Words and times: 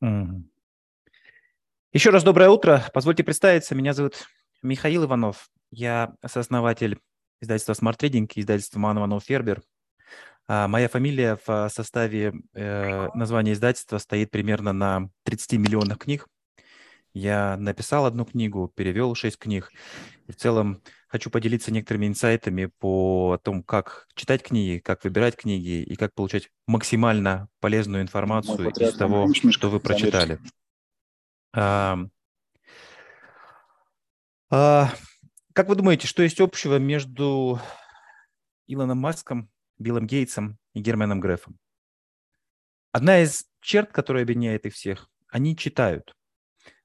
Мгм. 0.00 0.50
Еще 1.92 2.10
раз 2.10 2.22
доброе 2.22 2.50
утро. 2.50 2.84
Позвольте 2.94 3.24
представиться. 3.24 3.74
Меня 3.74 3.92
зовут 3.92 4.28
Михаил 4.62 5.04
Иванов. 5.04 5.50
Я 5.70 6.14
сооснователь 6.26 6.98
издательства 7.40 7.72
Smart 7.72 7.98
Trading 7.98 8.30
и 8.34 8.40
издательства 8.40 8.78
Ман 8.78 8.98
Иванов 8.98 9.24
Фербер. 9.24 9.62
А, 10.46 10.68
Моя 10.68 10.88
фамилия 10.88 11.38
в 11.46 11.68
составе 11.68 12.32
э, 12.54 13.08
названия 13.14 13.52
издательства 13.52 13.98
стоит 13.98 14.30
примерно 14.30 14.72
на 14.72 15.08
30 15.24 15.58
миллионах 15.58 15.98
книг. 15.98 16.26
Я 17.12 17.56
написал 17.56 18.06
одну 18.06 18.24
книгу, 18.24 18.72
перевел 18.74 19.14
шесть 19.14 19.38
книг. 19.38 19.72
И 20.28 20.32
в 20.32 20.36
целом 20.36 20.80
хочу 21.08 21.28
поделиться 21.28 21.72
некоторыми 21.72 22.06
инсайтами 22.06 22.66
по 22.66 23.40
том, 23.42 23.64
как 23.64 24.06
читать 24.14 24.42
книги, 24.44 24.78
как 24.78 25.02
выбирать 25.02 25.36
книги 25.36 25.82
и 25.82 25.96
как 25.96 26.14
получать 26.14 26.50
максимально 26.66 27.48
полезную 27.58 28.02
информацию 28.02 28.70
из 28.70 28.94
того, 28.94 29.28
что 29.50 29.70
вы 29.70 29.80
прочитали. 29.80 30.38
А, 31.52 31.98
а, 34.50 34.92
как 35.52 35.68
вы 35.68 35.74
думаете, 35.74 36.06
что 36.06 36.22
есть 36.22 36.40
общего 36.40 36.78
между 36.78 37.60
Илоном 38.68 38.98
Маском, 38.98 39.50
Биллом 39.78 40.06
Гейтсом 40.06 40.58
и 40.74 40.80
Германом 40.80 41.20
Грефом? 41.20 41.58
Одна 42.92 43.20
из 43.20 43.46
черт, 43.60 43.90
которая 43.90 44.22
объединяет 44.22 44.66
их 44.66 44.74
всех, 44.74 45.08
они 45.28 45.56
читают. 45.56 46.14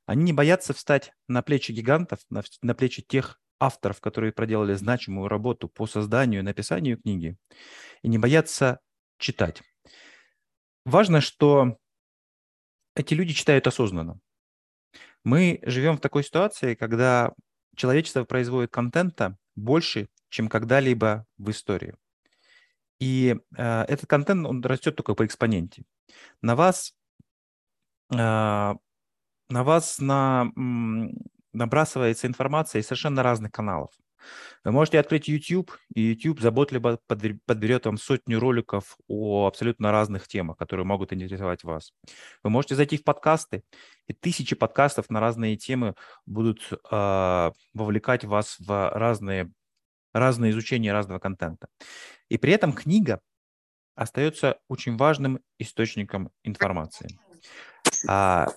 Они 0.06 0.24
не 0.24 0.34
боятся 0.34 0.74
встать 0.74 1.14
на 1.28 1.42
плечи 1.42 1.72
гигантов, 1.72 2.20
на, 2.30 2.44
на 2.62 2.76
плечи 2.76 3.02
тех 3.02 3.40
авторов, 3.60 4.02
которые 4.02 4.32
проделали 4.34 4.74
значимую 4.74 5.28
работу 5.28 5.68
по 5.68 5.88
созданию 5.88 6.42
и 6.42 6.44
написанию 6.44 7.02
книги, 7.02 7.38
и 8.02 8.08
не 8.08 8.18
боятся 8.18 8.80
читать. 9.18 9.64
Важно, 10.86 11.22
что 11.22 11.78
эти 12.96 13.14
люди 13.14 13.34
читают 13.34 13.68
осознанно. 13.68 14.20
Мы 15.24 15.60
живем 15.64 15.98
в 15.98 16.02
такой 16.02 16.24
ситуации, 16.24 16.76
когда 16.76 17.34
человечество 17.76 18.24
производит 18.24 18.72
контента 18.72 19.38
больше, 19.56 20.10
чем 20.30 20.48
когда-либо 20.48 21.26
в 21.38 21.50
истории. 21.50 21.96
И 23.00 23.36
э, 23.58 23.82
этот 23.84 24.08
контент, 24.08 24.46
он 24.46 24.64
растет 24.64 24.96
только 24.96 25.16
по 25.16 25.26
экспоненте. 25.26 25.84
На 26.42 26.56
вас 26.56 26.94
э, 28.14 28.74
на 29.50 29.64
вас 29.64 30.00
на, 30.00 30.52
набрасывается 31.54 32.28
информация 32.28 32.82
из 32.82 32.88
совершенно 32.88 33.24
разных 33.24 33.52
каналов. 33.52 33.92
Вы 34.64 34.72
можете 34.72 35.00
открыть 35.00 35.28
YouTube, 35.28 35.72
и 35.94 36.02
YouTube 36.02 36.40
заботливо 36.40 37.00
подберет 37.08 37.86
вам 37.86 37.98
сотню 37.98 38.40
роликов 38.40 38.98
о 39.08 39.46
абсолютно 39.46 39.92
разных 39.92 40.28
темах, 40.28 40.58
которые 40.58 40.86
могут 40.86 41.14
интересовать 41.14 41.64
вас. 41.64 41.94
Вы 42.44 42.50
можете 42.50 42.76
зайти 42.76 42.98
в 42.98 43.04
подкасты, 43.04 43.64
и 44.08 44.14
тысячи 44.14 44.56
подкастов 44.56 45.10
на 45.10 45.20
разные 45.20 45.58
темы 45.58 45.94
будут 46.26 46.68
э, 46.72 47.52
вовлекать 47.74 48.24
вас 48.24 48.58
в 48.60 48.90
разные, 48.90 49.52
разные 50.14 50.52
изучения 50.52 50.92
разного 50.92 51.20
контента. 51.20 51.68
И 52.30 52.38
при 52.38 52.54
этом 52.54 52.74
книга 52.74 53.22
остается 53.96 54.58
очень 54.68 54.98
важным 54.98 55.40
источником 55.60 56.32
информации. 56.44 57.20
А 58.08 58.48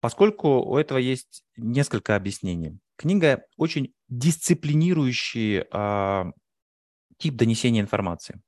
Поскольку 0.00 0.60
у 0.60 0.76
этого 0.76 0.98
есть 0.98 1.44
несколько 1.56 2.16
объяснений. 2.16 2.78
Книга 2.96 3.42
очень 3.56 3.94
дисциплинирующий 4.08 5.64
э, 5.70 6.32
тип 7.18 7.34
донесения 7.34 7.80
информации. 7.80 8.40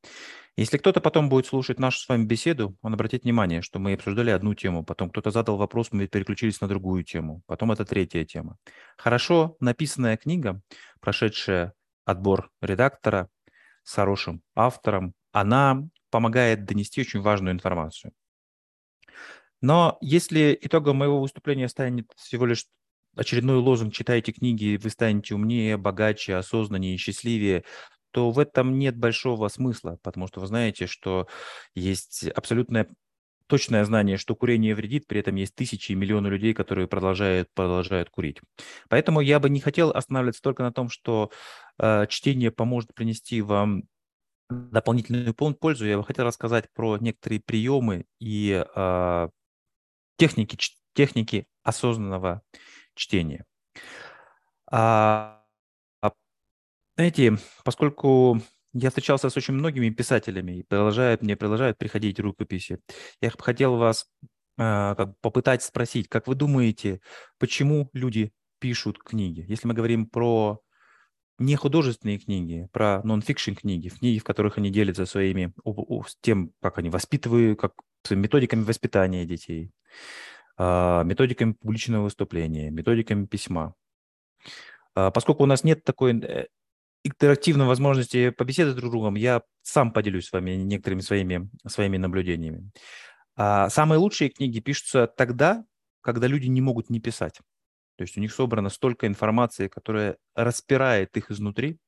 Если 0.56 0.77
кто-то 0.77 1.00
потом 1.00 1.31
будет 1.31 1.47
слушать 1.47 1.78
нашу 1.78 1.98
с 1.98 2.09
вами 2.09 2.25
беседу, 2.25 2.77
он 2.83 2.92
обратит 2.92 3.25
внимание, 3.25 3.62
что 3.62 3.78
мы 3.78 3.94
обсуждали 3.94 4.31
одну 4.31 4.55
тему, 4.55 4.84
потом 4.84 5.09
кто-то 5.09 5.31
задал 5.31 5.56
вопрос, 5.56 5.92
мы 5.92 6.06
переключились 6.06 6.61
на 6.61 6.69
другую 6.69 7.05
тему, 7.05 7.42
потом 7.47 7.72
это 7.72 7.87
третья 7.87 8.25
тема. 8.25 8.59
Хорошо 8.98 9.56
написанная 9.61 10.19
книга, 10.19 10.61
прошедшая 11.00 11.72
отбор 12.04 12.50
редактора 12.60 13.31
с 13.82 13.94
хорошим 13.94 14.43
автором, 14.54 15.15
она 15.32 15.88
помогает 16.10 16.66
донести 16.66 17.00
очень 17.00 17.22
важную 17.22 17.54
информацию. 17.54 18.12
Но 19.62 19.97
если 20.03 20.59
итогом 20.61 20.97
моего 20.97 21.21
выступления 21.21 21.69
станет 21.69 22.11
всего 22.17 22.45
лишь 22.45 22.67
очередной 23.17 23.56
лозунг 23.56 23.95
«читайте 23.95 24.33
книги, 24.33 24.78
вы 24.83 24.91
станете 24.91 25.34
умнее, 25.34 25.77
богаче, 25.77 26.34
осознаннее, 26.34 26.99
счастливее», 26.99 27.65
то 28.11 28.31
в 28.31 28.39
этом 28.39 28.78
нет 28.78 28.97
большого 28.99 29.49
смысла, 29.49 29.99
потому 30.03 30.27
что 30.27 30.41
вы 30.41 30.47
знаете, 30.47 30.87
что 30.87 31.28
есть 31.75 32.28
абсолютное 32.28 32.87
точное 33.47 33.84
знание, 33.84 34.17
что 34.17 34.34
курение 34.34 34.75
вредит, 34.75 35.06
при 35.06 35.21
этом 35.21 35.34
есть 35.37 35.55
тысячи 35.55 35.93
и 35.93 35.95
миллионы 35.95 36.28
людей, 36.28 36.55
которые 36.55 36.89
продолжают, 36.89 37.49
продолжают 37.55 38.11
курить. 38.11 38.41
Поэтому 38.89 39.21
я 39.21 39.41
бы 39.41 39.51
не 39.51 39.61
хотел 39.61 39.91
останавливаться 39.91 40.43
только 40.43 40.62
на 40.62 40.72
том, 40.72 40.89
что 40.89 41.31
э, 41.78 42.06
чтение 42.09 42.51
поможет 42.51 42.95
принести 42.95 43.43
вам 43.43 43.84
дополнительную 44.49 45.34
пользу. 45.34 45.87
Я 45.87 45.99
бы 45.99 46.05
хотел 46.05 46.25
рассказать 46.25 46.67
про 46.75 46.99
некоторые 46.99 47.41
приемы 47.41 48.05
и 48.21 48.65
э, 48.75 49.28
техники, 50.17 50.59
техники 50.95 51.47
осознанного 51.62 52.43
чтения. 52.95 53.45
А, 54.71 55.43
а, 56.00 56.12
знаете, 56.97 57.39
поскольку 57.65 58.41
я 58.72 58.89
встречался 58.89 59.28
с 59.28 59.37
очень 59.37 59.55
многими 59.55 59.91
писателями 59.91 60.59
и 60.59 60.62
продолжают, 60.62 61.22
мне 61.22 61.37
продолжают 61.37 61.78
приходить 61.78 62.21
рукописи, 62.21 62.81
я 63.21 63.31
хотел 63.31 63.77
вас 63.77 64.06
а, 64.59 64.95
как, 64.95 65.19
попытать 65.21 65.62
спросить, 65.62 66.09
как 66.09 66.27
вы 66.27 66.34
думаете, 66.34 67.01
почему 67.39 67.91
люди 67.93 68.33
пишут 68.59 68.99
книги? 68.99 69.45
Если 69.49 69.67
мы 69.67 69.75
говорим 69.75 70.06
про 70.06 70.61
не 71.39 71.56
художественные 71.56 72.19
книги, 72.19 72.69
про 72.72 73.03
нон-фикшн 73.03 73.55
книги, 73.55 73.89
книги, 73.89 74.19
в 74.19 74.25
которых 74.25 74.59
они 74.59 74.71
делятся 74.71 75.06
своими, 75.06 75.53
тем, 76.21 76.53
как 76.61 76.78
они 76.78 76.91
воспитывают, 76.91 77.59
как 77.59 77.75
методиками 78.11 78.63
воспитания 78.63 79.25
детей, 79.25 79.73
а, 80.57 81.03
методиками 81.05 81.53
публичного 81.53 82.05
выступления, 82.05 82.71
методиками 82.71 83.27
письма. 83.27 83.75
А, 84.95 85.11
поскольку 85.11 85.43
у 85.43 85.47
нас 85.47 85.65
нет 85.65 85.85
такой 85.85 86.19
э, 86.21 86.47
интерактивной 87.05 87.67
возможности 87.67 88.31
побеседовать 88.31 88.77
друг 88.77 88.91
с 88.91 88.93
другом, 88.93 89.15
я 89.15 89.43
сам 89.63 89.93
поделюсь 89.93 90.27
с 90.27 90.33
вами 90.33 90.53
некоторыми 90.53 91.01
своими, 91.01 91.51
своими 91.67 91.97
наблюдениями. 91.97 92.71
А, 93.37 93.71
самые 93.71 93.99
лучшие 93.99 94.31
книги 94.31 94.61
пишутся 94.61 95.07
тогда, 95.07 95.65
когда 96.01 96.27
люди 96.27 96.49
не 96.49 96.61
могут 96.61 96.91
не 96.91 97.01
писать. 97.01 97.41
То 97.97 98.03
есть 98.03 98.17
у 98.17 98.21
них 98.21 98.33
собрано 98.33 98.69
столько 98.69 99.07
информации, 99.07 99.69
которая 99.69 100.17
распирает 100.34 101.17
их 101.17 101.31
изнутри, 101.31 101.79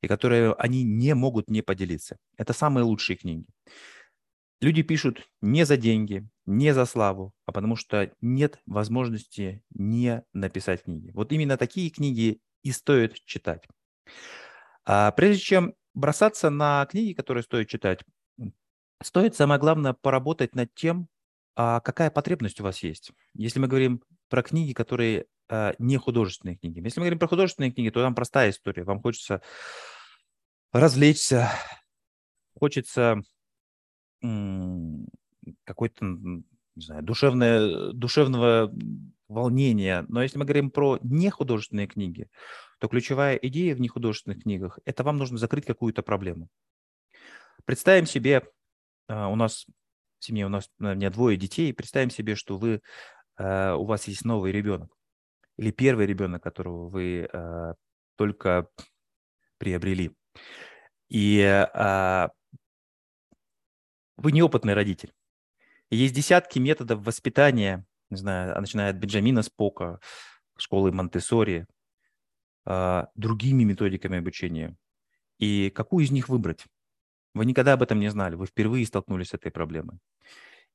и 0.00 0.08
которые 0.08 0.52
они 0.54 0.84
не 0.84 1.14
могут 1.14 1.48
не 1.48 1.62
поделиться. 1.62 2.16
Это 2.36 2.52
самые 2.52 2.84
лучшие 2.84 3.16
книги. 3.16 3.46
Люди 4.60 4.82
пишут 4.82 5.28
не 5.40 5.64
за 5.64 5.76
деньги, 5.76 6.26
не 6.46 6.72
за 6.72 6.86
славу, 6.86 7.32
а 7.46 7.52
потому 7.52 7.76
что 7.76 8.10
нет 8.20 8.60
возможности 8.66 9.62
не 9.74 10.24
написать 10.32 10.84
книги. 10.84 11.10
Вот 11.12 11.32
именно 11.32 11.56
такие 11.56 11.90
книги 11.90 12.40
и 12.62 12.72
стоит 12.72 13.14
читать. 13.24 13.66
А 14.86 15.10
прежде 15.12 15.42
чем 15.42 15.74
бросаться 15.92 16.50
на 16.50 16.86
книги, 16.86 17.12
которые 17.12 17.42
стоит 17.42 17.68
читать, 17.68 18.00
стоит 19.02 19.34
самое 19.34 19.60
главное 19.60 19.92
поработать 19.92 20.54
над 20.54 20.74
тем, 20.74 21.08
а 21.56 21.80
какая 21.80 22.10
потребность 22.10 22.60
у 22.60 22.64
вас 22.64 22.82
есть. 22.82 23.12
Если 23.34 23.60
мы 23.60 23.68
говорим 23.68 24.02
про 24.28 24.42
книги, 24.42 24.72
которые 24.72 25.26
а, 25.48 25.74
не 25.78 25.98
художественные 25.98 26.56
книги. 26.56 26.80
Если 26.80 27.00
мы 27.00 27.04
говорим 27.04 27.18
про 27.18 27.28
художественные 27.28 27.72
книги, 27.72 27.90
то 27.90 28.02
там 28.02 28.14
простая 28.14 28.50
история. 28.50 28.84
Вам 28.84 29.00
хочется 29.02 29.42
развлечься, 30.72 31.50
хочется 32.58 33.22
какой-то, 35.64 36.04
не 36.04 36.44
знаю, 36.76 37.02
душевное, 37.02 37.92
душевного 37.92 38.72
волнения. 39.28 40.04
Но 40.08 40.22
если 40.22 40.38
мы 40.38 40.44
говорим 40.44 40.70
про 40.70 40.98
нехудожественные 41.02 41.86
книги, 41.86 42.28
то 42.78 42.88
ключевая 42.88 43.36
идея 43.36 43.74
в 43.74 43.80
нехудожественных 43.80 44.42
книгах– 44.42 44.78
это 44.84 45.02
вам 45.02 45.18
нужно 45.18 45.38
закрыть 45.38 45.66
какую-то 45.66 46.02
проблему. 46.02 46.48
Представим 47.64 48.06
себе, 48.06 48.42
а, 49.08 49.28
у 49.28 49.36
нас 49.36 49.66
в 50.18 50.24
семье, 50.24 50.46
у 50.46 50.50
нас 50.50 50.70
у 50.78 50.84
меня 50.84 51.10
двое 51.10 51.36
детей, 51.36 51.72
представим 51.72 52.10
себе, 52.10 52.34
что 52.34 52.58
вы, 52.58 52.82
а, 53.36 53.76
у 53.76 53.84
вас 53.84 54.06
есть 54.08 54.24
новый 54.24 54.52
ребенок 54.52 54.90
или 55.56 55.70
первый 55.70 56.06
ребенок, 56.06 56.42
которого 56.42 56.88
вы 56.88 57.28
а, 57.32 57.74
только 58.16 58.68
приобрели. 59.58 60.12
И 61.08 61.40
вы 64.16 64.32
неопытный 64.32 64.74
родитель. 64.74 65.12
есть 65.90 66.14
десятки 66.14 66.58
методов 66.58 67.04
воспитания, 67.04 67.86
не 68.10 68.16
знаю, 68.16 68.60
начиная 68.60 68.90
от 68.90 68.96
Бенджамина 68.96 69.42
Спока, 69.42 70.00
школы 70.56 70.92
Монтессори, 70.92 71.66
а, 72.64 73.08
другими 73.14 73.64
методиками 73.64 74.18
обучения. 74.18 74.76
И 75.38 75.70
какую 75.70 76.04
из 76.04 76.10
них 76.10 76.28
выбрать? 76.28 76.64
Вы 77.34 77.46
никогда 77.46 77.72
об 77.72 77.82
этом 77.82 77.98
не 78.00 78.08
знали, 78.08 78.36
вы 78.36 78.46
впервые 78.46 78.86
столкнулись 78.86 79.28
с 79.28 79.34
этой 79.34 79.50
проблемой. 79.50 79.98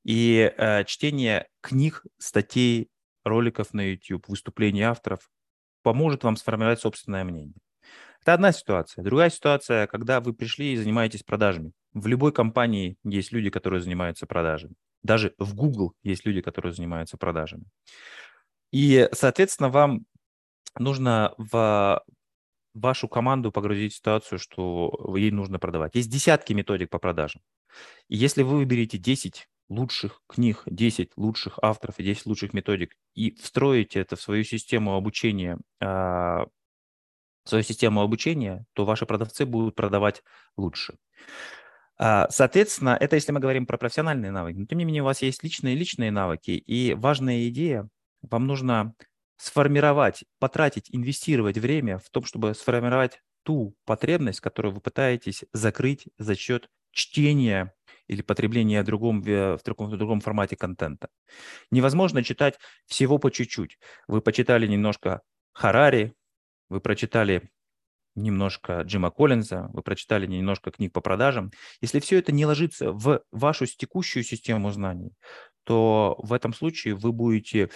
И 0.04 0.54
э, 0.58 0.84
чтение 0.86 1.48
книг, 1.62 2.06
статей, 2.18 2.90
роликов 3.24 3.74
на 3.74 3.92
YouTube, 3.92 4.28
выступлений 4.28 4.82
авторов 4.82 5.30
поможет 5.84 6.24
вам 6.24 6.36
сформировать 6.36 6.82
собственное 6.82 7.24
мнение. 7.24 7.56
Это 8.22 8.34
одна 8.34 8.52
ситуация. 8.52 9.04
Другая 9.04 9.30
ситуация, 9.30 9.88
когда 9.88 10.20
вы 10.20 10.34
пришли 10.34 10.74
и 10.74 10.78
занимаетесь 10.78 11.24
продажами. 11.24 11.72
В 11.94 12.08
любой 12.08 12.32
компании 12.32 12.98
есть 13.04 13.32
люди, 13.32 13.50
которые 13.50 13.82
занимаются 13.82 14.26
продажами. 14.26 14.76
Даже 15.04 15.34
в 15.38 15.56
Google 15.56 15.94
есть 16.04 16.26
люди, 16.26 16.42
которые 16.42 16.74
занимаются 16.74 17.18
продажами. 17.18 17.66
И, 18.72 19.10
соответственно, 19.14 19.70
вам 19.70 20.06
нужно 20.78 21.34
в 21.38 22.04
вашу 22.74 23.08
команду 23.08 23.52
погрузить 23.52 23.94
в 23.94 23.98
ситуацию, 23.98 24.40
что 24.40 25.16
ей 25.18 25.32
нужно 25.32 25.58
продавать. 25.60 25.96
Есть 25.96 26.10
десятки 26.10 26.54
методик 26.54 26.90
по 26.90 27.00
продажам. 27.00 27.42
И 28.08 28.16
если 28.16 28.44
вы 28.44 28.58
выберете 28.58 28.98
10 28.98 29.48
лучших 29.70 30.22
книг, 30.28 30.64
10 30.66 31.12
лучших 31.16 31.60
авторов 31.62 32.00
и 32.00 32.04
10 32.04 32.26
лучших 32.26 32.54
методик 32.54 32.96
и 33.16 33.36
встроите 33.36 34.00
это 34.00 34.16
в 34.16 34.22
свою 34.22 34.44
систему 34.44 34.96
обучения 34.96 35.60
а, 35.80 36.48
свою 37.50 37.64
систему 37.64 38.02
обучения, 38.02 38.66
то 38.74 38.86
ваши 38.86 39.06
продавцы 39.06 39.46
будут 39.46 39.76
продавать 39.76 40.24
лучше. 40.56 40.98
А, 42.00 42.28
соответственно, 42.30 42.98
это 43.00 43.18
если 43.18 43.34
мы 43.34 43.42
говорим 43.42 43.66
про 43.66 43.78
профессиональные 43.78 44.32
навыки. 44.32 44.58
Но 44.58 44.66
тем 44.66 44.78
не 44.78 44.86
менее, 44.86 45.02
у 45.04 45.06
вас 45.06 45.22
есть 45.22 45.44
личные 45.44 45.76
личные 45.76 46.12
навыки. 46.12 46.52
И 46.52 46.94
важная 46.94 47.48
идея, 47.50 47.90
вам 48.22 48.48
нужно 48.48 48.96
сформировать, 49.38 50.24
потратить, 50.40 50.88
инвестировать 50.92 51.58
время 51.58 51.98
в 52.00 52.10
том, 52.10 52.24
чтобы 52.24 52.54
сформировать 52.54 53.22
ту 53.44 53.76
потребность, 53.86 54.40
которую 54.40 54.74
вы 54.74 54.82
пытаетесь 54.82 55.44
закрыть 55.54 56.08
за 56.18 56.36
счет 56.36 56.70
чтения 56.92 57.74
или 58.08 58.22
потребления 58.22 58.82
в 58.82 58.86
другом, 58.86 59.22
в 59.22 59.60
другом, 59.64 59.90
в 59.92 59.98
другом 59.98 60.22
формате 60.22 60.56
контента. 60.56 61.10
Невозможно 61.70 62.24
читать 62.24 62.60
всего 62.86 63.18
по 63.18 63.30
чуть-чуть. 63.30 63.78
Вы 64.08 64.22
почитали 64.22 64.68
немножко 64.68 65.22
Харари, 65.54 66.14
вы 66.70 66.82
прочитали 66.82 67.50
немножко 68.22 68.82
Джима 68.82 69.12
Коллинза, 69.12 69.70
вы 69.74 69.82
прочитали 69.82 70.28
немножко 70.28 70.72
книг 70.72 70.94
по 70.94 71.02
продажам. 71.02 71.52
Если 71.82 72.00
все 72.00 72.20
это 72.20 72.32
не 72.32 72.46
ложится 72.46 72.92
в 72.92 73.22
вашу 73.32 73.66
текущую 73.66 74.24
систему 74.24 74.72
знаний, 74.72 75.14
то 75.64 76.16
в 76.20 76.34
этом 76.34 76.54
случае 76.54 76.96
вы 76.96 77.12
будете, 77.12 77.70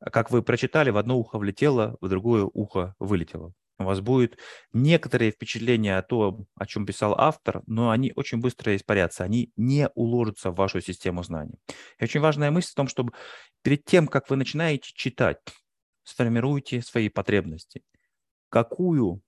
как 0.00 0.30
вы 0.30 0.42
прочитали, 0.42 0.90
в 0.90 0.96
одно 0.96 1.18
ухо 1.18 1.38
влетело, 1.38 1.96
в 2.00 2.08
другое 2.08 2.44
ухо 2.44 2.94
вылетело. 2.98 3.52
У 3.78 3.84
вас 3.84 4.00
будет 4.00 4.38
некоторые 4.74 5.30
впечатления 5.30 5.96
о 5.96 6.02
том, 6.02 6.46
о 6.54 6.66
чем 6.66 6.84
писал 6.84 7.14
автор, 7.16 7.62
но 7.66 7.90
они 7.90 8.12
очень 8.14 8.38
быстро 8.38 8.76
испарятся, 8.76 9.24
они 9.24 9.52
не 9.56 9.88
уложатся 9.94 10.50
в 10.50 10.56
вашу 10.56 10.80
систему 10.82 11.22
знаний. 11.22 11.58
И 11.98 12.04
очень 12.04 12.20
важная 12.20 12.50
мысль 12.50 12.72
в 12.72 12.74
том, 12.74 12.88
чтобы 12.88 13.12
перед 13.62 13.84
тем, 13.86 14.06
как 14.06 14.28
вы 14.28 14.36
начинаете 14.36 14.90
читать, 14.94 15.38
сформируйте 16.04 16.82
свои 16.82 17.08
потребности– 17.08 17.82
какую 18.50 19.22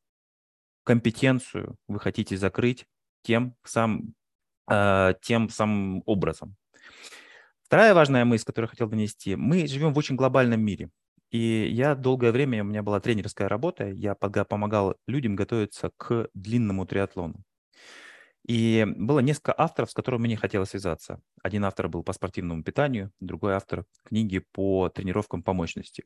компетенцию 0.85 1.77
вы 1.89 2.01
хотите 2.01 2.37
закрыть 2.37 2.87
тем, 3.23 3.57
сам, 3.65 4.15
э, 4.71 5.15
тем 5.23 5.49
самым 5.49 6.03
образом. 6.07 6.57
Вторая 7.65 7.95
важная 7.95 8.25
мысль, 8.25 8.45
которую 8.45 8.69
я 8.69 8.71
хотел 8.71 8.89
донести. 8.89 9.37
Мы 9.37 9.67
живем 9.67 9.95
в 9.95 9.99
очень 9.99 10.17
глобальном 10.17 10.61
мире. 10.61 10.91
И 11.31 11.67
я 11.71 11.95
долгое 11.95 12.31
время, 12.31 12.63
у 12.63 12.67
меня 12.67 12.83
была 12.83 13.01
тренерская 13.01 13.49
работа, 13.49 13.89
я 13.89 14.15
помогал 14.15 14.97
людям 15.07 15.35
готовиться 15.35 15.91
к 15.97 16.29
длинному 16.35 16.85
триатлону. 16.85 17.43
И 18.47 18.85
было 18.97 19.21
несколько 19.21 19.55
авторов, 19.57 19.91
с 19.91 19.95
которыми 19.95 20.23
мне 20.25 20.37
хотелось 20.37 20.71
связаться. 20.71 21.21
Один 21.43 21.65
автор 21.65 21.89
был 21.89 22.03
по 22.03 22.13
спортивному 22.13 22.63
питанию, 22.65 23.13
другой 23.21 23.55
автор 23.55 23.87
книги 24.05 24.41
по 24.41 24.89
тренировкам 24.89 25.43
по 25.43 25.53
мощности. 25.53 26.05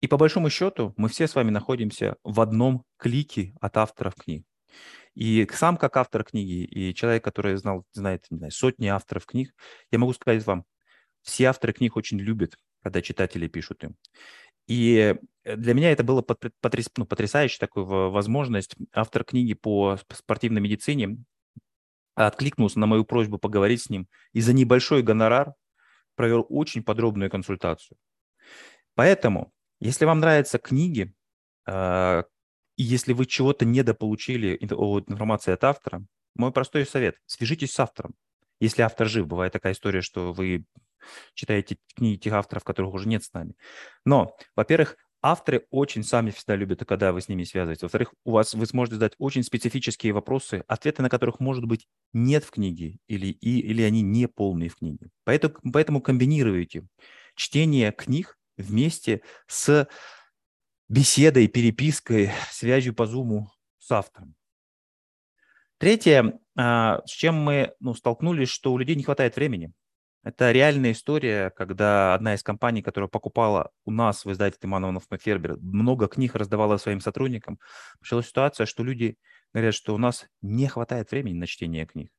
И 0.00 0.06
по 0.06 0.16
большому 0.16 0.50
счету 0.50 0.94
мы 0.96 1.08
все 1.08 1.26
с 1.26 1.34
вами 1.34 1.50
находимся 1.50 2.16
в 2.22 2.40
одном 2.40 2.84
клике 2.96 3.54
от 3.60 3.76
авторов 3.76 4.14
книг. 4.14 4.44
И 5.14 5.48
сам 5.52 5.76
как 5.76 5.96
автор 5.96 6.22
книги, 6.24 6.64
и 6.64 6.94
человек, 6.94 7.24
который 7.24 7.56
знал, 7.56 7.84
знает 7.92 8.26
не 8.30 8.38
знаю, 8.38 8.52
сотни 8.52 8.86
авторов 8.86 9.26
книг, 9.26 9.52
я 9.90 9.98
могу 9.98 10.12
сказать 10.12 10.46
вам, 10.46 10.64
все 11.22 11.46
авторы 11.46 11.72
книг 11.72 11.96
очень 11.96 12.20
любят, 12.20 12.56
когда 12.82 13.02
читатели 13.02 13.48
пишут 13.48 13.82
им. 13.82 13.96
И 14.68 15.16
для 15.44 15.74
меня 15.74 15.90
это 15.90 16.04
было 16.04 16.22
потряс, 16.22 16.90
ну, 16.96 17.06
потрясающе 17.06 17.58
такая 17.58 17.84
возможность. 17.84 18.76
Автор 18.92 19.24
книги 19.24 19.54
по 19.54 19.98
спортивной 20.12 20.60
медицине 20.60 21.24
откликнулся 22.14 22.78
на 22.78 22.86
мою 22.86 23.04
просьбу 23.04 23.38
поговорить 23.38 23.82
с 23.82 23.90
ним 23.90 24.08
и 24.32 24.40
за 24.40 24.52
небольшой 24.52 25.02
гонорар 25.02 25.54
провел 26.16 26.46
очень 26.48 26.82
подробную 26.82 27.30
консультацию. 27.30 27.96
Поэтому 28.94 29.52
если 29.80 30.04
вам 30.04 30.20
нравятся 30.20 30.58
книги, 30.58 31.14
э, 31.66 32.22
и 32.76 32.82
если 32.82 33.12
вы 33.12 33.26
чего-то 33.26 33.64
недополучили 33.64 34.56
информации 34.60 35.52
от 35.52 35.64
автора, 35.64 36.04
мой 36.34 36.52
простой 36.52 36.86
совет– 36.86 37.16
свяжитесь 37.26 37.72
с 37.72 37.80
автором. 37.80 38.14
Если 38.60 38.82
автор 38.82 39.08
жив, 39.08 39.26
бывает 39.26 39.52
такая 39.52 39.72
история, 39.72 40.00
что 40.00 40.32
вы 40.32 40.64
читаете 41.34 41.78
книги 41.94 42.18
тех 42.18 42.32
авторов, 42.32 42.64
которых 42.64 42.94
уже 42.94 43.08
нет 43.08 43.24
с 43.24 43.32
нами. 43.32 43.54
Но, 44.04 44.36
во-первых, 44.54 44.96
авторы 45.22 45.66
очень 45.70 46.04
сами 46.04 46.30
всегда 46.30 46.56
любят, 46.56 46.84
когда 46.86 47.12
вы 47.12 47.20
с 47.20 47.28
ними 47.28 47.44
связываетесь. 47.44 47.82
Во-вторых, 47.82 48.14
у 48.24 48.32
вас 48.32 48.54
вы 48.54 48.66
сможете 48.66 48.96
задать 48.96 49.14
очень 49.18 49.42
специфические 49.42 50.12
вопросы, 50.12 50.64
ответы 50.68 51.02
на 51.02 51.10
которых, 51.10 51.40
может 51.40 51.64
быть, 51.64 51.86
нет 52.12 52.44
в 52.44 52.50
книге 52.50 52.98
или, 53.08 53.26
и, 53.26 53.60
или 53.60 53.82
они 53.82 54.02
не 54.02 54.28
полные 54.28 54.68
в 54.68 54.76
книге. 54.76 55.10
Поэтому, 55.24 55.54
поэтому 55.72 56.00
комбинируйте 56.00 56.86
чтение 57.34 57.92
книг 57.92 58.37
вместе 58.58 59.22
с 59.46 59.88
беседой, 60.88 61.48
перепиской, 61.48 62.30
связью 62.50 62.94
по 62.94 63.06
зуму 63.06 63.50
с 63.78 63.90
автором. 63.90 64.34
Третье, 65.78 66.38
а, 66.56 67.02
с 67.06 67.10
чем 67.10 67.36
мы 67.36 67.72
ну, 67.78 67.94
столкнулись, 67.94 68.48
что 68.48 68.72
у 68.72 68.78
людей 68.78 68.96
не 68.96 69.04
хватает 69.04 69.36
времени. 69.36 69.72
Это 70.24 70.50
реальная 70.50 70.92
история, 70.92 71.50
когда 71.50 72.14
одна 72.14 72.34
из 72.34 72.42
компаний, 72.42 72.82
которая 72.82 73.08
покупала 73.08 73.70
у 73.84 73.92
нас 73.92 74.24
в 74.24 74.32
издательстве 74.32 74.68
Мановнов 74.68 75.04
Фербер, 75.20 75.56
много 75.60 76.08
книг 76.08 76.34
раздавала 76.34 76.76
своим 76.76 77.00
сотрудникам, 77.00 77.60
началась 78.00 78.26
ситуация, 78.26 78.66
что 78.66 78.82
люди 78.82 79.16
говорят, 79.54 79.74
что 79.74 79.94
у 79.94 79.98
нас 79.98 80.26
не 80.42 80.66
хватает 80.66 81.10
времени 81.12 81.34
на 81.34 81.46
чтение 81.46 81.86
книг. 81.86 82.10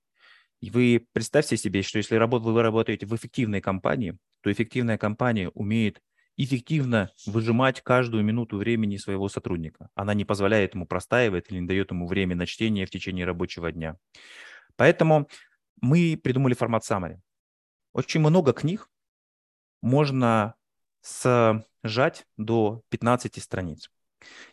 И 0.62 0.70
вы 0.72 1.06
представьте 1.12 1.58
себе, 1.58 1.84
что 1.84 1.98
если 1.98 2.18
вы 2.18 2.62
работаете 2.62 3.06
в 3.06 3.16
эффективной 3.16 3.62
компании, 3.62 4.18
то 4.42 4.52
эффективная 4.52 4.98
компания 4.98 5.50
умеет 5.50 6.02
эффективно 6.42 7.12
выжимать 7.26 7.82
каждую 7.82 8.24
минуту 8.24 8.58
времени 8.58 8.96
своего 8.96 9.28
сотрудника. 9.28 9.90
Она 9.94 10.14
не 10.14 10.24
позволяет 10.24 10.74
ему 10.74 10.88
простаивать 10.88 11.52
или 11.52 11.60
не 11.60 11.68
дает 11.68 11.92
ему 11.92 12.08
время 12.08 12.34
на 12.34 12.46
чтение 12.46 12.86
в 12.86 12.90
течение 12.90 13.26
рабочего 13.26 13.74
дня. 13.74 13.98
Поэтому 14.78 15.28
мы 15.82 16.18
придумали 16.22 16.54
формат 16.54 16.90
summary. 16.90 17.20
Очень 17.92 18.22
много 18.22 18.54
книг 18.54 18.88
можно 19.82 20.56
сжать 21.84 22.26
до 22.38 22.84
15 22.88 23.44
страниц. 23.44 23.92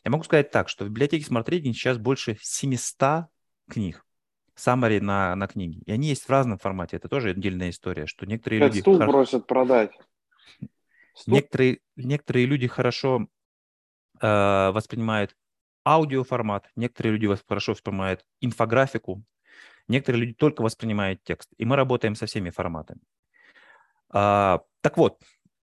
Я 0.04 0.10
могу 0.10 0.24
сказать 0.24 0.50
так, 0.50 0.68
что 0.68 0.84
в 0.84 0.88
библиотеке 0.88 1.24
Smart 1.24 1.46
Reading 1.46 1.72
сейчас 1.72 1.98
больше 1.98 2.36
700 2.40 3.26
книг, 3.70 4.04
summary 4.56 5.00
на, 5.00 5.36
на 5.36 5.46
книги. 5.46 5.84
И 5.86 5.92
они 5.92 6.08
есть 6.08 6.24
в 6.24 6.30
разном 6.30 6.58
формате. 6.58 6.96
Это 6.96 7.08
тоже 7.08 7.30
отдельная 7.30 7.70
история, 7.70 8.06
что 8.06 8.26
некоторые 8.26 8.58
Пять 8.58 8.70
люди... 8.70 8.80
стул 8.80 8.98
хор... 8.98 9.06
просят 9.06 9.46
продать. 9.46 9.92
Некоторые, 11.26 11.80
некоторые 11.96 12.46
люди 12.46 12.66
хорошо 12.66 13.28
э, 14.20 14.70
воспринимают 14.70 15.34
аудиоформат, 15.86 16.68
некоторые 16.74 17.16
люди 17.16 17.38
хорошо 17.48 17.72
воспринимают 17.72 18.24
инфографику, 18.40 19.24
некоторые 19.88 20.22
люди 20.22 20.34
только 20.34 20.62
воспринимают 20.62 21.22
текст. 21.22 21.50
И 21.58 21.64
мы 21.64 21.76
работаем 21.76 22.16
со 22.16 22.26
всеми 22.26 22.50
форматами. 22.50 23.00
А, 24.10 24.62
так 24.80 24.96
вот, 24.96 25.20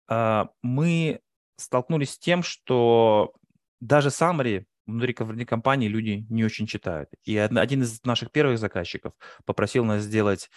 а, 0.07 0.49
мы 0.61 1.19
столкнулись 1.57 2.11
с 2.11 2.19
тем, 2.19 2.43
что 2.43 3.33
даже 3.79 4.09
summary 4.09 4.65
внутри 4.85 5.45
компании 5.45 5.87
люди 5.87 6.25
не 6.29 6.43
очень 6.43 6.67
читают. 6.67 7.09
И 7.23 7.37
один 7.37 7.81
из 7.81 8.03
наших 8.03 8.31
первых 8.31 8.59
заказчиков 8.59 9.13
попросил 9.45 9.85
нас 9.85 10.03
сделать 10.03 10.49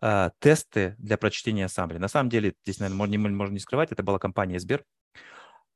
а, 0.00 0.30
тесты 0.40 0.94
для 0.98 1.16
прочтения 1.16 1.66
Summary. 1.66 1.98
На 1.98 2.08
самом 2.08 2.30
деле, 2.30 2.54
здесь, 2.64 2.78
наверное, 2.78 2.98
можно, 2.98 3.28
можно 3.30 3.54
не 3.54 3.60
скрывать, 3.60 3.92
это 3.92 4.02
была 4.02 4.18
компания 4.18 4.58
Сбер. 4.58 4.84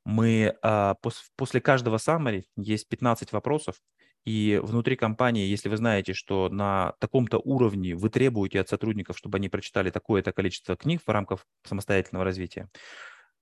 Мы 0.04 0.56
а, 0.62 0.94
пос, 0.94 1.30
после 1.36 1.60
каждого 1.60 1.96
Summary 1.96 2.44
есть 2.56 2.88
15 2.88 3.32
вопросов, 3.32 3.76
и 4.24 4.60
внутри 4.62 4.96
компании, 4.96 5.46
если 5.46 5.70
вы 5.70 5.78
знаете, 5.78 6.12
что 6.12 6.50
на 6.50 6.92
таком-то 6.98 7.38
уровне 7.38 7.94
вы 7.94 8.10
требуете 8.10 8.60
от 8.60 8.68
сотрудников, 8.68 9.16
чтобы 9.16 9.38
они 9.38 9.48
прочитали 9.48 9.90
такое-то 9.90 10.32
количество 10.32 10.76
книг 10.76 11.00
в 11.06 11.10
рамках 11.10 11.46
самостоятельного 11.64 12.24
развития, 12.24 12.68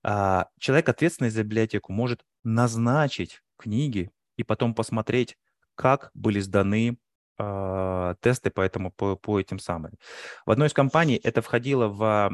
а, 0.03 0.47
человек, 0.59 0.87
ответственный 0.87 1.29
за 1.29 1.43
библиотеку, 1.43 1.91
может 1.91 2.23
назначить 2.43 3.41
книги 3.57 4.11
и 4.37 4.43
потом 4.43 4.73
посмотреть, 4.73 5.37
как 5.75 6.11
были 6.13 6.39
сданы 6.39 6.97
э, 7.39 8.15
тесты 8.21 8.51
по, 8.51 8.61
этому, 8.61 8.91
по, 8.91 9.15
по 9.15 9.39
этим 9.39 9.59
самым. 9.59 9.93
В 10.45 10.51
одной 10.51 10.67
из 10.67 10.73
компаний 10.73 11.19
это 11.23 11.41
входило 11.41 11.87
в 11.87 12.31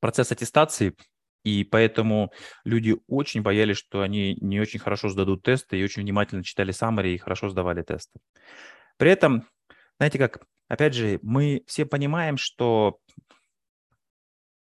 процесс 0.00 0.32
аттестации, 0.32 0.96
и 1.44 1.64
поэтому 1.64 2.32
люди 2.64 2.96
очень 3.08 3.42
боялись, 3.42 3.76
что 3.76 4.02
они 4.02 4.36
не 4.40 4.60
очень 4.60 4.80
хорошо 4.80 5.08
сдадут 5.08 5.42
тесты 5.42 5.78
и 5.78 5.84
очень 5.84 6.02
внимательно 6.02 6.44
читали 6.44 6.72
summary 6.72 7.14
и 7.14 7.18
хорошо 7.18 7.48
сдавали 7.48 7.82
тесты. 7.82 8.20
При 8.96 9.10
этом, 9.10 9.48
знаете 9.98 10.18
как, 10.18 10.44
опять 10.68 10.94
же, 10.94 11.18
мы 11.22 11.64
все 11.66 11.84
понимаем, 11.84 12.36
что 12.36 12.98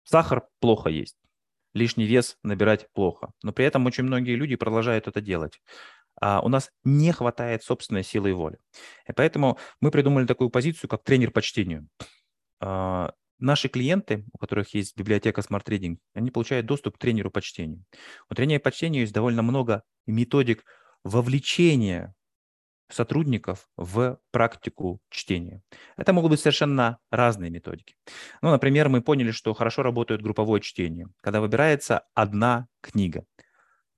сахар 0.03 0.47
плохо 0.59 0.89
есть, 0.89 1.17
лишний 1.73 2.05
вес 2.05 2.37
набирать 2.43 2.87
плохо, 2.93 3.31
но 3.41 3.51
при 3.51 3.65
этом 3.65 3.85
очень 3.85 4.03
многие 4.03 4.35
люди 4.35 4.55
продолжают 4.55 5.07
это 5.07 5.21
делать. 5.21 5.59
А 6.25 6.39
у 6.39 6.47
нас 6.47 6.71
не 6.85 7.11
хватает 7.11 7.63
собственной 7.63 8.01
силы 8.01 8.29
и 8.29 8.33
воли. 8.33 8.57
И 9.09 9.11
поэтому 9.11 9.57
мы 9.81 9.91
придумали 9.91 10.25
такую 10.25 10.49
позицию, 10.49 10.89
как 10.89 11.03
тренер 11.03 11.31
по 11.31 11.41
чтению. 11.41 11.89
А, 12.61 13.11
Наши 13.39 13.67
клиенты, 13.67 14.23
у 14.31 14.37
которых 14.37 14.73
есть 14.73 14.95
библиотека 14.97 15.41
Smart 15.41 15.65
Reading, 15.65 15.97
они 16.13 16.31
получают 16.31 16.65
доступ 16.65 16.95
к 16.95 16.97
тренеру 16.97 17.29
по 17.29 17.41
чтению. 17.41 17.83
У 18.29 18.35
тренера 18.35 18.61
по 18.61 18.71
чтению 18.71 19.01
есть 19.01 19.11
довольно 19.11 19.41
много 19.41 19.83
методик 20.07 20.63
вовлечения 21.03 22.15
сотрудников 22.89 23.67
в 23.75 24.17
практику 24.31 25.01
чтения. 25.09 25.61
Это 25.97 26.13
могут 26.13 26.31
быть 26.31 26.39
совершенно 26.39 26.99
разные 27.11 27.51
методики. 27.51 27.95
Ну, 28.41 28.49
например, 28.49 28.87
мы 28.87 29.01
поняли, 29.01 29.31
что 29.31 29.53
хорошо 29.53 29.83
работает 29.83 30.21
групповое 30.21 30.61
чтение, 30.61 31.07
когда 31.19 31.41
выбирается 31.41 32.05
одна 32.13 32.67
книга 32.79 33.25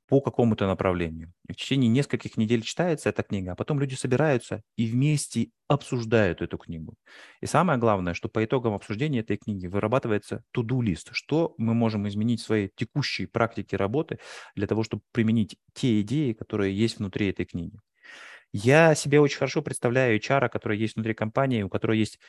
по 0.07 0.21
какому-то 0.21 0.67
направлению. 0.67 1.33
В 1.47 1.53
течение 1.53 1.89
нескольких 1.89 2.37
недель 2.37 2.61
читается 2.61 3.09
эта 3.09 3.23
книга, 3.23 3.53
а 3.53 3.55
потом 3.55 3.79
люди 3.79 3.95
собираются 3.95 4.61
и 4.77 4.85
вместе 4.85 5.49
обсуждают 5.67 6.41
эту 6.41 6.57
книгу. 6.57 6.95
И 7.41 7.45
самое 7.47 7.79
главное, 7.79 8.13
что 8.13 8.29
по 8.29 8.43
итогам 8.43 8.73
обсуждения 8.73 9.19
этой 9.19 9.37
книги 9.37 9.67
вырабатывается 9.67 10.43
to-do-лист, 10.55 11.09
что 11.13 11.55
мы 11.57 11.73
можем 11.73 12.07
изменить 12.07 12.41
в 12.41 12.45
своей 12.45 12.69
текущей 12.75 13.25
практике 13.25 13.77
работы 13.77 14.19
для 14.55 14.67
того, 14.67 14.83
чтобы 14.83 15.03
применить 15.11 15.57
те 15.73 16.01
идеи, 16.01 16.33
которые 16.33 16.77
есть 16.77 16.99
внутри 16.99 17.29
этой 17.29 17.45
книги. 17.45 17.79
Я 18.53 18.95
себе 18.95 19.19
очень 19.19 19.37
хорошо 19.37 19.61
представляю 19.61 20.19
HR, 20.19 20.49
который 20.49 20.77
есть 20.77 20.95
внутри 20.95 21.13
компании, 21.13 21.63
у 21.63 21.69
которой 21.69 21.97
есть 21.97 22.19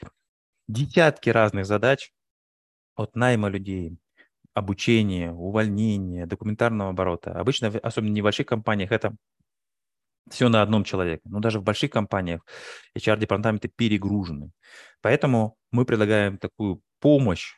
десятки 0.67 1.31
разных 1.31 1.67
задач, 1.67 2.11
от 2.97 3.15
найма 3.15 3.49
людей, 3.49 3.99
обучения, 4.57 5.33
увольнения, 5.33 6.25
документарного 6.25 6.91
оборота. 6.91 7.39
Обычно, 7.39 7.69
особенно 7.83 8.13
в 8.13 8.15
небольших 8.15 8.47
компаниях, 8.47 8.91
это 8.91 9.15
все 10.31 10.49
на 10.49 10.63
одном 10.63 10.83
человеке. 10.83 11.21
Но 11.27 11.41
даже 11.41 11.61
в 11.61 11.63
больших 11.63 11.91
компаниях 11.91 12.41
HR-департаменты 12.97 13.69
перегружены. 13.69 14.53
Поэтому 15.03 15.59
мы 15.73 15.85
предлагаем 15.85 16.39
такую 16.39 16.81
помощь 17.01 17.53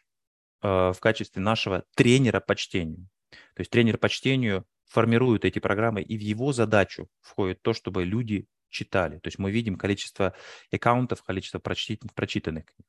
э, 0.62 0.66
в 0.92 0.96
качестве 0.98 1.40
нашего 1.40 1.84
тренера 1.94 2.40
по 2.40 2.56
чтению. 2.56 3.06
То 3.30 3.60
есть 3.60 3.70
тренер 3.70 3.98
по 3.98 4.08
чтению 4.08 4.64
формирует 4.86 5.44
эти 5.44 5.60
программы, 5.60 6.02
и 6.02 6.18
в 6.18 6.20
его 6.20 6.52
задачу 6.52 7.06
входит 7.20 7.62
то, 7.62 7.74
чтобы 7.74 8.04
люди 8.04 8.46
читали. 8.70 9.20
То 9.20 9.28
есть 9.28 9.38
мы 9.38 9.52
видим 9.52 9.76
количество 9.76 10.34
аккаунтов, 10.72 11.22
количество 11.22 11.60
прочитанных 11.60 12.64
книг. 12.64 12.86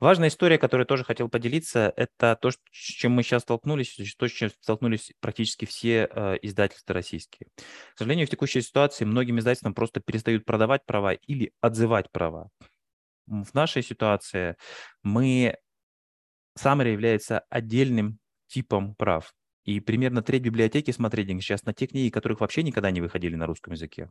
Важная 0.00 0.28
история, 0.28 0.56
которую 0.56 0.86
тоже 0.86 1.04
хотел 1.04 1.28
поделиться, 1.28 1.92
это 1.94 2.36
то, 2.40 2.50
с 2.50 2.56
чем 2.72 3.12
мы 3.12 3.22
сейчас 3.22 3.42
столкнулись, 3.42 3.98
то, 4.16 4.28
с 4.28 4.32
чем 4.32 4.50
столкнулись 4.60 5.12
практически 5.20 5.66
все 5.66 6.08
э, 6.10 6.38
издательства 6.40 6.94
российские. 6.94 7.48
К 7.94 7.98
сожалению, 7.98 8.26
в 8.26 8.30
текущей 8.30 8.62
ситуации 8.62 9.04
многим 9.04 9.38
издательствам 9.38 9.74
просто 9.74 10.00
перестают 10.00 10.46
продавать 10.46 10.86
права 10.86 11.12
или 11.12 11.52
отзывать 11.60 12.10
права. 12.10 12.48
В 13.26 13.52
нашей 13.52 13.82
ситуации 13.82 14.56
мы, 15.02 15.56
Summary 16.58 16.92
является 16.92 17.40
отдельным 17.50 18.18
типом 18.48 18.94
прав. 18.94 19.32
И 19.64 19.80
примерно 19.80 20.22
треть 20.22 20.42
библиотеки 20.42 20.90
смотрели 20.90 21.38
сейчас 21.40 21.64
на 21.64 21.74
те 21.74 21.86
книги, 21.86 22.10
которых 22.10 22.40
вообще 22.40 22.62
никогда 22.62 22.90
не 22.90 23.00
выходили 23.00 23.36
на 23.36 23.46
русском 23.46 23.72
языке. 23.72 24.10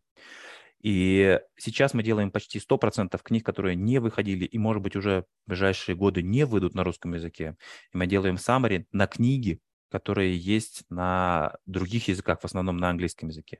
И 0.82 1.40
сейчас 1.58 1.94
мы 1.94 2.04
делаем 2.04 2.32
почти 2.32 2.60
100% 2.60 3.20
книг, 3.22 3.46
которые 3.46 3.76
не 3.76 4.00
выходили 4.00 4.46
и, 4.46 4.58
может 4.58 4.82
быть, 4.82 4.96
уже 4.96 5.26
в 5.46 5.50
ближайшие 5.50 5.96
годы 5.96 6.22
не 6.22 6.46
выйдут 6.46 6.76
на 6.76 6.84
русском 6.84 7.14
языке. 7.14 7.58
И 7.94 7.98
мы 7.98 8.08
делаем 8.08 8.36
summary 8.36 8.86
на 8.92 9.08
книги, 9.08 9.60
которые 9.90 10.38
есть 10.38 10.84
на 10.90 11.58
других 11.66 12.08
языках, 12.08 12.40
в 12.42 12.46
основном 12.46 12.78
на 12.78 12.90
английском 12.90 13.30
языке. 13.30 13.60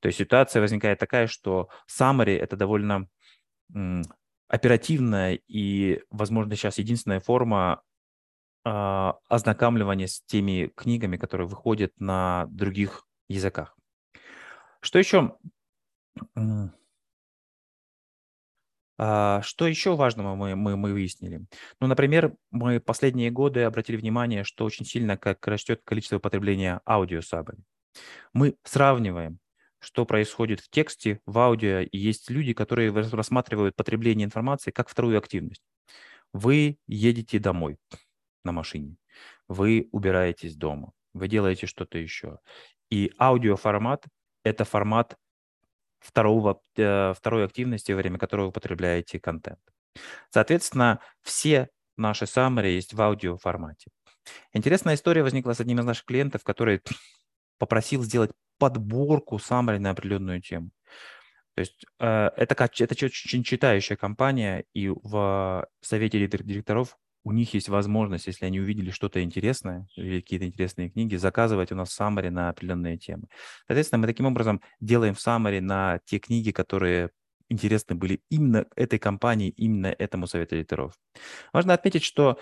То 0.00 0.08
есть 0.08 0.18
ситуация 0.18 0.60
возникает 0.60 0.98
такая, 0.98 1.26
что 1.26 1.68
summary– 1.88 2.36
это 2.38 2.56
довольно 2.56 3.08
оперативная 4.48 5.40
и, 5.48 6.02
возможно, 6.10 6.54
сейчас 6.56 6.76
единственная 6.78 7.20
форма 7.20 7.82
э, 8.64 9.12
ознакомливания 9.28 10.06
с 10.06 10.22
теми 10.22 10.72
книгами, 10.74 11.16
которые 11.16 11.46
выходят 11.48 11.92
на 11.98 12.46
других 12.50 13.06
языках. 13.28 13.76
Что 14.80 14.98
еще 14.98 15.36
а, 19.04 19.42
что 19.42 19.66
еще 19.66 19.96
важного 19.96 20.34
мы, 20.36 20.54
мы, 20.54 20.76
мы 20.76 20.92
выяснили? 20.92 21.44
Ну, 21.80 21.86
например, 21.86 22.34
мы 22.50 22.78
последние 22.78 23.30
годы 23.30 23.62
обратили 23.62 23.96
внимание, 23.96 24.44
что 24.44 24.64
очень 24.64 24.84
сильно 24.84 25.16
как 25.16 25.46
растет 25.48 25.80
количество 25.84 26.18
потребления 26.18 26.80
аудиосабель. 26.86 27.58
Мы 28.32 28.54
сравниваем, 28.62 29.38
что 29.80 30.04
происходит 30.06 30.60
в 30.60 30.70
тексте, 30.70 31.20
в 31.26 31.38
аудио, 31.38 31.80
и 31.80 31.98
есть 31.98 32.30
люди, 32.30 32.52
которые 32.52 32.92
рассматривают 32.92 33.74
потребление 33.74 34.24
информации 34.24 34.70
как 34.70 34.88
вторую 34.88 35.18
активность. 35.18 35.62
Вы 36.32 36.78
едете 36.86 37.40
домой 37.40 37.78
на 38.44 38.52
машине, 38.52 38.96
вы 39.48 39.88
убираетесь 39.92 40.56
дома, 40.56 40.92
вы 41.14 41.28
делаете 41.28 41.66
что-то 41.66 41.98
еще. 41.98 42.38
И 42.90 43.12
аудиоформат– 43.18 44.04
это 44.44 44.64
формат 44.64 45.16
второго, 46.00 46.60
э, 46.76 47.14
второй 47.14 47.44
активности, 47.44 47.92
во 47.92 47.98
время 47.98 48.18
которой 48.18 48.42
вы 48.42 48.48
употребляете 48.48 49.20
контент. 49.20 49.60
Соответственно, 50.30 51.00
все 51.22 51.68
наши 51.96 52.24
summary 52.24 52.72
есть 52.72 52.94
в 52.94 53.00
аудио 53.00 53.36
формате. 53.36 53.90
Интересная 54.52 54.94
история 54.94 55.22
возникла 55.22 55.52
с 55.52 55.60
одним 55.60 55.80
из 55.80 55.84
наших 55.84 56.04
клиентов, 56.04 56.44
который 56.44 56.80
попросил 57.58 58.02
сделать 58.02 58.32
подборку 58.58 59.36
summary 59.36 59.78
на 59.78 59.90
определенную 59.90 60.40
тему. 60.40 60.70
То 61.54 61.60
есть 61.60 61.84
э, 61.98 62.30
это, 62.36 62.68
это 62.78 63.04
очень 63.04 63.44
читающая 63.44 63.96
компания, 63.96 64.64
и 64.72 64.88
в 64.88 65.66
совете 65.80 66.26
директоров 66.26 66.96
у 67.24 67.32
них 67.32 67.54
есть 67.54 67.68
возможность, 67.68 68.26
если 68.26 68.46
они 68.46 68.60
увидели 68.60 68.90
что-то 68.90 69.22
интересное 69.22 69.86
или 69.96 70.20
какие-то 70.20 70.46
интересные 70.46 70.90
книги, 70.90 71.16
заказывать 71.16 71.72
у 71.72 71.76
нас 71.76 71.98
summary 71.98 72.30
на 72.30 72.48
определенные 72.48 72.98
темы. 72.98 73.28
Соответственно, 73.66 74.00
мы 74.00 74.06
таким 74.06 74.26
образом 74.26 74.60
делаем 74.80 75.14
summary 75.14 75.60
на 75.60 76.00
те 76.04 76.18
книги, 76.18 76.50
которые 76.50 77.10
интересны 77.48 77.94
были 77.94 78.22
именно 78.30 78.66
этой 78.76 78.98
компании, 78.98 79.50
именно 79.50 79.86
этому 79.86 80.26
совету 80.26 80.56
эдиторов. 80.56 80.94
Важно 81.52 81.74
отметить, 81.74 82.02
что 82.02 82.38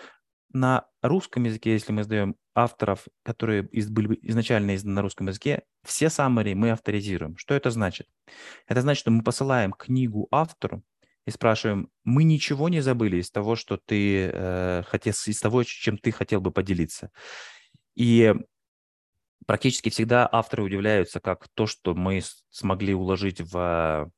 на 0.52 0.86
русском 1.02 1.44
языке, 1.44 1.72
если 1.72 1.92
мы 1.92 2.02
сдаем 2.04 2.36
авторов, 2.54 3.06
которые 3.22 3.66
из, 3.68 3.88
были 3.88 4.18
изначально 4.22 4.74
изданы 4.74 4.94
на 4.94 5.02
русском 5.02 5.28
языке, 5.28 5.62
все 5.84 6.06
summary 6.06 6.54
мы 6.54 6.70
авторизируем. 6.70 7.36
Что 7.36 7.54
это 7.54 7.70
значит? 7.70 8.08
Это 8.66 8.80
значит, 8.80 9.00
что 9.00 9.10
мы 9.10 9.22
посылаем 9.22 9.72
книгу 9.72 10.26
автору, 10.30 10.82
и 11.30 11.32
спрашиваем, 11.32 11.88
мы 12.02 12.24
ничего 12.24 12.68
не 12.68 12.80
забыли 12.80 13.18
из 13.18 13.30
того, 13.30 13.54
что 13.54 13.76
ты 13.76 14.30
э, 14.32 14.82
хотел, 14.86 15.12
из 15.26 15.40
того, 15.40 15.62
чем 15.62 15.96
ты 15.96 16.10
хотел 16.10 16.40
бы 16.40 16.50
поделиться. 16.50 17.10
И 17.94 18.34
практически 19.46 19.90
всегда 19.90 20.28
авторы 20.30 20.64
удивляются, 20.64 21.20
как 21.20 21.46
то, 21.54 21.66
что 21.66 21.94
мы 21.94 22.20
смогли 22.50 22.94
уложить 22.94 23.40
в, 23.40 24.10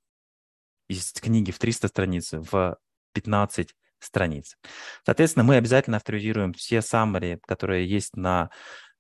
из 0.88 1.12
книги 1.12 1.50
в 1.50 1.58
300 1.58 1.88
страниц, 1.88 2.32
в 2.32 2.78
15 3.12 3.74
страниц. 3.98 4.56
Соответственно, 5.04 5.44
мы 5.44 5.56
обязательно 5.56 5.98
авторизируем 5.98 6.54
все 6.54 6.78
summary, 6.78 7.38
которые 7.46 7.86
есть 7.86 8.16
на, 8.16 8.50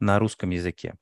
на 0.00 0.18
русском 0.18 0.50
языке. 0.50 0.94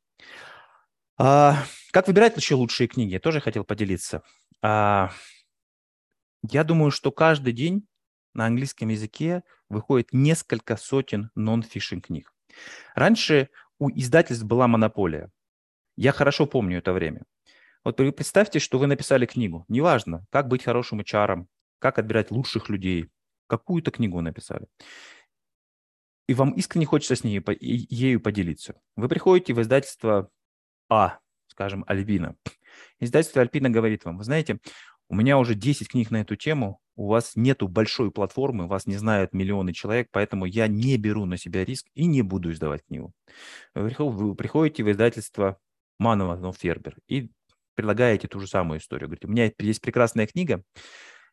А, 1.19 1.57
как 1.91 2.07
выбирать 2.07 2.37
еще 2.37 2.55
лучшие 2.55 2.87
книги? 2.87 3.15
Я 3.15 3.21
тоже 3.21 3.41
хотел 3.41 3.65
поделиться. 3.65 4.23
А, 4.63 5.11
я 6.43 6.65
думаю, 6.65 6.91
что 6.91 7.13
каждый 7.13 7.53
день 7.53 7.87
на 8.35 8.47
английском 8.47 8.89
языке 8.89 9.43
выходит 9.69 10.09
несколько 10.13 10.77
сотен 10.77 11.31
нон-фишинг 11.35 12.07
книг. 12.07 12.33
Раньше 12.95 13.49
у 13.79 13.91
издательств 13.91 14.45
была 14.45 14.69
монополия. 14.69 15.31
Я 15.97 16.13
хорошо 16.13 16.47
помню 16.47 16.79
это 16.79 16.93
время. 16.93 17.25
Вот 17.85 17.97
представьте, 17.97 18.59
что 18.59 18.79
вы 18.79 18.87
написали 18.87 19.27
книгу. 19.27 19.65
Неважно, 19.69 20.25
как 20.31 20.49
быть 20.49 20.65
хорошим 20.65 21.01
HR, 21.01 21.47
как 21.79 21.99
отбирать 21.99 22.31
лучших 22.31 22.69
людей. 22.69 23.11
Какую-то 23.47 23.91
книгу 23.91 24.21
написали. 24.21 24.67
И 26.29 26.35
вам 26.35 26.53
искренне 26.53 26.87
хочется 26.87 27.17
с 27.17 27.25
ней, 27.25 27.43
ею 27.61 28.21
поделиться. 28.21 28.81
Вы 28.97 29.09
приходите 29.09 29.53
в 29.53 29.61
издательство 29.61 30.31
А, 30.89 31.19
скажем, 31.49 31.85
Альбина. 31.89 32.37
Издательство 33.01 33.43
Альпина 33.43 33.69
говорит 33.71 34.05
вам, 34.05 34.19
вы 34.19 34.25
знаете, 34.25 34.61
у 35.11 35.15
меня 35.17 35.39
уже 35.39 35.57
10 35.57 35.89
книг 35.89 36.13
на 36.13 36.21
эту 36.21 36.37
тему, 36.37 36.81
у 36.95 37.09
вас 37.09 37.33
нету 37.35 37.67
большой 37.67 38.13
платформы, 38.13 38.69
вас 38.69 38.87
не 38.87 38.97
знают 38.97 39.33
миллионы 39.33 39.73
человек, 39.73 40.09
поэтому 40.13 40.45
я 40.45 40.69
не 40.69 40.97
беру 40.99 41.27
на 41.27 41.37
себя 41.37 41.65
риск 41.65 41.89
и 41.95 42.07
не 42.07 42.23
буду 42.23 42.53
издавать 42.53 42.85
книгу. 42.87 43.13
Вы 43.75 44.35
приходите 44.37 44.85
в 44.85 44.91
издательство 44.91 45.59
Манова, 45.99 46.37
но 46.37 46.53
Фербер 46.53 46.97
и 47.09 47.29
предлагаете 47.75 48.29
ту 48.29 48.39
же 48.39 48.47
самую 48.47 48.79
историю. 48.79 49.09
Говорите, 49.09 49.27
у 49.27 49.31
меня 49.31 49.51
есть 49.59 49.81
прекрасная 49.81 50.29
книга, 50.29 50.63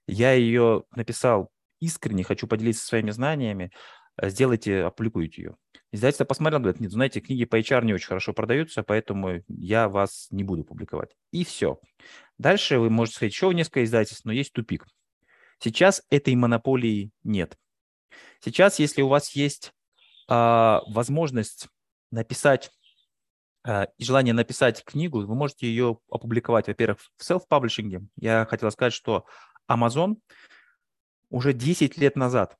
я 0.08 0.32
ее 0.34 0.84
написал 0.96 1.52
искренне, 1.80 2.24
хочу 2.24 2.48
поделиться 2.48 2.84
своими 2.84 3.12
знаниями, 3.12 3.72
сделайте, 4.22 4.84
опубликуйте 4.84 5.42
ее. 5.42 5.58
Издательство 5.92 6.26
посмотрел, 6.26 6.60
говорит, 6.60 6.82
нет, 6.82 6.92
знаете, 6.92 7.22
книги 7.22 7.46
по 7.46 7.60
HR 7.60 7.86
не 7.86 7.94
очень 7.94 8.08
хорошо 8.08 8.34
продаются, 8.34 8.84
поэтому 8.84 9.42
я 9.48 9.88
вас 9.88 10.28
не 10.32 10.44
буду 10.44 10.64
публиковать. 10.64 11.16
И 11.32 11.46
все. 11.46 11.80
Дальше 12.38 12.80
вы 12.80 12.90
можете 12.90 13.18
сказать, 13.18 13.34
еще 13.34 13.54
несколько 13.54 13.84
издательств, 13.84 14.26
но 14.26 14.32
есть 14.32 14.54
тупик. 14.54 14.86
Сейчас 15.60 16.04
этой 16.10 16.36
монополии 16.36 17.12
нет. 17.24 17.58
Сейчас, 18.42 18.80
если 18.80 19.02
у 19.02 19.08
вас 19.08 19.32
есть 19.32 19.74
э, 20.30 20.34
возможность 20.88 21.68
написать 22.12 22.72
э, 23.66 23.88
и 23.98 24.04
желание 24.04 24.34
написать 24.34 24.84
книгу, 24.84 25.26
вы 25.26 25.36
можете 25.36 25.68
ее 25.68 26.00
опубликовать, 26.10 26.68
во-первых, 26.68 27.00
в 27.16 27.24
селф-паблишинге. 27.24 28.06
Я 28.18 28.46
хотел 28.46 28.70
сказать, 28.72 28.94
что 28.94 29.26
Amazon 29.70 30.18
уже 31.30 31.54
10 31.54 31.98
лет 31.98 32.16
назад 32.16 32.58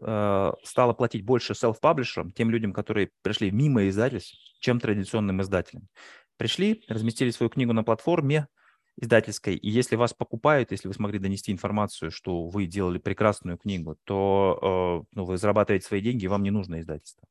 э, 0.00 0.52
стала 0.62 0.92
платить 0.92 1.24
больше 1.24 1.52
self-паблишерам, 1.52 2.32
тем 2.32 2.50
людям, 2.50 2.72
которые 2.72 3.10
пришли 3.22 3.50
мимо 3.50 3.88
издательств, 3.88 4.36
чем 4.60 4.80
традиционным 4.80 5.42
издателям. 5.42 5.88
Пришли, 6.36 6.82
разместили 6.88 7.30
свою 7.30 7.50
книгу 7.50 7.72
на 7.72 7.84
платформе, 7.84 8.48
издательской. 8.96 9.56
И 9.56 9.68
если 9.68 9.96
вас 9.96 10.12
покупают, 10.14 10.70
если 10.70 10.88
вы 10.88 10.94
смогли 10.94 11.18
донести 11.18 11.52
информацию, 11.52 12.10
что 12.10 12.46
вы 12.46 12.66
делали 12.66 12.98
прекрасную 12.98 13.58
книгу, 13.58 13.96
то 14.04 15.04
э, 15.04 15.16
ну, 15.16 15.24
вы 15.24 15.36
зарабатываете 15.36 15.86
свои 15.86 16.00
деньги, 16.00 16.24
и 16.24 16.28
вам 16.28 16.42
не 16.42 16.50
нужно 16.50 16.80
издательство. 16.80 17.26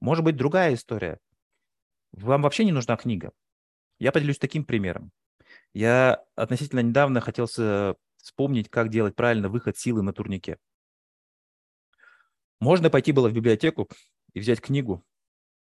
Может 0.00 0.24
быть, 0.24 0.36
другая 0.36 0.74
история. 0.74 1.18
Вам 2.12 2.42
вообще 2.42 2.64
не 2.64 2.72
нужна 2.72 2.96
книга. 2.96 3.32
Я 3.98 4.12
поделюсь 4.12 4.38
таким 4.38 4.64
примером. 4.64 5.12
Я 5.74 6.24
относительно 6.34 6.80
недавно 6.80 7.20
хотел 7.20 7.46
вспомнить, 8.16 8.68
как 8.68 8.88
делать 8.88 9.14
правильно 9.14 9.48
выход 9.48 9.76
силы 9.76 10.02
на 10.02 10.12
турнике. 10.12 10.58
Можно 12.60 12.90
пойти 12.90 13.12
было 13.12 13.28
в 13.28 13.32
библиотеку 13.32 13.88
и 14.34 14.40
взять 14.40 14.60
книгу 14.60 15.02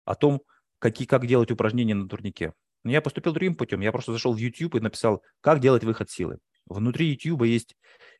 о 0.05 0.15
том, 0.15 0.41
какие, 0.79 1.07
как 1.07 1.25
делать 1.25 1.51
упражнения 1.51 1.95
на 1.95 2.07
турнике. 2.07 2.53
Но 2.83 2.91
я 2.91 3.01
поступил 3.01 3.33
другим 3.33 3.55
путем. 3.55 3.81
Я 3.81 3.91
просто 3.91 4.12
зашел 4.12 4.33
в 4.33 4.38
YouTube 4.38 4.75
и 4.75 4.79
написал, 4.79 5.24
как 5.39 5.60
делать 5.60 5.83
выход 5.83 6.10
силы. 6.10 6.39
Внутри 6.65 7.07
YouTube 7.07 7.43
есть 7.43 7.75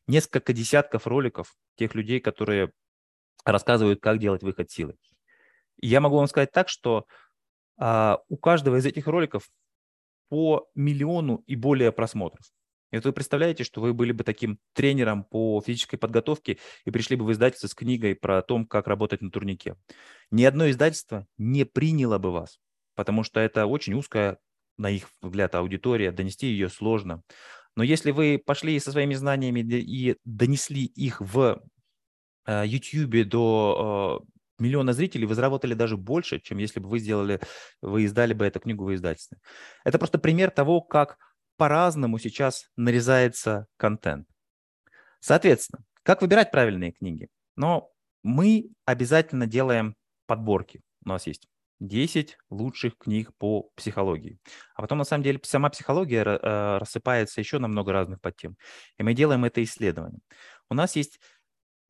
несколько 0.06 0.52
десятков 0.52 1.06
роликов 1.06 1.54
тех 1.76 1.94
людей, 1.94 2.20
которые 2.20 2.72
рассказывают, 3.44 4.00
как 4.00 4.18
делать 4.18 4.42
выход 4.42 4.70
силы. 4.70 4.96
И 5.80 5.88
я 5.88 6.00
могу 6.00 6.16
вам 6.16 6.28
сказать 6.28 6.52
так, 6.52 6.68
что 6.68 7.06
а, 7.76 8.20
у 8.28 8.36
каждого 8.36 8.76
из 8.76 8.86
этих 8.86 9.06
роликов 9.06 9.50
по 10.28 10.70
миллиону 10.74 11.42
и 11.46 11.56
более 11.56 11.92
просмотров. 11.92 12.46
И 12.92 12.96
вот 12.96 13.04
вы 13.04 13.12
представляете, 13.12 13.64
что 13.64 13.80
вы 13.80 13.92
были 13.92 14.12
бы 14.12 14.22
таким 14.22 14.58
тренером 14.74 15.24
по 15.24 15.60
физической 15.60 15.96
подготовке 15.96 16.58
и 16.84 16.90
пришли 16.90 17.16
бы 17.16 17.24
в 17.24 17.32
издательство 17.32 17.66
с 17.66 17.74
книгой 17.74 18.14
про 18.14 18.42
то, 18.42 18.64
как 18.66 18.86
работать 18.86 19.22
на 19.22 19.30
турнике. 19.30 19.76
Ни 20.30 20.44
одно 20.44 20.70
издательство 20.70 21.26
не 21.38 21.64
приняло 21.64 22.18
бы 22.18 22.30
вас, 22.30 22.60
потому 22.94 23.24
что 23.24 23.40
это 23.40 23.66
очень 23.66 23.94
узкая 23.94 24.38
на 24.78 24.90
их 24.90 25.08
взгляд, 25.20 25.54
аудитория, 25.54 26.12
донести 26.12 26.46
ее 26.46 26.68
сложно. 26.68 27.22
Но 27.76 27.82
если 27.82 28.10
вы 28.10 28.40
пошли 28.44 28.78
со 28.78 28.92
своими 28.92 29.14
знаниями 29.14 29.60
и 29.60 30.16
донесли 30.24 30.84
их 30.84 31.20
в 31.20 31.62
э, 32.46 32.62
YouTube 32.66 33.26
до 33.26 34.20
э, 34.58 34.62
миллиона 34.62 34.92
зрителей, 34.92 35.26
вы 35.26 35.34
заработали 35.34 35.74
даже 35.74 35.96
больше, 35.96 36.40
чем 36.40 36.58
если 36.58 36.80
бы 36.80 36.88
вы 36.88 36.98
сделали, 36.98 37.40
вы 37.80 38.04
издали 38.04 38.34
бы 38.34 38.44
эту 38.44 38.60
книгу 38.60 38.84
в 38.84 38.94
издательстве. 38.94 39.38
Это 39.84 39.98
просто 39.98 40.18
пример 40.18 40.50
того, 40.50 40.82
как 40.82 41.16
по-разному 41.62 42.18
сейчас 42.18 42.72
нарезается 42.74 43.68
контент. 43.76 44.26
Соответственно, 45.20 45.84
как 46.02 46.20
выбирать 46.20 46.50
правильные 46.50 46.90
книги? 46.90 47.28
Но 47.54 47.88
мы 48.24 48.70
обязательно 48.84 49.46
делаем 49.46 49.94
подборки. 50.26 50.80
У 51.04 51.10
нас 51.10 51.28
есть 51.28 51.46
10 51.78 52.36
лучших 52.50 52.98
книг 52.98 53.30
по 53.38 53.70
психологии. 53.76 54.40
А 54.74 54.82
потом, 54.82 54.98
на 54.98 55.04
самом 55.04 55.22
деле, 55.22 55.38
сама 55.44 55.70
психология 55.70 56.24
э, 56.24 56.78
рассыпается 56.78 57.40
еще 57.40 57.60
на 57.60 57.68
много 57.68 57.92
разных 57.92 58.20
подтем. 58.20 58.56
И 58.98 59.04
мы 59.04 59.14
делаем 59.14 59.44
это 59.44 59.62
исследование. 59.62 60.18
У 60.68 60.74
нас 60.74 60.96
есть 60.96 61.20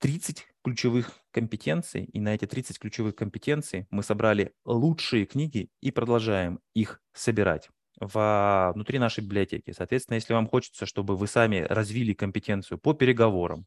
30 0.00 0.46
ключевых 0.62 1.12
компетенций, 1.30 2.04
и 2.04 2.20
на 2.20 2.35
эти 2.35 2.44
30 2.44 2.78
ключевых 2.78 3.16
компетенций 3.16 3.87
мы 3.88 4.02
собрали 4.02 4.52
лучшие 4.66 5.24
книги 5.24 5.70
и 5.80 5.90
продолжаем 5.90 6.61
их 6.74 7.00
собирать 7.14 7.70
в, 8.02 8.72
внутри 8.74 8.98
нашей 8.98 9.24
библиотеки. 9.24 9.72
Соответственно, 9.72 10.16
если 10.16 10.34
вам 10.34 10.48
хочется, 10.48 10.86
чтобы 10.86 11.16
вы 11.16 11.26
сами 11.26 11.60
развили 11.60 12.12
компетенцию 12.12 12.78
по 12.78 12.94
переговорам, 12.94 13.66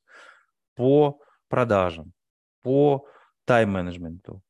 по 0.76 1.20
продажам, 1.48 2.14
по 2.62 3.08
тайм-менеджменту, 3.46 4.42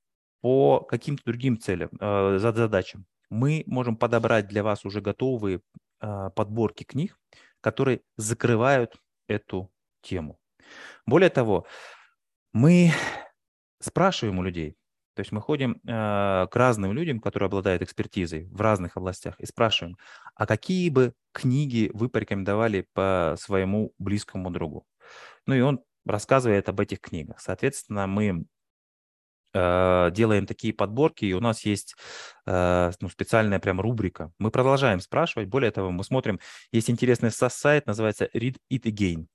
по 0.41 0.80
каким-то 0.80 1.24
другим 1.26 1.60
целям, 1.60 1.89
э, 2.00 2.38
задачам. 2.39 3.06
Мы 3.30 3.63
можем 3.67 3.98
подобрать 3.98 4.48
для 4.48 4.63
вас 4.63 4.86
уже 4.86 5.02
готовые 5.02 5.62
э, 6.02 6.30
подборки 6.36 6.84
книг, 6.84 7.17
которые 7.62 8.02
закрывают 8.17 8.95
эту 9.28 9.71
тему. 10.02 10.39
Более 11.06 11.30
того, 11.30 11.65
мы 12.54 12.91
спрашиваем 13.80 14.39
у 14.39 14.43
людей, 14.43 14.76
то 15.15 15.21
есть 15.21 15.32
мы 15.32 15.41
ходим 15.41 15.82
э, 15.88 16.47
к 16.47 16.49
разным 16.54 16.93
людям, 16.93 17.19
которые 17.19 17.47
обладают 17.47 17.82
экспертизой 17.82 18.45
в 18.51 18.62
разных 18.62 18.97
областях, 18.97 19.39
и 19.39 19.45
спрашиваем, 19.45 19.97
а 20.36 20.45
какие 20.45 20.89
бы 20.89 21.13
книги 21.32 21.89
вы 21.93 22.10
порекомендовали 22.10 22.88
по 22.93 23.36
своему 23.39 23.93
близкому 23.97 24.51
другу? 24.51 24.86
Ну 25.45 25.56
и 25.56 25.62
он 25.62 25.82
рассказывает 26.06 26.69
об 26.69 26.80
этих 26.80 27.01
книгах. 27.01 27.39
Соответственно, 27.39 28.08
мы 28.08 28.45
Э, 29.58 30.10
делаем 30.12 30.45
такие 30.45 30.73
подборки, 30.73 31.23
и 31.23 31.32
у 31.32 31.39
нас 31.39 31.63
есть 31.63 31.95
э, 32.45 32.91
ну, 32.99 33.08
специальная 33.08 33.60
прям 33.60 33.80
рубрика. 33.80 34.34
Мы 34.38 34.51
продолжаем 34.51 34.99
спрашивать. 34.99 35.47
Более 35.47 35.71
того, 35.71 35.91
мы 35.91 36.04
смотрим, 36.04 36.41
есть 36.73 36.89
интересный 36.89 37.32
сайт, 37.32 37.88
называется 37.88 38.28
Read 38.34 38.58
It 38.69 38.82
Again, 38.82 39.28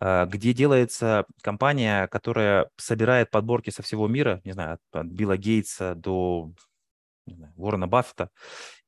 где 0.00 0.52
делается 0.52 1.24
компания, 1.42 2.08
которая 2.08 2.68
собирает 2.76 3.30
подборки 3.30 3.70
со 3.70 3.82
всего 3.82 4.08
мира, 4.08 4.40
не 4.44 4.52
знаю, 4.52 4.78
от 4.92 5.06
Билла 5.06 5.36
Гейтса 5.36 5.94
до 5.94 6.52
знаю, 7.26 7.52
Уоррена 7.56 7.86
Баффета, 7.88 8.30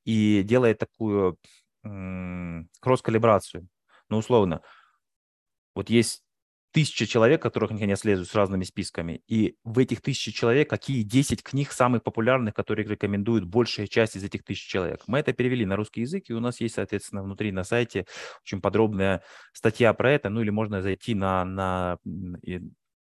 и 0.04 0.42
делает 0.42 0.78
такую 0.78 1.38
кросс-калибрацию. 2.80 3.68
Ну, 4.08 4.18
условно, 4.18 4.62
вот 5.74 5.90
есть 5.90 6.22
тысяча 6.76 7.06
человек, 7.06 7.40
которых 7.40 7.70
наконец 7.70 8.04
лезут 8.04 8.28
с 8.28 8.34
разными 8.34 8.62
списками. 8.62 9.22
И 9.26 9.56
в 9.64 9.78
этих 9.78 10.02
тысячи 10.02 10.30
человек 10.30 10.68
какие 10.68 11.04
10 11.04 11.42
книг 11.42 11.72
самых 11.72 12.02
популярных, 12.02 12.52
которые 12.52 12.86
рекомендуют 12.86 13.46
большая 13.46 13.86
часть 13.86 14.14
из 14.14 14.24
этих 14.24 14.44
тысяч 14.44 14.66
человек. 14.66 15.02
Мы 15.06 15.20
это 15.20 15.32
перевели 15.32 15.64
на 15.64 15.76
русский 15.76 16.02
язык, 16.02 16.24
и 16.28 16.34
у 16.34 16.40
нас 16.40 16.60
есть, 16.60 16.74
соответственно, 16.74 17.22
внутри 17.22 17.50
на 17.50 17.64
сайте 17.64 18.04
очень 18.44 18.60
подробная 18.60 19.22
статья 19.54 19.94
про 19.94 20.12
это. 20.12 20.28
Ну 20.28 20.42
или 20.42 20.50
можно 20.50 20.82
зайти 20.82 21.14
на, 21.14 21.46
на, 21.46 21.96
на, 22.04 22.38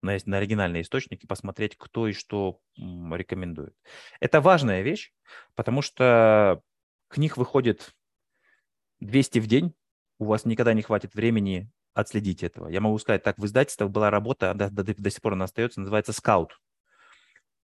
на 0.02 0.36
оригинальные 0.36 0.82
источники, 0.82 1.26
посмотреть, 1.26 1.76
кто 1.78 2.08
и 2.08 2.12
что 2.12 2.58
рекомендует. 2.76 3.76
Это 4.18 4.40
важная 4.40 4.82
вещь, 4.82 5.12
потому 5.54 5.80
что 5.80 6.60
книг 7.06 7.36
выходит 7.36 7.94
200 8.98 9.38
в 9.38 9.46
день, 9.46 9.74
у 10.18 10.24
вас 10.24 10.44
никогда 10.44 10.74
не 10.74 10.82
хватит 10.82 11.14
времени 11.14 11.70
отследить 11.94 12.42
этого. 12.42 12.68
Я 12.68 12.80
могу 12.80 12.98
сказать, 12.98 13.22
так 13.22 13.38
в 13.38 13.44
издательствах 13.46 13.90
была 13.90 14.10
работа, 14.10 14.54
до, 14.54 14.70
до, 14.70 14.84
до 14.84 15.10
сих 15.10 15.20
пор 15.20 15.34
она 15.34 15.44
остается, 15.44 15.80
называется 15.80 16.12
скаут. 16.12 16.58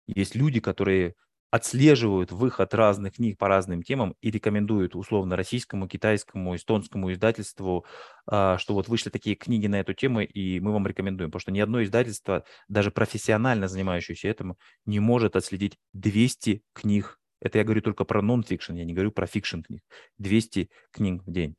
Есть 0.06 0.34
люди, 0.34 0.60
которые 0.60 1.14
отслеживают 1.50 2.30
выход 2.30 2.74
разных 2.74 3.14
книг 3.14 3.38
по 3.38 3.48
разным 3.48 3.82
темам 3.82 4.14
и 4.20 4.30
рекомендуют 4.30 4.94
условно 4.94 5.34
российскому, 5.34 5.88
китайскому, 5.88 6.54
эстонскому 6.54 7.10
издательству, 7.12 7.86
а, 8.26 8.58
что 8.58 8.74
вот 8.74 8.88
вышли 8.88 9.08
такие 9.10 9.34
книги 9.34 9.66
на 9.66 9.80
эту 9.80 9.94
тему, 9.94 10.20
и 10.20 10.60
мы 10.60 10.72
вам 10.72 10.86
рекомендуем. 10.86 11.30
Потому 11.30 11.40
что 11.40 11.52
ни 11.52 11.60
одно 11.60 11.82
издательство, 11.82 12.44
даже 12.68 12.90
профессионально 12.90 13.68
занимающееся 13.68 14.28
этому, 14.28 14.58
не 14.84 15.00
может 15.00 15.36
отследить 15.36 15.78
200 15.94 16.62
книг. 16.74 17.18
Это 17.40 17.58
я 17.58 17.64
говорю 17.64 17.80
только 17.80 18.04
про 18.04 18.20
нон-фикшн, 18.20 18.74
я 18.74 18.84
не 18.84 18.92
говорю 18.92 19.12
про 19.12 19.26
фикшн 19.26 19.60
книг. 19.60 19.82
200 20.18 20.68
книг 20.92 21.22
в 21.24 21.32
день. 21.32 21.56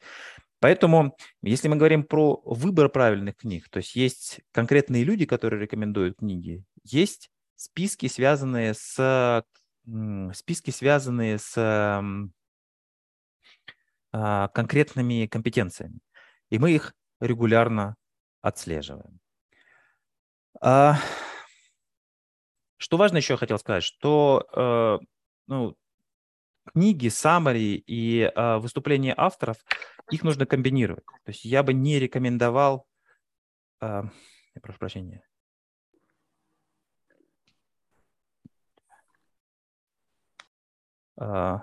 Поэтому, 0.60 1.16
если 1.42 1.68
мы 1.68 1.78
говорим 1.78 2.04
про 2.04 2.42
выбор 2.44 2.90
правильных 2.90 3.38
книг, 3.38 3.70
то 3.70 3.78
есть 3.78 3.96
есть 3.96 4.42
конкретные 4.52 5.04
люди, 5.04 5.26
которые 5.26 5.62
рекомендуют 5.62 6.18
книги, 6.18 6.64
есть 6.84 7.32
списки, 7.56 8.08
связанные 8.08 8.74
с 8.74 9.44
списки, 10.34 10.72
связанные 10.72 11.40
с 11.40 11.58
а, 14.12 14.48
конкретными 14.50 15.28
компетенциями. 15.28 16.00
И 16.50 16.60
мы 16.60 16.72
их 16.72 16.94
регулярно 17.20 17.96
отслеживаем. 18.42 19.20
А, 20.62 20.98
что 22.78 22.98
важно 22.98 23.18
еще 23.18 23.38
хотел 23.38 23.60
сказать, 23.60 23.84
что 23.84 24.48
э, 24.56 25.06
ну, 25.48 25.76
книги, 26.72 27.08
summary 27.08 27.84
и 27.86 28.32
э, 28.34 28.58
выступления 28.58 29.14
авторов, 29.16 29.58
их 30.12 30.24
нужно 30.24 30.46
комбинировать. 30.46 31.06
То 31.24 31.32
есть 31.32 31.46
я 31.46 31.64
бы 31.64 31.74
не 31.74 32.00
рекомендовал, 32.00 32.86
э, 33.82 34.04
прошу 34.62 34.80
прощения, 34.80 35.24
Uh, 41.20 41.60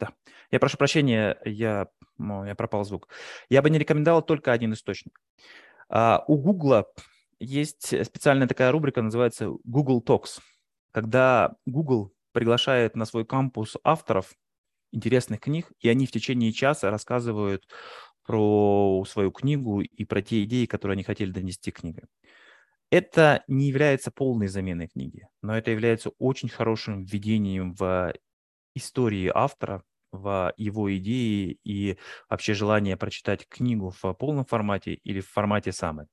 да, 0.00 0.12
я 0.50 0.58
прошу 0.58 0.76
прощения, 0.76 1.38
я, 1.44 1.86
я 2.18 2.54
пропал 2.56 2.84
звук. 2.84 3.08
Я 3.48 3.62
бы 3.62 3.70
не 3.70 3.78
рекомендовал 3.78 4.22
только 4.22 4.50
один 4.50 4.72
источник. 4.72 5.20
Uh, 5.88 6.24
у 6.26 6.36
Google 6.36 6.84
есть 7.38 7.86
специальная 8.04 8.48
такая 8.48 8.72
рубрика, 8.72 9.02
называется 9.02 9.50
Google 9.62 10.02
Talks, 10.02 10.40
когда 10.96 11.54
Google 11.66 12.14
приглашает 12.32 12.96
на 12.96 13.04
свой 13.04 13.26
кампус 13.26 13.76
авторов 13.84 14.32
интересных 14.92 15.40
книг, 15.40 15.70
и 15.78 15.90
они 15.90 16.06
в 16.06 16.10
течение 16.10 16.54
часа 16.54 16.90
рассказывают 16.90 17.68
про 18.24 19.04
свою 19.06 19.30
книгу 19.30 19.82
и 19.82 20.06
про 20.06 20.22
те 20.22 20.42
идеи, 20.44 20.64
которые 20.64 20.94
они 20.94 21.02
хотели 21.02 21.30
донести 21.32 21.70
книгой. 21.70 22.04
Это 22.90 23.44
не 23.46 23.68
является 23.68 24.10
полной 24.10 24.48
заменой 24.48 24.88
книги, 24.88 25.28
но 25.42 25.54
это 25.58 25.70
является 25.70 26.12
очень 26.18 26.48
хорошим 26.48 27.04
введением 27.04 27.74
в 27.74 28.14
истории 28.74 29.30
автора, 29.34 29.82
в 30.12 30.54
его 30.56 30.96
идеи 30.96 31.58
и 31.62 31.98
вообще 32.30 32.54
желание 32.54 32.96
прочитать 32.96 33.46
книгу 33.46 33.90
в 34.02 34.14
полном 34.14 34.46
формате 34.46 34.94
или 34.94 35.20
в 35.20 35.28
формате 35.28 35.72
самой. 35.72 36.06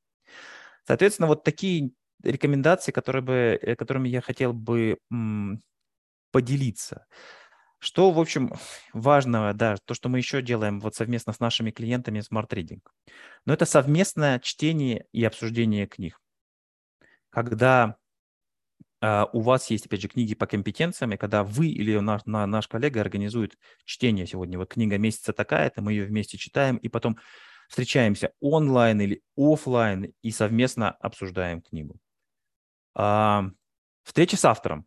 Соответственно, 0.85 1.27
вот 1.27 1.45
такие 1.45 1.91
рекомендации, 2.23 2.91
которые 2.91 3.21
бы, 3.21 3.59
э, 3.61 3.75
которыми 3.75 4.09
я 4.09 4.21
хотел 4.21 4.53
бы 4.53 4.97
поделиться. 6.31 7.05
Что, 7.79 8.11
в 8.11 8.19
общем, 8.19 8.53
важного, 8.93 9.53
да, 9.53 9.75
то, 9.85 9.93
что 9.93 10.09
мы 10.09 10.17
еще 10.17 10.41
делаем 10.41 10.79
вот 10.79 10.95
совместно 10.95 11.33
с 11.33 11.39
нашими 11.39 11.69
клиентами 11.69 12.19
Smart 12.19 12.47
Reading. 12.49 12.79
Но 13.45 13.53
это 13.53 13.65
совместное 13.65 14.39
чтение 14.39 15.05
и 15.11 15.23
обсуждение 15.23 15.87
книг. 15.87 16.19
Когда 17.29 17.97
Uh, 19.03 19.27
у 19.33 19.41
вас 19.41 19.69
есть, 19.69 19.85
опять 19.85 20.01
же, 20.01 20.07
книги 20.07 20.33
по 20.33 20.47
компетенциям, 20.47 21.11
и 21.11 21.17
когда 21.17 21.43
вы 21.43 21.67
или 21.67 21.97
наш, 21.97 22.23
на, 22.23 22.47
наш 22.47 22.69
коллега 22.69 23.01
организует 23.01 23.57
чтение 23.83 24.25
сегодня, 24.25 24.57
вот 24.57 24.69
книга 24.69 24.97
месяца 24.97 25.33
такая-то, 25.33 25.81
мы 25.81 25.91
ее 25.91 26.05
вместе 26.05 26.37
читаем, 26.37 26.77
и 26.77 26.87
потом 26.87 27.17
встречаемся 27.67 28.31
онлайн 28.39 29.01
или 29.01 29.21
офлайн 29.35 30.13
и 30.21 30.31
совместно 30.31 30.91
обсуждаем 30.91 31.61
книгу. 31.61 31.99
Uh, 32.97 33.49
встреча 34.03 34.37
с 34.37 34.45
автором. 34.45 34.85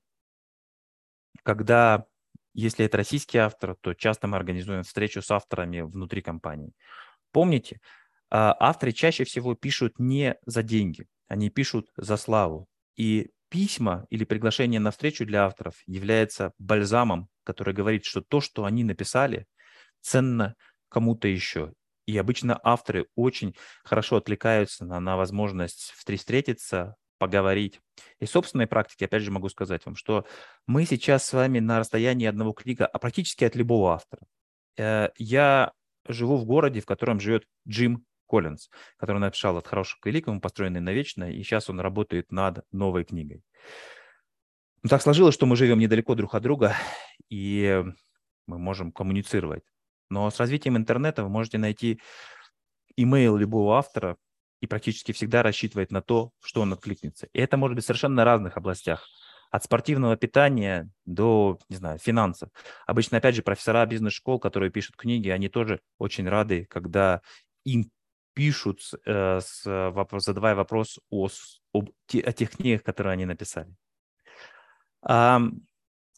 Когда, 1.42 2.06
если 2.54 2.84
это 2.84 2.98
российский 2.98 3.38
автор, 3.38 3.76
то 3.80 3.94
часто 3.94 4.28
мы 4.28 4.36
организуем 4.36 4.82
встречу 4.82 5.22
с 5.22 5.30
авторами 5.30 5.80
внутри 5.80 6.22
компании. 6.22 6.72
Помните, 7.32 7.80
uh, 8.32 8.54
авторы 8.58 8.92
чаще 8.92 9.24
всего 9.24 9.54
пишут 9.54 9.98
не 9.98 10.36
за 10.46 10.62
деньги, 10.62 11.06
они 11.28 11.50
пишут 11.50 11.90
за 11.96 12.16
славу. 12.16 12.68
И 12.94 13.30
письма 13.48 14.06
или 14.10 14.24
приглашение 14.24 14.80
на 14.80 14.90
встречу 14.90 15.24
для 15.26 15.44
авторов 15.46 15.76
является 15.86 16.52
бальзамом, 16.58 17.28
который 17.44 17.74
говорит, 17.74 18.04
что 18.04 18.20
то, 18.20 18.40
что 18.40 18.64
они 18.64 18.84
написали, 18.84 19.46
ценно 20.00 20.54
кому-то 20.88 21.28
еще. 21.28 21.72
И 22.06 22.16
обычно 22.16 22.58
авторы 22.62 23.06
очень 23.16 23.56
хорошо 23.84 24.16
отвлекаются 24.16 24.84
на, 24.84 25.00
на 25.00 25.16
возможность 25.16 25.92
встретиться, 25.96 26.94
поговорить. 27.18 27.80
И 28.20 28.26
собственной 28.26 28.66
практики, 28.66 29.04
опять 29.04 29.22
же, 29.22 29.30
могу 29.30 29.48
сказать 29.48 29.84
вам, 29.86 29.96
что 29.96 30.26
мы 30.66 30.84
сейчас 30.84 31.24
с 31.24 31.32
вами 31.32 31.58
на 31.58 31.78
расстоянии 31.78 32.26
одного 32.26 32.52
клика, 32.52 32.86
а 32.86 32.98
практически 32.98 33.44
от 33.44 33.56
любого 33.56 33.92
автора. 33.92 34.22
Э, 34.76 35.10
я 35.16 35.72
живу 36.06 36.36
в 36.36 36.44
городе, 36.44 36.80
в 36.80 36.86
котором 36.86 37.20
живет 37.20 37.44
Джим 37.68 38.04
Коллинз, 38.28 38.68
который 38.96 39.18
написал 39.18 39.56
«От 39.56 39.66
хорошего 39.66 40.00
к 40.00 40.06
великому», 40.06 40.40
построенный 40.40 40.80
навечно, 40.80 41.30
и 41.30 41.42
сейчас 41.42 41.70
он 41.70 41.80
работает 41.80 42.32
над 42.32 42.64
новой 42.72 43.04
книгой. 43.04 43.42
Ну, 44.82 44.88
так 44.88 45.02
сложилось, 45.02 45.34
что 45.34 45.46
мы 45.46 45.56
живем 45.56 45.78
недалеко 45.78 46.14
друг 46.14 46.34
от 46.34 46.42
друга, 46.42 46.74
и 47.28 47.84
мы 48.46 48.58
можем 48.58 48.92
коммуницировать. 48.92 49.64
Но 50.10 50.30
с 50.30 50.38
развитием 50.38 50.76
интернета 50.76 51.24
вы 51.24 51.28
можете 51.28 51.58
найти 51.58 52.00
имейл 52.96 53.36
любого 53.36 53.78
автора 53.78 54.16
и 54.60 54.66
практически 54.66 55.12
всегда 55.12 55.42
рассчитывать 55.42 55.90
на 55.90 56.02
то, 56.02 56.30
что 56.42 56.60
он 56.60 56.72
откликнется. 56.72 57.28
И 57.32 57.38
это 57.38 57.56
может 57.56 57.76
быть 57.76 57.84
совершенно 57.84 58.24
разных 58.24 58.56
областях. 58.56 59.06
От 59.50 59.64
спортивного 59.64 60.16
питания 60.16 60.90
до, 61.04 61.58
не 61.68 61.76
знаю, 61.76 61.98
финансов. 61.98 62.50
Обычно, 62.86 63.18
опять 63.18 63.36
же, 63.36 63.42
профессора 63.42 63.86
бизнес-школ, 63.86 64.40
которые 64.40 64.70
пишут 64.70 64.96
книги, 64.96 65.28
они 65.28 65.48
тоже 65.48 65.80
очень 65.98 66.28
рады, 66.28 66.66
когда 66.68 67.22
им 67.64 67.90
пишут, 68.34 68.80
э, 69.06 69.40
с, 69.40 69.62
вопрос, 69.64 70.24
задавая 70.24 70.54
вопрос 70.54 70.98
о, 71.10 71.28
об, 71.72 71.90
о 72.12 72.32
тех 72.32 72.50
книгах, 72.50 72.82
которые 72.82 73.12
они 73.12 73.24
написали. 73.24 73.74
А, 75.02 75.40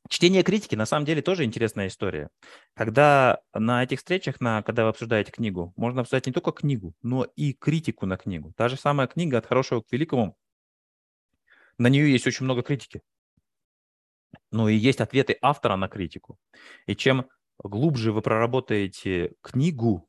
чтение 0.09 0.42
критики 0.42 0.75
на 0.75 0.87
самом 0.87 1.07
деле 1.07 1.23
тоже 1.23 1.44
интересная 1.44 1.88
история. 1.88 2.31
Когда 2.75 3.40
на 3.55 3.83
этих 3.85 3.99
встречах, 3.99 4.40
на, 4.40 4.62
когда 4.62 4.85
вы 4.85 4.90
обсуждаете 4.90 5.33
книгу, 5.33 5.73
можно 5.77 6.01
обсуждать 6.01 6.27
не 6.27 6.33
только 6.33 6.53
книгу, 6.53 6.94
но 7.03 7.25
и 7.37 7.53
критику 7.53 8.07
на 8.07 8.16
книгу. 8.16 8.53
Та 8.57 8.68
же 8.68 8.77
самая 8.77 9.07
книга 9.07 9.38
«От 9.38 9.47
хорошего 9.47 9.83
к 9.83 9.92
великому», 9.92 10.37
на 11.79 11.88
нее 11.88 12.11
есть 12.11 12.27
очень 12.27 12.44
много 12.44 12.62
критики. 12.62 13.03
Ну 14.51 14.68
и 14.68 14.75
есть 14.75 15.01
ответы 15.01 15.38
автора 15.40 15.77
на 15.77 15.88
критику. 15.88 16.38
И 16.87 16.97
чем 16.97 17.29
глубже 17.62 18.12
вы 18.12 18.21
проработаете 18.21 19.35
книгу, 19.42 20.08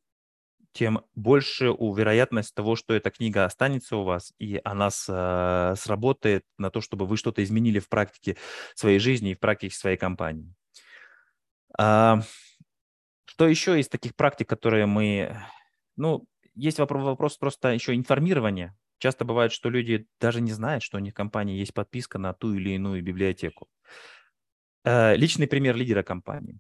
тем 0.72 1.02
больше 1.16 1.72
у 1.72 1.94
вероятность 1.94 2.54
того, 2.54 2.76
что 2.76 2.94
эта 2.94 3.10
книга 3.10 3.46
останется 3.46 3.98
у 3.98 4.04
вас, 4.04 4.34
и 4.40 4.62
она 4.64 4.90
с, 4.90 5.06
э, 5.10 5.76
сработает 5.76 6.46
на 6.58 6.70
то, 6.70 6.82
чтобы 6.82 7.06
вы 7.06 7.18
что-то 7.18 7.44
изменили 7.44 7.80
в 7.80 7.90
практике 7.90 8.38
своей 8.76 9.00
жизни 9.00 9.32
и 9.32 9.36
в 9.36 9.40
практике 9.40 9.76
своей 9.76 9.98
компании. 9.98 10.54
А, 11.78 12.22
что 13.26 13.48
еще 13.48 13.80
из 13.80 13.88
таких 13.88 14.16
практик, 14.16 14.48
которые 14.48 14.86
мы... 14.86 15.38
Ну, 15.96 16.26
есть 16.56 16.80
вопрос, 16.80 17.04
вопрос 17.04 17.38
просто 17.38 17.70
еще 17.70 17.96
информирования. 17.96 18.76
Часто 19.00 19.24
бывает, 19.24 19.52
что 19.54 19.70
люди 19.70 20.08
даже 20.20 20.42
не 20.42 20.52
знают, 20.52 20.84
что 20.84 20.98
у 20.98 21.00
них 21.00 21.14
в 21.14 21.16
компании 21.16 21.58
есть 21.58 21.74
подписка 21.74 22.18
на 22.18 22.34
ту 22.34 22.54
или 22.54 22.72
иную 22.72 23.02
библиотеку. 23.02 23.70
Э, 24.84 25.16
личный 25.16 25.48
пример 25.48 25.76
лидера 25.76 26.04
компании. 26.04 26.60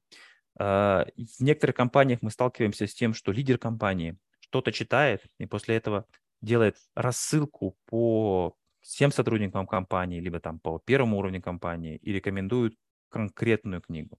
А, 0.59 1.05
в 1.15 1.41
некоторых 1.41 1.75
компаниях 1.75 2.21
мы 2.21 2.31
сталкиваемся 2.31 2.85
с 2.85 2.93
тем, 2.93 3.13
что 3.13 3.31
лидер 3.31 3.57
компании 3.57 4.17
что-то 4.41 4.71
читает 4.71 5.23
и 5.37 5.45
после 5.45 5.75
этого 5.75 6.05
делает 6.41 6.77
рассылку 6.95 7.77
по 7.85 8.55
всем 8.81 9.11
сотрудникам 9.11 9.67
компании, 9.67 10.19
либо 10.19 10.39
там 10.39 10.59
по 10.59 10.79
первому 10.79 11.17
уровню 11.17 11.41
компании 11.41 11.97
и 11.97 12.11
рекомендует 12.11 12.75
конкретную 13.09 13.81
книгу. 13.81 14.17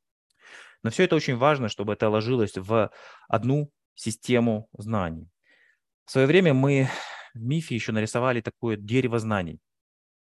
Но 0.83 0.91
все 0.91 1.05
это 1.05 1.15
очень 1.15 1.37
важно, 1.37 1.69
чтобы 1.69 1.93
это 1.93 2.09
ложилось 2.09 2.57
в 2.57 2.91
одну 3.29 3.71
систему 3.95 4.69
знаний. 4.73 5.29
В 6.07 6.11
свое 6.11 6.27
время 6.27 6.55
мы 6.55 6.89
в 7.35 7.41
МИФе 7.41 7.75
еще 7.75 7.93
нарисовали 7.93 8.41
такое 8.41 8.77
дерево 8.77 9.19
знаний. 9.19 9.61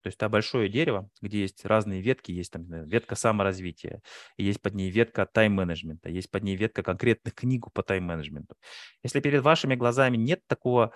То 0.02 0.08
есть 0.08 0.16
это 0.16 0.28
большое 0.28 0.68
дерево, 0.68 1.08
где 1.20 1.40
есть 1.40 1.64
разные 1.64 2.00
ветки, 2.00 2.30
есть 2.30 2.52
там 2.52 2.64
ветка 2.86 3.16
саморазвития, 3.16 4.00
есть 4.36 4.62
под 4.62 4.74
ней 4.74 4.90
ветка 4.90 5.26
тайм-менеджмента, 5.26 6.08
есть 6.08 6.30
под 6.30 6.44
ней 6.44 6.56
ветка 6.56 6.82
конкретных 6.82 7.34
книг 7.34 7.72
по 7.72 7.82
тайм-менеджменту. 7.82 8.54
Если 9.02 9.20
перед 9.20 9.42
вашими 9.42 9.74
глазами 9.74 10.16
нет 10.16 10.46
такого, 10.46 10.92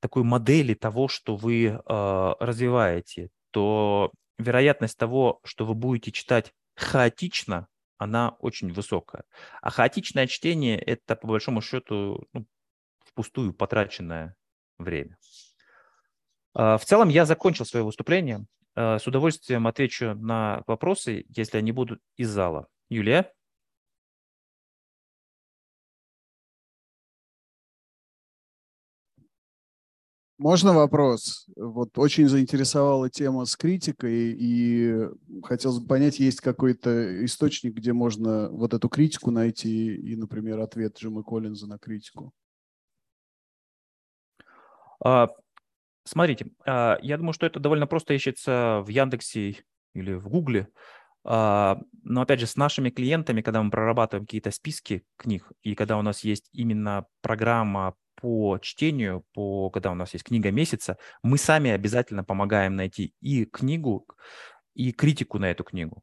такой 0.00 0.22
модели 0.22 0.74
того, 0.74 1.08
что 1.08 1.36
вы 1.36 1.66
э, 1.66 1.78
развиваете, 2.40 3.28
то 3.50 4.12
вероятность 4.38 4.96
того, 4.96 5.40
что 5.44 5.66
вы 5.66 5.74
будете 5.74 6.12
читать 6.12 6.52
хаотично, 6.76 7.68
она 7.98 8.30
очень 8.38 8.72
высокая. 8.72 9.24
А 9.60 9.70
хаотичное 9.70 10.26
чтение– 10.26 10.78
это, 10.80 11.16
по 11.16 11.26
большому 11.26 11.60
счету, 11.60 12.26
ну, 12.32 12.46
впустую 13.04 13.52
потраченное 13.52 14.36
время. 14.78 15.18
А, 16.58 16.76
в 16.76 16.84
целом 16.84 17.08
я 17.08 17.24
закончил 17.24 17.64
свое 17.64 17.84
выступление. 17.84 18.44
А, 18.74 18.98
с 18.98 19.06
удовольствием 19.06 19.68
отвечу 19.68 20.14
на 20.14 20.64
вопросы, 20.66 21.24
если 21.28 21.56
они 21.56 21.70
будут 21.70 22.00
из 22.16 22.30
зала. 22.30 22.66
Юлия? 22.90 23.32
Можно 30.38 30.72
вопрос? 30.72 31.46
Вот 31.56 31.96
очень 31.98 32.28
заинтересовала 32.28 33.08
тема 33.08 33.44
с 33.44 33.56
критикой, 33.56 34.36
и 34.38 35.08
хотелось 35.44 35.78
бы 35.78 35.86
понять, 35.86 36.18
есть 36.18 36.40
какой-то 36.40 37.24
источник, 37.24 37.74
где 37.74 37.92
можно 37.92 38.48
вот 38.50 38.74
эту 38.74 38.88
критику 38.88 39.30
найти 39.30 39.94
и, 39.96 40.16
например, 40.16 40.60
ответ 40.60 40.96
Джима 40.96 41.22
Коллинза 41.22 41.68
на 41.68 41.78
критику? 41.78 42.32
А, 45.04 45.28
смотрите, 46.08 46.46
а, 46.66 46.98
я 47.02 47.16
думаю, 47.16 47.32
что 47.32 47.46
это 47.46 47.60
довольно 47.60 47.86
просто 47.86 48.14
ищется 48.14 48.82
в 48.84 48.88
Яндексе 48.88 49.56
или 49.94 50.14
в 50.14 50.28
Гугле. 50.28 50.68
А, 51.24 51.78
но 52.02 52.22
опять 52.22 52.40
же, 52.40 52.46
с 52.46 52.56
нашими 52.56 52.90
клиентами, 52.90 53.42
когда 53.42 53.62
мы 53.62 53.70
прорабатываем 53.70 54.26
какие-то 54.26 54.50
списки 54.50 55.04
книг, 55.16 55.50
и 55.62 55.74
когда 55.74 55.98
у 55.98 56.02
нас 56.02 56.24
есть 56.24 56.48
именно 56.52 57.06
программа 57.20 57.94
по 58.14 58.58
чтению, 58.58 59.24
по, 59.32 59.70
когда 59.70 59.92
у 59.92 59.94
нас 59.94 60.12
есть 60.12 60.24
книга 60.24 60.50
месяца, 60.50 60.98
мы 61.22 61.38
сами 61.38 61.70
обязательно 61.70 62.24
помогаем 62.24 62.76
найти 62.76 63.14
и 63.20 63.44
книгу, 63.44 64.06
и 64.74 64.92
критику 64.92 65.38
на 65.38 65.50
эту 65.50 65.64
книгу. 65.64 66.02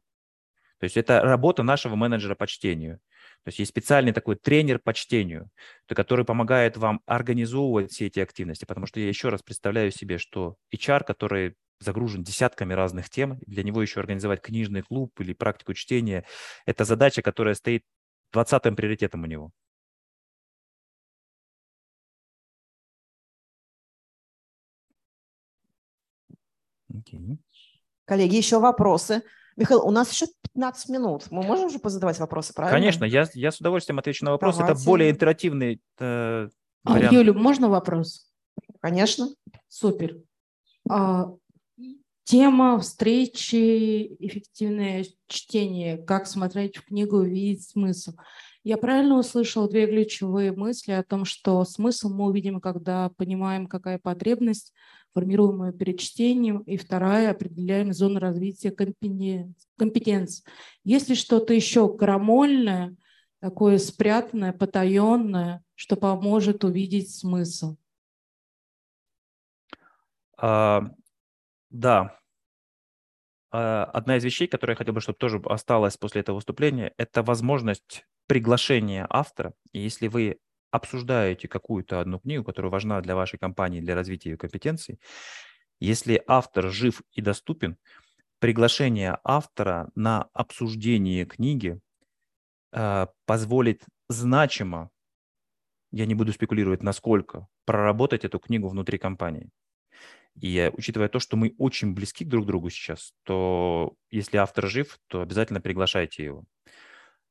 То 0.78 0.84
есть 0.84 0.96
это 0.96 1.20
работа 1.22 1.62
нашего 1.62 1.94
менеджера 1.96 2.34
по 2.34 2.46
чтению. 2.46 3.00
То 3.46 3.50
есть 3.50 3.60
есть 3.60 3.70
специальный 3.70 4.12
такой 4.12 4.34
тренер 4.34 4.80
по 4.80 4.92
чтению, 4.92 5.50
который 5.86 6.24
помогает 6.24 6.76
вам 6.76 7.00
организовывать 7.06 7.92
все 7.92 8.06
эти 8.06 8.18
активности, 8.18 8.64
потому 8.64 8.86
что 8.86 8.98
я 8.98 9.06
еще 9.06 9.28
раз 9.28 9.40
представляю 9.40 9.92
себе, 9.92 10.18
что 10.18 10.56
HR, 10.74 11.04
который 11.04 11.54
загружен 11.78 12.24
десятками 12.24 12.74
разных 12.74 13.08
тем, 13.08 13.38
для 13.46 13.62
него 13.62 13.80
еще 13.80 14.00
организовать 14.00 14.42
книжный 14.42 14.82
клуб 14.82 15.12
или 15.20 15.32
практику 15.32 15.74
чтения, 15.74 16.24
это 16.64 16.84
задача, 16.84 17.22
которая 17.22 17.54
стоит 17.54 17.84
20-м 18.34 18.74
приоритетом 18.74 19.22
у 19.22 19.26
него. 19.26 19.52
Okay. 26.92 27.38
Коллеги, 28.06 28.34
еще 28.34 28.58
вопросы? 28.58 29.22
Михаил, 29.56 29.86
у 29.86 29.90
нас 29.90 30.12
еще 30.12 30.26
15 30.54 30.90
минут. 30.90 31.24
Мы 31.30 31.42
можем 31.42 31.70
же 31.70 31.78
позадавать 31.78 32.18
вопросы, 32.18 32.52
правильно? 32.52 32.78
Конечно, 32.78 33.04
я, 33.04 33.26
я 33.34 33.50
с 33.50 33.58
удовольствием 33.58 33.98
отвечу 33.98 34.24
на 34.24 34.32
вопросы. 34.32 34.58
Давайте. 34.58 34.80
Это 34.80 34.86
более 34.86 35.10
интерактивный 35.10 35.80
э, 35.98 36.48
а, 36.84 36.92
вариант. 36.92 37.12
Юля, 37.12 37.32
можно 37.32 37.68
вопрос? 37.68 38.30
Конечно. 38.80 39.28
Супер. 39.68 40.18
А, 40.88 41.32
тема 42.24 42.78
встречи 42.80 44.14
«Эффективное 44.18 45.06
чтение. 45.26 45.96
Как 45.98 46.26
смотреть 46.26 46.76
в 46.76 46.84
книгу 46.86 47.22
и 47.22 47.30
видеть 47.30 47.68
смысл». 47.68 48.12
Я 48.62 48.76
правильно 48.76 49.16
услышала 49.16 49.70
две 49.70 49.86
ключевые 49.86 50.52
мысли 50.52 50.90
о 50.90 51.04
том, 51.04 51.24
что 51.24 51.64
смысл 51.64 52.08
мы 52.08 52.26
увидим, 52.26 52.60
когда 52.60 53.10
понимаем, 53.16 53.68
какая 53.68 53.98
потребность, 53.98 54.74
формируемую 55.16 55.72
перед 55.72 55.98
чтением, 55.98 56.58
и 56.58 56.76
вторая– 56.76 57.30
определяем 57.32 57.94
зону 57.94 58.20
развития 58.20 58.70
компетенций. 58.70 60.44
Есть 60.84 61.08
ли 61.08 61.14
что-то 61.14 61.54
еще 61.54 61.96
крамольное, 61.96 62.94
такое 63.40 63.78
спрятанное, 63.78 64.52
потаенное, 64.52 65.64
что 65.74 65.96
поможет 65.96 66.64
увидеть 66.64 67.14
смысл? 67.14 67.76
А, 70.36 70.90
да. 71.70 72.18
А, 73.50 73.84
одна 73.84 74.18
из 74.18 74.24
вещей, 74.24 74.48
которую 74.48 74.74
я 74.74 74.76
хотел 74.76 74.92
бы, 74.92 75.00
чтобы 75.00 75.16
тоже 75.16 75.40
осталась 75.46 75.96
после 75.96 76.20
этого 76.20 76.36
выступления, 76.36 76.92
это 76.98 77.22
возможность 77.22 78.04
приглашение 78.26 79.06
автора, 79.08 79.54
и 79.72 79.80
если 79.80 80.08
вы 80.08 80.40
обсуждаете 80.70 81.48
какую-то 81.48 82.00
одну 82.00 82.18
книгу, 82.18 82.44
которая 82.44 82.70
важна 82.70 83.00
для 83.00 83.14
вашей 83.14 83.38
компании, 83.38 83.80
для 83.80 83.94
развития 83.94 84.30
ее 84.30 84.36
компетенций, 84.36 84.98
если 85.80 86.22
автор 86.26 86.70
жив 86.70 87.02
и 87.12 87.20
доступен, 87.20 87.76
приглашение 88.38 89.18
автора 89.24 89.90
на 89.94 90.28
обсуждение 90.32 91.24
книги 91.24 91.80
э, 92.72 93.06
позволит 93.26 93.84
значимо, 94.08 94.90
я 95.92 96.06
не 96.06 96.14
буду 96.14 96.32
спекулировать, 96.32 96.82
насколько, 96.82 97.46
проработать 97.64 98.24
эту 98.24 98.38
книгу 98.38 98.68
внутри 98.68 98.98
компании. 98.98 99.50
И 100.40 100.70
учитывая 100.74 101.08
то, 101.08 101.18
что 101.18 101.36
мы 101.36 101.54
очень 101.58 101.94
близки 101.94 102.24
друг 102.24 102.44
к 102.44 102.46
другу 102.48 102.68
сейчас, 102.68 103.14
то 103.22 103.94
если 104.10 104.36
автор 104.36 104.66
жив, 104.66 104.98
то 105.06 105.22
обязательно 105.22 105.60
приглашайте 105.60 106.24
его. 106.24 106.44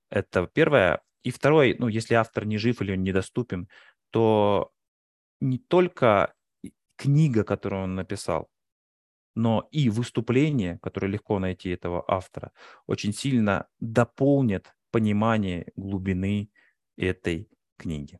Это 0.10 0.50
первое. 0.52 1.02
И 1.26 1.32
второе, 1.32 1.76
ну, 1.80 1.88
если 1.88 2.14
автор 2.14 2.46
не 2.46 2.60
жив 2.60 2.82
или 2.82 2.92
он 2.92 3.02
недоступен, 3.02 3.68
то 4.12 4.72
не 5.42 5.58
только 5.58 6.36
книга, 6.98 7.44
которую 7.44 7.84
он 7.84 7.96
написал, 7.96 8.48
но 9.34 9.68
и 9.72 9.90
выступление, 9.90 10.78
которое 10.84 11.08
легко 11.08 11.40
найти 11.40 11.70
этого 11.70 12.06
автора, 12.08 12.52
очень 12.86 13.12
сильно 13.12 13.66
дополнит 13.80 14.76
понимание 14.92 15.72
глубины 15.76 16.52
этой 16.96 17.50
книги. 17.78 18.20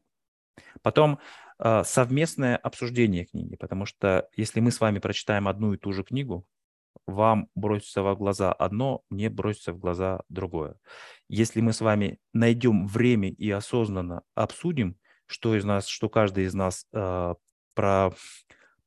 Потом 0.82 1.20
а, 1.60 1.84
совместное 1.84 2.58
обсуждение 2.58 3.26
книги, 3.26 3.56
потому 3.56 3.86
что 3.86 4.28
если 4.36 4.62
мы 4.62 4.72
с 4.72 4.80
вами 4.80 4.98
прочитаем 4.98 5.48
одну 5.48 5.74
и 5.74 5.78
ту 5.78 5.94
же 5.94 6.04
книгу, 6.04 6.48
вам 7.08 7.50
бросится 7.56 8.04
в 8.04 8.18
глаза 8.18 8.52
одно, 8.52 9.02
мне 9.10 9.30
бросится 9.30 9.74
в 9.74 9.80
глаза 9.80 10.22
другое. 10.30 10.76
Если 11.30 11.62
мы 11.62 11.74
с 11.74 11.82
вами 11.82 12.20
найдем 12.34 12.88
время 12.88 13.30
и 13.30 13.50
осознанно 13.52 14.24
обсудим, 14.36 14.98
что 15.28 15.56
из 15.56 15.64
нас, 15.64 15.88
что 15.88 16.10
каждый 16.10 16.46
из 16.46 16.54
нас 16.54 16.86
э, 16.94 17.36
про, 17.74 18.14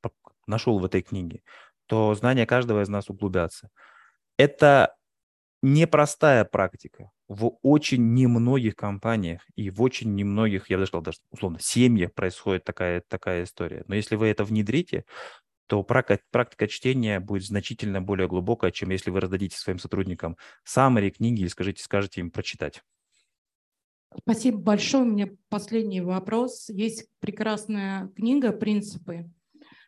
про, 0.01 0.11
нашел 0.47 0.79
в 0.79 0.85
этой 0.85 1.03
книге, 1.03 1.42
то 1.87 2.14
знания 2.14 2.47
каждого 2.47 2.83
из 2.83 2.88
нас 2.88 3.09
углубятся. 3.11 3.71
Это 4.37 4.94
непростая 5.62 6.44
практика. 6.44 7.11
В 7.29 7.59
очень 7.62 8.14
немногих 8.14 8.75
компаниях 8.75 9.42
и 9.55 9.71
в 9.71 9.83
очень 9.83 10.14
немногих, 10.14 10.71
я 10.71 10.79
бы 10.79 10.87
сказал, 10.87 11.03
даже 11.03 11.18
условно, 11.31 11.59
семьях 11.61 12.14
происходит 12.14 12.64
такая, 12.64 13.03
такая 13.07 13.44
история. 13.44 13.85
Но 13.87 13.94
если 13.94 14.16
вы 14.16 14.29
это 14.29 14.44
внедрите, 14.44 15.05
то 15.69 15.83
практика, 15.83 16.67
чтения 16.67 17.21
будет 17.21 17.45
значительно 17.45 18.01
более 18.01 18.27
глубокая, 18.27 18.71
чем 18.71 18.91
если 18.91 19.11
вы 19.11 19.21
раздадите 19.21 19.57
своим 19.57 19.79
сотрудникам 19.79 20.37
саммари 20.65 21.11
книги 21.11 21.43
и 21.43 21.49
скажите, 21.49 21.83
скажете 21.83 22.21
им 22.21 22.31
прочитать. 22.31 22.83
Спасибо 24.17 24.59
большое. 24.59 25.05
У 25.05 25.07
меня 25.07 25.29
последний 25.51 26.01
вопрос. 26.01 26.71
Есть 26.71 27.09
прекрасная 27.21 28.09
книга 28.17 28.53
«Принципы» 28.53 29.31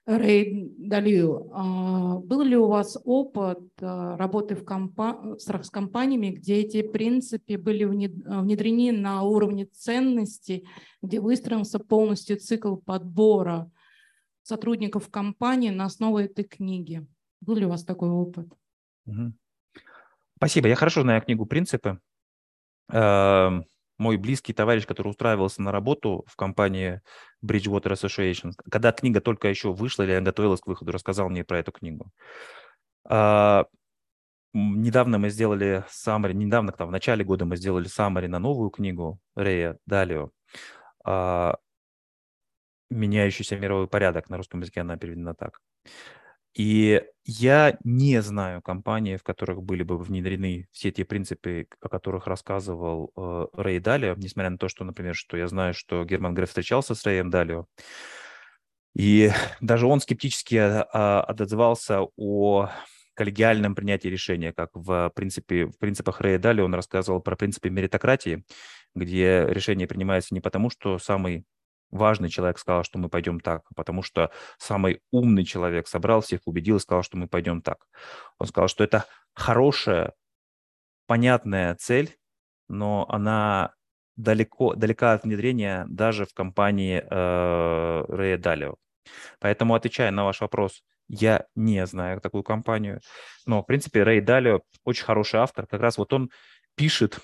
Рэй 0.04 0.70
Далио. 0.76 1.48
А, 1.52 2.18
был 2.18 2.42
ли 2.42 2.56
у 2.56 2.66
вас 2.66 2.98
опыт 3.04 3.60
а, 3.80 4.18
работы 4.18 4.56
в 4.56 4.64
компа- 4.64 5.38
с 5.38 5.70
компаниями, 5.70 6.30
где 6.30 6.56
эти 6.56 6.82
принципы 6.82 7.56
были 7.56 7.84
внедрены 7.84 8.92
на 8.92 9.22
уровне 9.22 9.64
ценностей, 9.64 10.66
где 11.00 11.20
выстроился 11.20 11.78
полностью 11.78 12.38
цикл 12.38 12.76
подбора 12.76 13.70
сотрудников 14.42 15.10
компании 15.10 15.70
на 15.70 15.84
основе 15.84 16.26
этой 16.26 16.44
книги. 16.44 17.06
Был 17.40 17.56
ли 17.56 17.66
у 17.66 17.70
вас 17.70 17.84
такой 17.84 18.08
опыт? 18.08 18.48
Спасибо. 20.36 20.68
Я 20.68 20.76
хорошо 20.76 21.02
знаю 21.02 21.22
книгу 21.22 21.46
«Принципы». 21.46 22.00
Эм, 22.92 23.66
мой 23.98 24.16
близкий 24.16 24.54
товарищ, 24.54 24.86
который 24.86 25.08
устраивался 25.08 25.62
на 25.62 25.70
работу 25.70 26.24
в 26.26 26.34
компании 26.36 27.02
Bridgewater 27.44 27.92
Association, 27.92 28.52
когда 28.70 28.92
книга 28.92 29.20
только 29.20 29.48
еще 29.48 29.72
вышла 29.72 30.02
или 30.04 30.18
готовилась 30.20 30.60
к 30.60 30.66
выходу, 30.66 30.92
рассказал 30.92 31.28
мне 31.28 31.44
про 31.44 31.58
эту 31.58 31.72
книгу. 31.72 32.10
Э, 33.08 33.64
недавно 34.54 35.18
мы 35.18 35.28
сделали 35.30 35.84
саммари, 35.90 36.32
недавно, 36.32 36.72
в 36.72 36.90
начале 36.90 37.24
года 37.24 37.44
мы 37.44 37.56
сделали 37.56 37.86
саммари 37.86 38.26
на 38.26 38.38
новую 38.38 38.70
книгу 38.70 39.20
Рэя 39.34 39.76
Далио. 39.86 40.30
Меняющийся 42.90 43.56
мировой 43.56 43.88
порядок. 43.88 44.28
На 44.28 44.36
русском 44.36 44.60
языке 44.60 44.80
она 44.80 44.96
переведена 44.96 45.34
так. 45.34 45.60
И 46.54 47.02
я 47.24 47.78
не 47.84 48.20
знаю 48.22 48.60
компании, 48.60 49.16
в 49.16 49.22
которых 49.22 49.62
были 49.62 49.84
бы 49.84 49.96
внедрены 49.96 50.66
все 50.72 50.90
те 50.90 51.04
принципы, 51.04 51.68
о 51.80 51.88
которых 51.88 52.26
рассказывал 52.26 53.12
э, 53.16 53.46
Рэй 53.52 53.78
Далио, 53.78 54.14
несмотря 54.16 54.50
на 54.50 54.58
то, 54.58 54.68
что, 54.68 54.84
например, 54.84 55.14
что 55.14 55.36
я 55.36 55.46
знаю, 55.46 55.74
что 55.74 56.04
Герман 56.04 56.34
Греф 56.34 56.48
встречался 56.48 56.96
с 56.96 57.04
Рэем 57.04 57.30
Далио, 57.30 57.66
и 58.94 59.30
даже 59.60 59.86
он 59.86 60.00
скептически 60.00 60.56
а, 60.56 61.22
отозвался 61.22 62.00
о 62.16 62.70
коллегиальном 63.14 63.74
принятии 63.74 64.08
решения, 64.08 64.52
как 64.52 64.70
в, 64.74 65.12
принципе, 65.14 65.66
в 65.66 65.78
принципах 65.78 66.20
Рэя 66.20 66.38
Далио 66.38 66.64
он 66.64 66.74
рассказывал 66.74 67.20
про 67.20 67.36
принципы 67.36 67.70
меритократии, 67.70 68.44
где 68.94 69.46
решение 69.48 69.86
принимается 69.86 70.34
не 70.34 70.40
потому, 70.40 70.70
что 70.70 70.98
самый 70.98 71.44
важный 71.90 72.28
человек 72.28 72.58
сказал, 72.58 72.84
что 72.84 72.98
мы 72.98 73.08
пойдем 73.08 73.40
так, 73.40 73.62
потому 73.74 74.02
что 74.02 74.30
самый 74.58 75.02
умный 75.10 75.44
человек 75.44 75.88
собрал 75.88 76.20
всех, 76.20 76.40
убедил 76.44 76.76
и 76.76 76.80
сказал, 76.80 77.02
что 77.02 77.16
мы 77.16 77.28
пойдем 77.28 77.62
так. 77.62 77.86
Он 78.38 78.46
сказал, 78.46 78.68
что 78.68 78.84
это 78.84 79.06
хорошая, 79.34 80.14
понятная 81.06 81.74
цель, 81.74 82.16
но 82.68 83.06
она 83.08 83.74
далеко, 84.16 84.74
далека 84.74 85.12
от 85.12 85.24
внедрения 85.24 85.86
даже 85.88 86.26
в 86.26 86.34
компании 86.34 87.02
э, 87.02 88.04
Рэя 88.08 88.38
Далио. 88.38 88.76
Поэтому, 89.40 89.74
отвечая 89.74 90.10
на 90.10 90.24
ваш 90.24 90.40
вопрос, 90.40 90.82
я 91.08 91.46
не 91.56 91.84
знаю 91.86 92.20
такую 92.20 92.44
компанию, 92.44 93.00
но, 93.44 93.62
в 93.62 93.66
принципе, 93.66 94.04
Рэй 94.04 94.20
Далио 94.20 94.60
очень 94.84 95.04
хороший 95.04 95.40
автор. 95.40 95.66
Как 95.66 95.80
раз 95.80 95.98
вот 95.98 96.12
он 96.12 96.30
пишет 96.76 97.18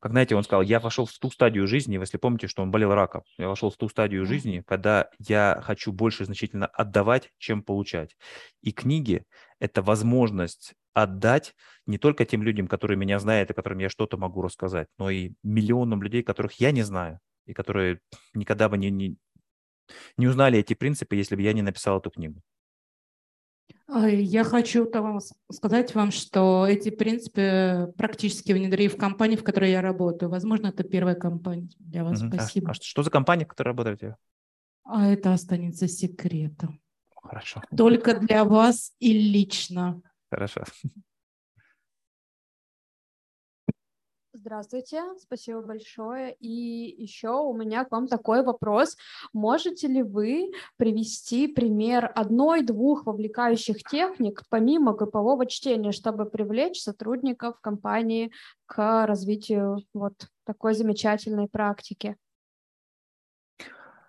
как, 0.00 0.12
знаете, 0.12 0.34
он 0.34 0.42
сказал, 0.42 0.62
я 0.62 0.80
вошел 0.80 1.04
в 1.04 1.12
ту 1.18 1.30
стадию 1.30 1.66
жизни, 1.66 1.98
если 1.98 2.16
помните, 2.16 2.48
что 2.48 2.62
он 2.62 2.70
болел 2.70 2.94
раком, 2.94 3.22
я 3.36 3.48
вошел 3.48 3.70
в 3.70 3.76
ту 3.76 3.88
стадию 3.88 4.24
жизни, 4.24 4.64
когда 4.66 5.10
я 5.18 5.60
хочу 5.62 5.92
больше 5.92 6.24
значительно 6.24 6.66
отдавать, 6.66 7.30
чем 7.38 7.62
получать. 7.62 8.16
И 8.62 8.72
книги– 8.72 9.24
это 9.60 9.82
возможность 9.82 10.74
отдать 10.94 11.54
не 11.86 11.98
только 11.98 12.24
тем 12.24 12.42
людям, 12.42 12.66
которые 12.66 12.96
меня 12.96 13.18
знают 13.18 13.50
и 13.50 13.54
которым 13.54 13.78
я 13.78 13.90
что-то 13.90 14.16
могу 14.16 14.40
рассказать, 14.40 14.88
но 14.98 15.10
и 15.10 15.32
миллионам 15.42 16.02
людей, 16.02 16.22
которых 16.22 16.54
я 16.54 16.72
не 16.72 16.82
знаю, 16.82 17.20
и 17.44 17.52
которые 17.52 18.00
никогда 18.32 18.70
бы 18.70 18.78
не, 18.78 18.90
не, 18.90 19.16
не 20.16 20.26
узнали 20.26 20.58
эти 20.58 20.72
принципы, 20.72 21.14
если 21.14 21.36
бы 21.36 21.42
я 21.42 21.52
не 21.52 21.62
написал 21.62 21.98
эту 21.98 22.10
книгу. 22.10 22.40
Я 23.92 24.44
хочу 24.44 24.88
вам 24.88 25.20
сказать 25.50 25.94
вам, 25.94 26.12
что 26.12 26.66
эти 26.66 26.90
принципы 26.90 27.92
практически 27.96 28.52
внедрили 28.52 28.88
в 28.88 28.96
компании, 28.96 29.36
в 29.36 29.42
которой 29.42 29.72
я 29.72 29.82
работаю. 29.82 30.30
Возможно, 30.30 30.68
это 30.68 30.84
первая 30.84 31.16
компания 31.16 31.68
для 31.78 32.04
вас. 32.04 32.22
Угу. 32.22 32.28
Спасибо. 32.32 32.68
А, 32.68 32.70
а 32.70 32.74
что 32.74 33.02
за 33.02 33.10
компания, 33.10 33.44
в 33.44 33.48
которой 33.48 33.68
работаете? 33.68 34.16
А 34.84 35.08
это 35.08 35.32
останется 35.32 35.88
секретом. 35.88 36.80
Хорошо. 37.16 37.62
Только 37.76 38.18
для 38.18 38.44
вас 38.44 38.92
и 39.00 39.12
лично. 39.12 40.00
Хорошо. 40.30 40.64
Здравствуйте, 44.42 45.02
спасибо 45.18 45.60
большое. 45.60 46.34
И 46.40 46.48
еще 46.96 47.28
у 47.28 47.52
меня 47.52 47.84
к 47.84 47.90
вам 47.90 48.08
такой 48.08 48.42
вопрос. 48.42 48.96
Можете 49.34 49.86
ли 49.86 50.02
вы 50.02 50.50
привести 50.78 51.46
пример 51.46 52.10
одной-двух 52.14 53.04
вовлекающих 53.04 53.84
техник 53.84 54.42
помимо 54.48 54.94
группового 54.94 55.44
чтения, 55.44 55.92
чтобы 55.92 56.24
привлечь 56.24 56.80
сотрудников 56.80 57.60
компании 57.60 58.32
к 58.64 59.06
развитию 59.06 59.84
вот 59.92 60.14
такой 60.46 60.72
замечательной 60.72 61.46
практики? 61.46 62.16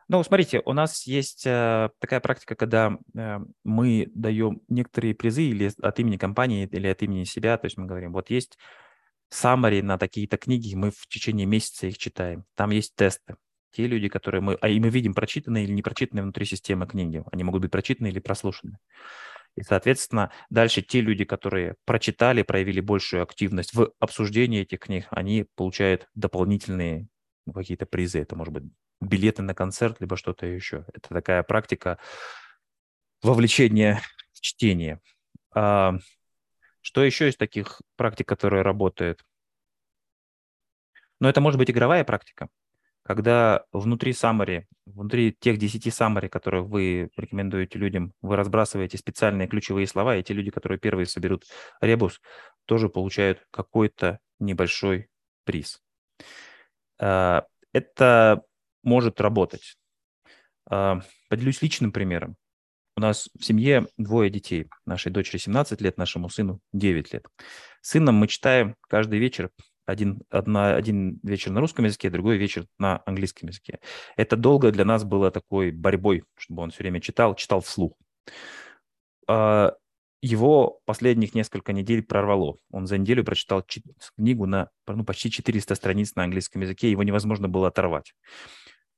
Ну, 0.08 0.24
смотрите, 0.24 0.62
у 0.66 0.72
нас 0.72 1.08
есть 1.08 1.46
э, 1.46 1.90
такая 2.00 2.22
практика, 2.22 2.56
когда 2.56 2.98
э, 3.14 3.40
мы 3.66 4.10
даем 4.16 4.62
некоторые 4.70 5.14
призы 5.14 5.44
или 5.44 5.72
от 5.82 6.00
имени 6.00 6.16
компании, 6.16 6.68
или 6.72 6.88
от 6.88 7.02
имени 7.02 7.26
себя, 7.26 7.58
то 7.58 7.66
есть 7.66 7.78
мы 7.78 7.86
говорим, 7.86 8.14
вот 8.14 8.30
есть 8.30 8.58
summary 9.34 9.82
на 9.82 9.98
такие-то 9.98 10.38
книги, 10.38 10.76
мы 10.76 10.92
в 10.92 11.08
течение 11.08 11.46
месяца 11.46 11.88
их 11.88 11.98
читаем. 11.98 12.46
Там 12.56 12.72
есть 12.72 12.96
тесты. 12.96 13.36
Те 13.72 13.88
люди, 13.88 14.10
которые 14.10 14.42
мы... 14.42 14.56
А 14.56 14.68
и 14.68 14.80
мы 14.80 14.90
видим 14.90 15.14
прочитанные 15.14 15.64
или 15.64 15.72
не 15.72 15.82
прочитанные 15.82 16.24
внутри 16.24 16.46
системы 16.46 16.86
книги. 16.86 17.24
Они 17.32 17.44
могут 17.44 17.62
быть 17.62 17.72
прочитаны 17.72 18.08
или 18.08 18.20
прослушаны. 18.20 18.78
И, 19.56 19.64
соответственно, 19.64 20.32
дальше 20.50 20.82
те 20.82 21.02
люди, 21.02 21.26
которые 21.26 21.76
прочитали, 21.86 22.42
проявили 22.42 22.80
большую 22.80 23.24
активность 23.24 23.74
в 23.74 23.92
обсуждении 24.00 24.62
этих 24.62 24.80
книг, 24.80 25.08
они 25.10 25.46
получают 25.56 26.08
дополнительные 26.16 27.08
ну, 27.46 27.54
какие-то 27.54 27.86
призы. 27.86 28.20
Это 28.20 28.36
может 28.36 28.54
быть 28.54 28.64
билеты 29.02 29.42
на 29.42 29.54
концерт, 29.54 30.00
либо 30.00 30.16
что-то 30.16 30.46
еще. 30.46 30.86
Это 30.94 31.10
такая 31.10 31.44
практика 31.44 31.98
вовлечения 33.22 34.02
в 34.34 34.42
чтение. 34.42 35.02
Что 36.82 37.04
еще 37.04 37.30
из 37.30 37.38
таких 37.38 37.82
практик, 37.96 38.28
которые 38.28 38.64
работают? 38.64 39.24
Но 41.20 41.30
это 41.30 41.40
может 41.40 41.60
быть 41.60 41.70
игровая 41.70 42.04
практика, 42.04 42.50
когда 43.04 43.64
внутри 43.72 44.12
summary, 44.12 44.66
внутри 44.86 45.36
тех 45.40 45.58
10 45.58 45.90
summary, 45.90 46.30
которые 46.30 46.64
вы 46.64 47.10
рекомендуете 47.16 47.78
людям, 47.80 48.14
вы 48.22 48.36
разбрасываете 48.36 48.98
специальные 48.98 49.48
ключевые 49.48 49.88
слова, 49.88 50.18
и 50.18 50.24
те 50.24 50.34
люди, 50.34 50.52
которые 50.52 50.80
первые 50.80 51.06
соберут 51.06 51.46
ребус, 51.82 52.22
тоже 52.66 52.90
получают 52.90 53.46
какой-то 53.52 54.20
небольшой 54.40 55.10
приз. 55.44 55.82
А, 57.00 57.46
это 57.74 58.44
может 58.84 59.22
работать. 59.22 59.78
А, 60.70 61.02
поделюсь 61.30 61.62
личным 61.62 61.92
примером. 61.92 62.38
У 62.98 63.02
нас 63.02 63.30
в 63.40 63.44
семье 63.44 63.88
двое 63.98 64.30
детей. 64.30 64.68
Нашей 64.86 65.12
дочери 65.12 65.38
17 65.38 65.80
лет, 65.82 65.98
нашему 65.98 66.30
сыну 66.30 66.60
9 66.74 67.14
лет. 67.14 67.26
С 67.82 67.92
сыном 67.92 68.16
мы 68.16 68.28
читаем 68.28 68.76
каждый 68.88 69.20
вечер 69.20 69.50
один, 69.86 70.22
одна, 70.30 70.76
один 70.76 71.20
вечер 71.24 71.52
на 71.52 71.62
русском 71.62 71.86
языке, 71.86 72.10
другой 72.10 72.38
вечер 72.38 72.66
на 72.78 73.02
английском 73.06 73.50
языке. 73.50 73.80
Это 74.16 74.36
долго 74.36 74.72
для 74.72 74.86
нас 74.86 75.04
было 75.04 75.32
такой 75.32 75.72
борьбой, 75.72 76.24
чтобы 76.38 76.64
он 76.64 76.72
все 76.72 76.84
время 76.84 77.02
читал, 77.02 77.36
читал 77.36 77.62
вслух. 77.62 77.94
А, 79.28 79.74
его 80.22 80.80
последних 80.86 81.34
несколько 81.34 81.74
недель 81.74 82.04
прорвало. 82.04 82.58
Он 82.72 82.86
за 82.86 82.98
неделю 82.98 83.24
прочитал 83.24 83.66
книгу 84.16 84.46
на 84.46 84.70
ну, 84.88 85.04
почти 85.04 85.32
400 85.32 85.76
страниц 85.76 86.16
на 86.16 86.24
английском 86.24 86.62
языке, 86.62 86.92
его 86.92 87.04
невозможно 87.04 87.48
было 87.48 87.70
оторвать. 87.70 88.14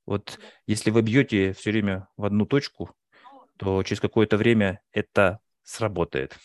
Вот 0.05 0.39
если 0.67 0.91
вы 0.91 1.01
бьете 1.01 1.53
все 1.53 1.71
время 1.71 2.09
в 2.17 2.25
одну 2.25 2.45
точку, 2.45 2.91
то 3.57 3.83
через 3.83 3.99
какое-то 3.99 4.37
время 4.37 4.81
это 4.91 5.39
сработает. 5.63 6.37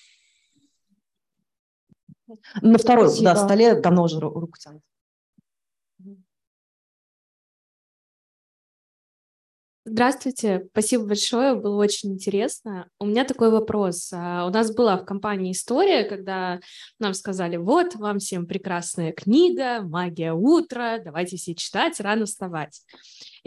На 2.60 2.78
второй 2.78 3.08
да, 3.22 3.36
столе 3.36 3.80
давно 3.80 4.04
уже 4.04 4.20
руку 4.20 4.58
тянут. 4.58 4.82
Здравствуйте, 9.90 10.66
спасибо 10.70 11.06
большое, 11.06 11.54
было 11.54 11.76
очень 11.82 12.12
интересно. 12.12 12.90
У 13.00 13.06
меня 13.06 13.24
такой 13.24 13.50
вопрос. 13.50 14.10
А, 14.12 14.44
у 14.44 14.50
нас 14.50 14.70
была 14.70 14.98
в 14.98 15.06
компании 15.06 15.52
история, 15.52 16.04
когда 16.04 16.60
нам 16.98 17.14
сказали, 17.14 17.56
вот, 17.56 17.94
вам 17.94 18.18
всем 18.18 18.46
прекрасная 18.46 19.12
книга, 19.12 19.80
магия 19.80 20.34
утра, 20.34 20.98
давайте 20.98 21.38
все 21.38 21.54
читать, 21.54 22.00
рано 22.00 22.26
вставать. 22.26 22.82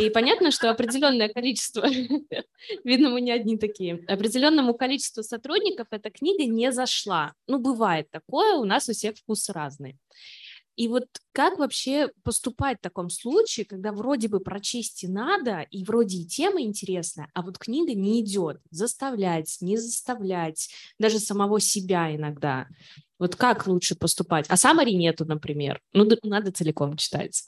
И 0.02 0.10
понятно, 0.10 0.50
что 0.50 0.72
определенное 0.72 1.30
количество, 1.30 1.86
видно, 2.84 3.10
мы 3.10 3.22
не 3.22 3.32
одни 3.32 3.58
такие, 3.58 4.04
определенному 4.08 4.74
количеству 4.74 5.22
сотрудников 5.22 5.88
эта 5.92 6.10
книга 6.10 6.46
не 6.46 6.72
зашла. 6.72 7.34
Ну, 7.46 7.60
бывает 7.60 8.10
такое, 8.10 8.56
у 8.56 8.66
нас 8.66 8.90
у 8.90 8.94
всех 8.94 9.16
вкусы 9.18 9.54
разные. 9.54 9.98
И 10.76 10.88
вот 10.88 11.06
как 11.34 11.60
вообще 11.60 12.10
поступать 12.24 12.80
в 12.80 12.82
таком 12.82 13.12
случае, 13.12 13.68
когда 13.68 13.92
вроде 13.92 14.28
бы 14.28 14.40
прочесть 14.40 15.04
и 15.04 15.08
надо, 15.08 15.68
и 15.70 15.84
вроде 15.84 16.18
и 16.18 16.26
тема 16.26 16.62
интересная, 16.62 17.30
а 17.36 17.44
вот 17.44 17.60
книга 17.60 17.94
не 17.94 18.22
идет, 18.22 18.60
заставлять, 18.72 19.58
не 19.62 19.78
заставлять, 19.78 20.70
даже 20.98 21.20
самого 21.20 21.60
себя 21.60 22.16
иногда. 22.16 22.68
Вот 23.20 23.36
как 23.36 23.68
лучше 23.68 23.96
поступать? 23.96 24.48
А 24.50 24.58
самари 24.58 24.96
нету, 24.96 25.26
например. 25.26 25.80
Ну, 25.94 26.10
надо 26.24 26.52
целиком 26.52 26.98
читать. 26.98 27.46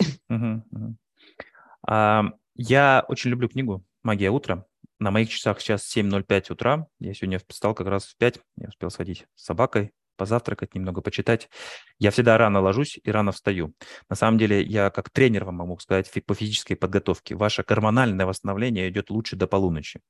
Я 2.56 3.04
очень 3.08 3.32
люблю 3.32 3.50
книгу 3.50 3.84
«Магия 4.04 4.30
утра». 4.30 4.66
На 5.00 5.10
моих 5.10 5.30
часах 5.30 5.60
сейчас 5.60 5.98
7.05 5.98 6.54
утра. 6.54 6.88
Я 7.00 7.14
сегодня 7.16 7.42
встал 7.48 7.74
как 7.74 7.88
раз 7.88 8.06
в 8.06 8.16
5. 8.18 8.40
Я 8.58 8.68
успел 8.68 8.92
сходить 8.92 9.26
с 9.36 9.46
собакой, 9.46 9.92
позавтракать, 10.18 10.76
немного 10.76 11.02
почитать. 11.02 11.50
Я 11.98 12.12
всегда 12.12 12.38
рано 12.38 12.62
ложусь 12.62 13.00
и 13.04 13.12
рано 13.12 13.32
встаю. 13.32 13.74
На 14.08 14.16
самом 14.16 14.38
деле, 14.38 14.62
я 14.62 14.92
как 14.92 15.10
тренер 15.10 15.46
вам 15.46 15.56
могу 15.56 15.80
сказать 15.80 16.12
по 16.26 16.36
физической 16.36 16.76
подготовке. 16.76 17.36
Ваше 17.36 17.64
гормональное 17.64 18.28
восстановление 18.28 18.88
идет 18.90 19.10
лучше 19.10 19.36
до 19.36 19.48
полуночи. 19.48 20.02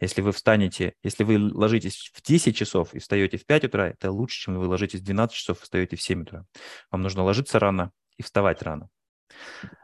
Если 0.00 0.22
вы 0.22 0.32
встанете, 0.32 0.94
если 1.02 1.22
вы 1.24 1.38
ложитесь 1.38 2.10
в 2.14 2.22
10 2.22 2.56
часов 2.56 2.94
и 2.94 2.98
встаете 2.98 3.36
в 3.36 3.44
5 3.44 3.64
утра, 3.64 3.88
это 3.88 4.10
лучше, 4.10 4.40
чем 4.40 4.58
вы 4.58 4.66
ложитесь 4.66 5.00
в 5.00 5.04
12 5.04 5.36
часов 5.36 5.60
и 5.60 5.62
встаете 5.62 5.96
в 5.96 6.02
7 6.02 6.22
утра. 6.22 6.44
Вам 6.90 7.02
нужно 7.02 7.24
ложиться 7.24 7.58
рано 7.58 7.92
и 8.16 8.22
вставать 8.22 8.62
рано. 8.62 8.88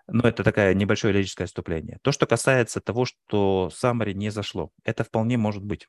Но 0.06 0.28
это 0.28 0.44
такое 0.44 0.74
небольшое 0.74 1.14
логическое 1.14 1.44
отступление. 1.44 1.98
То, 2.02 2.12
что 2.12 2.26
касается 2.26 2.80
того, 2.80 3.04
что 3.04 3.70
summary 3.72 4.14
не 4.14 4.30
зашло, 4.30 4.70
это 4.84 5.04
вполне 5.04 5.36
может 5.36 5.64
быть. 5.64 5.88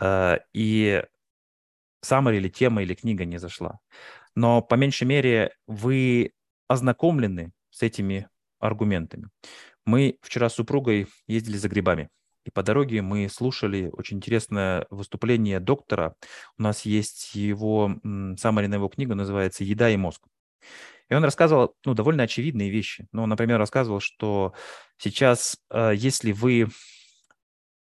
Э, 0.00 0.38
и 0.52 1.02
summary 2.04 2.38
или 2.38 2.48
тема 2.48 2.82
или 2.82 2.94
книга 2.94 3.24
не 3.24 3.38
зашла. 3.38 3.78
Но 4.34 4.62
по 4.62 4.74
меньшей 4.74 5.04
мере 5.04 5.54
вы 5.66 6.32
ознакомлены 6.68 7.52
с 7.70 7.82
этими 7.82 8.28
аргументами. 8.58 9.28
Мы 9.84 10.18
вчера 10.22 10.48
с 10.48 10.54
супругой 10.54 11.08
ездили 11.26 11.56
за 11.56 11.68
грибами. 11.68 12.08
И 12.44 12.50
по 12.50 12.62
дороге 12.62 13.02
мы 13.02 13.28
слушали 13.28 13.90
очень 13.92 14.16
интересное 14.16 14.86
выступление 14.90 15.60
доктора. 15.60 16.14
У 16.58 16.62
нас 16.62 16.82
есть 16.82 17.34
его, 17.34 17.96
самая 18.38 18.68
на 18.68 18.74
его 18.74 18.88
книга 18.88 19.14
называется 19.14 19.64
«Еда 19.64 19.90
и 19.90 19.96
мозг». 19.96 20.22
И 21.10 21.14
он 21.14 21.24
рассказывал 21.24 21.74
ну, 21.84 21.94
довольно 21.94 22.22
очевидные 22.22 22.70
вещи. 22.70 23.08
Ну, 23.12 23.26
например, 23.26 23.58
рассказывал, 23.58 24.00
что 24.00 24.54
сейчас, 24.96 25.58
э, 25.70 25.92
если 25.96 26.30
вы, 26.30 26.68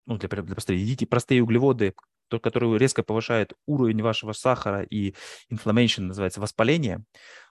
ну, 0.06 0.16
для, 0.16 0.28
для 0.28 0.54
простых, 0.54 0.78
едите 0.78 1.06
простые 1.06 1.42
углеводы, 1.42 1.94
то, 2.28 2.38
которые 2.38 2.78
резко 2.78 3.02
повышают 3.02 3.52
уровень 3.66 4.02
вашего 4.02 4.32
сахара 4.32 4.82
и 4.82 5.14
inflammation, 5.52 6.02
называется 6.02 6.40
воспаление 6.40 7.04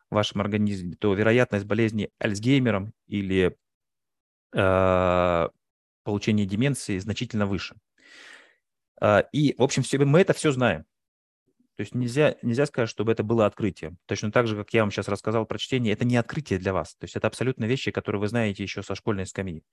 в 0.09 0.15
вашем 0.15 0.41
организме, 0.41 0.95
то 0.95 1.13
вероятность 1.13 1.65
болезни 1.65 2.09
Альцгеймером 2.19 2.93
или 3.07 3.57
э, 4.53 5.49
получения 6.03 6.45
деменции 6.45 6.99
значительно 6.99 7.47
выше. 7.47 7.75
Э, 9.01 9.23
и, 9.33 9.55
в 9.57 9.63
общем, 9.63 9.83
все, 9.83 9.97
мы 9.97 10.21
это 10.21 10.31
все 10.31 10.51
знаем. 10.51 10.85
То 11.75 11.81
есть 11.81 11.93
нельзя, 11.93 12.35
нельзя 12.41 12.65
сказать, 12.65 12.89
чтобы 12.89 13.11
это 13.11 13.23
было 13.23 13.45
открытие. 13.45 13.95
Точно 14.05 14.31
так 14.31 14.47
же, 14.47 14.55
как 14.55 14.73
я 14.73 14.81
вам 14.81 14.91
сейчас 14.91 15.07
рассказал 15.09 15.45
про 15.45 15.57
чтение, 15.57 15.93
это 15.93 16.05
не 16.05 16.15
открытие 16.15 16.57
для 16.57 16.73
вас. 16.73 16.95
То 16.95 17.03
есть 17.03 17.15
это 17.15 17.27
абсолютно 17.27 17.65
вещи, 17.65 17.91
которые 17.91 18.21
вы 18.21 18.27
знаете 18.27 18.63
еще 18.63 18.81
со 18.81 18.95
школьной 18.95 19.25
скамьи. 19.25 19.63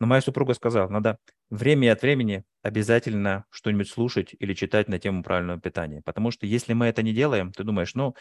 Но 0.00 0.06
моя 0.06 0.20
супруга 0.20 0.54
сказала, 0.54 0.88
надо 0.88 1.18
время 1.48 1.92
от 1.92 2.02
времени 2.02 2.44
обязательно 2.62 3.44
что-нибудь 3.50 3.88
слушать 3.88 4.34
или 4.36 4.52
читать 4.52 4.88
на 4.88 4.98
тему 4.98 5.22
правильного 5.22 5.60
питания. 5.60 6.02
Потому 6.04 6.32
что 6.32 6.44
если 6.44 6.72
мы 6.72 6.86
это 6.86 7.02
не 7.04 7.12
делаем, 7.12 7.52
ты 7.52 7.62
думаешь, 7.62 7.94
ну, 7.94 8.16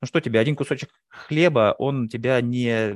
ну 0.00 0.06
что 0.06 0.20
тебе, 0.20 0.38
один 0.38 0.54
кусочек 0.54 0.90
хлеба, 1.08 1.74
он 1.78 2.08
тебя 2.08 2.40
не, 2.40 2.94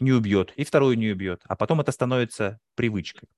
не 0.00 0.12
убьет, 0.12 0.52
и 0.56 0.64
вторую 0.64 0.98
не 0.98 1.08
убьет. 1.08 1.40
А 1.48 1.56
потом 1.56 1.80
это 1.80 1.92
становится 1.92 2.58
привычкой. 2.74 3.28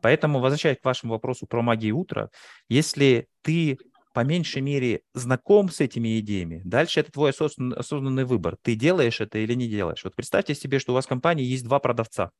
Поэтому, 0.00 0.38
возвращаясь 0.38 0.78
к 0.78 0.84
вашему 0.84 1.14
вопросу 1.14 1.46
про 1.46 1.60
магию 1.60 1.98
утра, 1.98 2.30
если 2.68 3.26
ты 3.42 3.78
по 4.18 4.24
меньшей 4.24 4.62
мере 4.62 5.02
знаком 5.14 5.68
с 5.68 5.78
этими 5.78 6.18
идеями, 6.18 6.60
дальше 6.64 6.98
это 6.98 7.12
твой 7.12 7.30
осознанный 7.30 8.24
выбор. 8.24 8.56
Ты 8.62 8.74
делаешь 8.74 9.20
это 9.20 9.38
или 9.38 9.54
не 9.54 9.68
делаешь. 9.68 10.02
Вот 10.02 10.16
представьте 10.16 10.56
себе, 10.56 10.80
что 10.80 10.90
у 10.90 10.96
вас 10.96 11.06
в 11.06 11.08
компании 11.08 11.44
есть 11.44 11.62
два 11.62 11.78
продавца, 11.78 12.32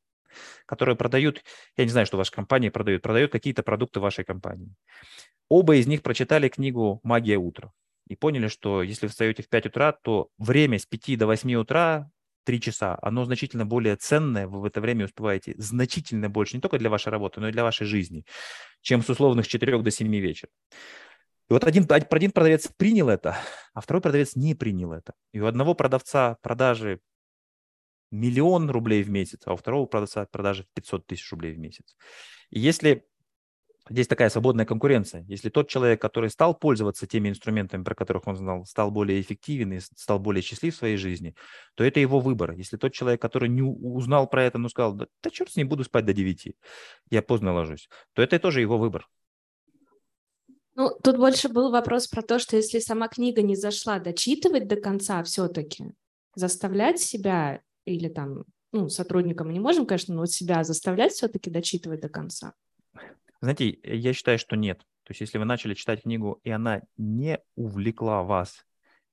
которые 0.67 0.97
продают, 0.97 1.45
я 1.77 1.85
не 1.85 1.91
знаю, 1.91 2.05
что 2.05 2.17
ваша 2.17 2.33
компания 2.33 2.73
продает, 2.73 3.03
продают 3.03 3.31
какие-то 3.31 3.63
продукты 3.63 4.01
вашей 4.01 4.25
компании. 4.25 4.75
Оба 5.49 5.77
из 5.77 5.87
них 5.87 6.03
прочитали 6.03 6.49
книгу 6.49 6.99
«Магия 7.05 7.37
утра» 7.37 7.71
и 8.09 8.17
поняли, 8.17 8.49
что 8.49 8.83
если 8.83 9.07
вы 9.07 9.11
встаете 9.11 9.45
в 9.45 9.49
5 9.49 9.67
утра, 9.67 9.93
то 9.93 10.31
время 10.37 10.81
с 10.81 10.87
5 10.87 11.17
до 11.17 11.27
8 11.29 11.55
утра 11.55 12.11
3 12.43 12.61
часа, 12.61 12.99
оно 13.03 13.25
значительно 13.25 13.67
более 13.67 13.95
ценное, 13.95 14.49
вы 14.49 14.63
в 14.63 14.65
это 14.65 14.81
время 14.81 15.05
успеваете 15.05 15.55
значительно 15.59 16.29
больше, 16.29 16.57
не 16.57 16.61
только 16.61 16.79
для 16.81 16.91
вашей 16.91 17.11
работы, 17.11 17.41
но 17.41 17.51
и 17.51 17.53
для 17.53 17.63
вашей 17.63 17.87
жизни, 17.87 18.25
чем 18.81 19.01
с 19.01 19.09
условных 19.09 19.47
4 19.47 19.79
до 19.79 19.91
7 19.93 20.13
вечера. 20.17 20.51
И 21.49 21.53
вот 21.53 21.65
один, 21.65 21.87
один 21.89 22.31
продавец 22.31 22.69
принял 22.77 23.09
это, 23.09 23.37
а 23.73 23.81
второй 23.81 24.03
продавец 24.03 24.37
не 24.37 24.55
принял 24.55 24.93
это. 24.93 25.15
И 25.33 25.41
у 25.41 25.47
одного 25.47 25.75
продавца 25.75 26.37
продажи 26.43 27.01
миллион 28.11 28.71
рублей 28.71 29.03
в 29.03 29.11
месяц, 29.11 29.41
а 29.47 29.55
у 29.55 29.57
второго 29.57 29.87
продавца 29.87 30.27
продажи 30.31 30.67
500 30.75 31.07
тысяч 31.07 31.31
рублей 31.31 31.55
в 31.55 31.59
месяц. 31.59 31.97
И 32.51 32.61
если 32.61 33.07
здесь 33.89 34.07
такая 34.07 34.29
свободная 34.29 34.67
конкуренция, 34.67 35.25
если 35.27 35.49
тот 35.49 35.69
человек, 35.69 36.01
который 36.01 36.31
стал 36.31 36.55
пользоваться 36.55 37.07
теми 37.07 37.31
инструментами, 37.31 37.83
про 37.83 37.95
которых 37.95 38.27
он 38.27 38.37
знал, 38.37 38.67
стал 38.67 38.91
более 38.91 39.21
эффективен 39.21 39.73
и 39.73 39.81
стал 39.81 40.19
более 40.19 40.43
счастлив 40.43 40.75
в 40.75 40.79
своей 40.79 40.97
жизни, 40.97 41.35
то 41.75 41.85
это 41.85 42.01
его 42.01 42.21
выбор. 42.21 42.53
Если 42.53 42.77
тот 42.77 42.93
человек, 42.93 43.23
который 43.23 43.49
не 43.49 43.63
узнал 43.63 44.29
про 44.29 44.45
это, 44.45 44.59
но 44.59 44.69
сказал, 44.69 44.93
да, 44.95 45.07
да 45.23 45.31
черт 45.31 45.51
с 45.51 45.57
ним, 45.57 45.69
буду 45.69 45.85
спать 45.85 46.05
до 46.05 46.13
9, 46.13 46.55
я 47.11 47.23
поздно 47.23 47.53
ложусь, 47.55 47.89
то 48.13 48.23
это 48.23 48.39
тоже 48.39 48.61
его 48.61 48.77
выбор. 48.77 49.09
Ну, 50.79 50.97
тут 51.03 51.17
больше 51.17 51.49
был 51.49 51.73
вопрос 51.73 52.07
про 52.07 52.23
то, 52.23 52.39
что 52.39 52.55
если 52.55 52.79
сама 52.79 53.09
книга 53.09 53.43
не 53.43 53.57
зашла, 53.57 53.99
дочитывать 53.99 54.69
до 54.69 54.77
конца 54.77 55.25
все-таки, 55.25 55.93
заставлять 56.37 57.01
себя 57.01 57.63
или 57.85 58.09
там, 58.09 58.45
ну, 58.71 58.89
сотрудникам 58.89 59.49
мы 59.49 59.55
не 59.55 59.59
можем, 59.59 59.87
конечно, 59.87 60.15
но 60.15 60.21
вот 60.21 60.31
себя 60.31 60.63
заставлять 60.63 61.11
все-таки 61.11 61.51
дочитывать 61.51 62.01
до 62.01 62.09
конца. 62.09 62.55
Знаете, 63.41 63.77
я 63.83 64.13
считаю, 64.13 64.39
что 64.39 64.55
нет. 64.55 64.79
То 65.03 65.11
есть 65.11 65.21
если 65.21 65.39
вы 65.39 65.47
начали 65.47 65.75
читать 65.75 66.03
книгу, 66.03 66.39
и 66.45 66.51
она 66.51 66.83
не 66.97 67.41
увлекла 67.57 68.23
вас, 68.23 68.65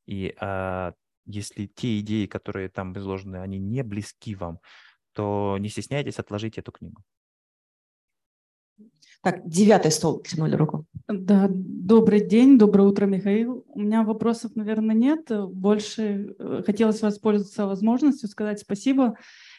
и 0.05 0.35
а, 0.39 0.93
если 1.25 1.65
те 1.65 1.99
идеи, 1.99 2.27
которые 2.27 2.69
там 2.69 2.95
изложены, 2.95 3.37
они 3.37 3.57
не 3.57 3.81
близки 3.81 4.35
вам, 4.35 4.59
то 5.13 5.57
не 5.59 5.69
стесняйтесь, 5.69 6.19
отложить 6.19 6.59
эту 6.59 6.71
книгу. 6.71 7.01
Так, 9.23 9.47
девятый 9.49 9.89
стол 9.91 10.21
тянули 10.21 10.55
руку. 10.55 10.85
Да, 11.07 11.47
добрый 11.51 12.27
день, 12.27 12.57
доброе 12.57 12.87
утро, 12.87 13.05
Михаил. 13.05 13.63
У 13.67 13.79
меня 13.79 14.01
вопросов, 14.01 14.55
наверное, 14.55 14.95
нет. 14.95 15.29
Больше 15.51 16.33
э, 16.39 16.63
хотелось 16.65 16.99
воспользоваться 17.03 17.67
возможностью 17.67 18.27
сказать 18.27 18.59
спасибо. 18.59 19.15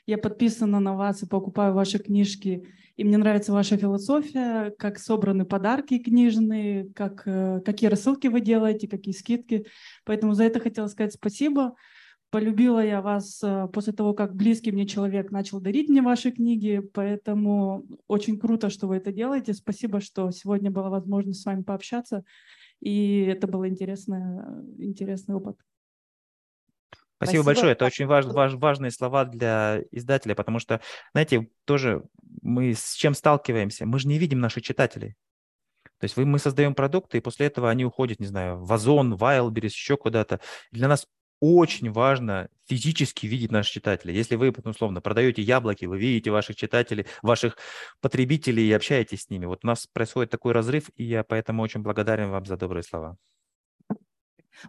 Я 0.07 0.19
подписана 0.19 0.81
на 0.81 0.97
вас 0.97 1.23
и 1.23 1.27
покупаю 1.29 1.73
ваши 1.73 2.01
книжки. 2.01 2.65
И 2.97 3.05
мне 3.05 3.17
нравится 3.17 3.53
ваша 3.53 3.77
философия, 3.77 4.73
как 4.77 4.99
собраны 4.99 5.45
подарки 5.45 5.99
книжные, 6.01 6.91
как, 6.95 7.23
э, 7.27 7.61
какие 7.65 7.91
рассылки 7.91 8.27
вы 8.27 8.41
делаете, 8.41 8.89
какие 8.89 9.15
скидки. 9.15 9.67
Поэтому 10.05 10.35
за 10.35 10.43
это 10.45 10.59
хотела 10.59 10.89
сказать 10.89 11.13
спасибо. 11.13 11.77
Полюбила 12.31 12.85
я 12.85 13.01
вас 13.01 13.41
э, 13.43 13.69
после 13.73 13.93
того, 13.93 14.13
как 14.13 14.35
близкий 14.35 14.73
мне 14.73 14.87
человек 14.87 15.31
начал 15.31 15.61
дарить 15.61 15.89
мне 15.89 16.03
ваши 16.03 16.33
книги, 16.33 16.83
поэтому 16.93 17.87
очень 18.09 18.39
круто, 18.39 18.69
что 18.69 18.89
вы 18.89 18.97
это 18.97 19.13
делаете. 19.13 19.55
Спасибо, 19.55 20.01
что 20.01 20.31
сегодня 20.33 20.71
была 20.71 20.91
возможность 20.91 21.41
с 21.41 21.45
вами 21.45 21.63
пообщаться, 21.63 22.25
и 22.81 23.21
это 23.21 23.47
был 23.47 23.65
интересный, 23.65 24.43
интересный 24.79 25.37
опыт. 25.37 25.57
Спасибо, 27.19 27.43
Спасибо 27.43 27.45
большое. 27.45 27.73
Это 27.73 27.85
очень 27.87 28.07
важ, 28.07 28.27
важ, 28.27 28.55
важные 28.55 28.91
слова 28.91 29.25
для 29.25 29.81
издателя, 29.91 30.35
потому 30.35 30.59
что, 30.59 30.81
знаете, 31.13 31.49
тоже 31.65 32.03
мы 32.43 32.75
с 32.75 32.95
чем 32.95 33.15
сталкиваемся? 33.15 33.87
Мы 33.87 33.99
же 33.99 34.09
не 34.09 34.19
видим 34.19 34.41
наших 34.41 34.65
читателей. 34.65 35.15
То 35.99 36.05
есть 36.05 36.17
мы 36.17 36.39
создаем 36.39 36.75
продукты, 36.75 37.19
и 37.19 37.23
после 37.23 37.47
этого 37.47 37.71
они 37.71 37.87
уходят, 37.87 38.21
не 38.21 38.27
знаю, 38.27 38.63
в 38.63 38.71
Озон, 38.71 39.15
в 39.15 39.23
Wildberries, 39.23 39.69
еще 39.69 39.97
куда-то. 39.97 40.41
Для 40.71 40.89
нас 40.89 41.07
очень 41.41 41.91
важно 41.91 42.49
физически 42.67 43.27
видеть 43.27 43.53
наших 43.53 43.75
читателей. 43.75 44.15
Если 44.15 44.37
вы, 44.37 44.51
условно, 44.65 45.01
продаете 45.01 45.43
яблоки, 45.43 45.85
вы 45.85 45.99
видите 45.99 46.31
ваших 46.31 46.57
читателей, 46.57 47.07
ваших 47.23 47.59
потребителей 48.01 48.69
и 48.69 48.73
общаетесь 48.73 49.23
с 49.23 49.31
ними. 49.31 49.47
Вот 49.47 49.65
у 49.65 49.67
нас 49.67 49.87
происходит 49.87 50.31
такой 50.31 50.53
разрыв, 50.53 50.91
и 50.97 51.05
я 51.05 51.25
поэтому 51.25 51.63
очень 51.63 51.83
благодарен 51.83 52.31
вам 52.31 52.45
за 52.45 52.57
добрые 52.57 52.83
слова. 52.83 53.17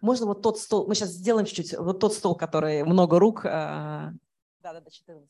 Можно 0.02 0.26
вот 0.26 0.42
тот 0.42 0.60
стол, 0.60 0.88
мы 0.88 0.96
сейчас 0.96 1.12
сделаем 1.12 1.46
чуть-чуть, 1.46 1.78
вот 1.78 2.00
тот 2.00 2.14
стол, 2.14 2.36
который 2.36 2.84
много 2.84 3.20
рук. 3.20 3.44
Да, 3.44 4.14
да, 4.62 4.82
да, 4.82 4.90
14. 4.90 5.30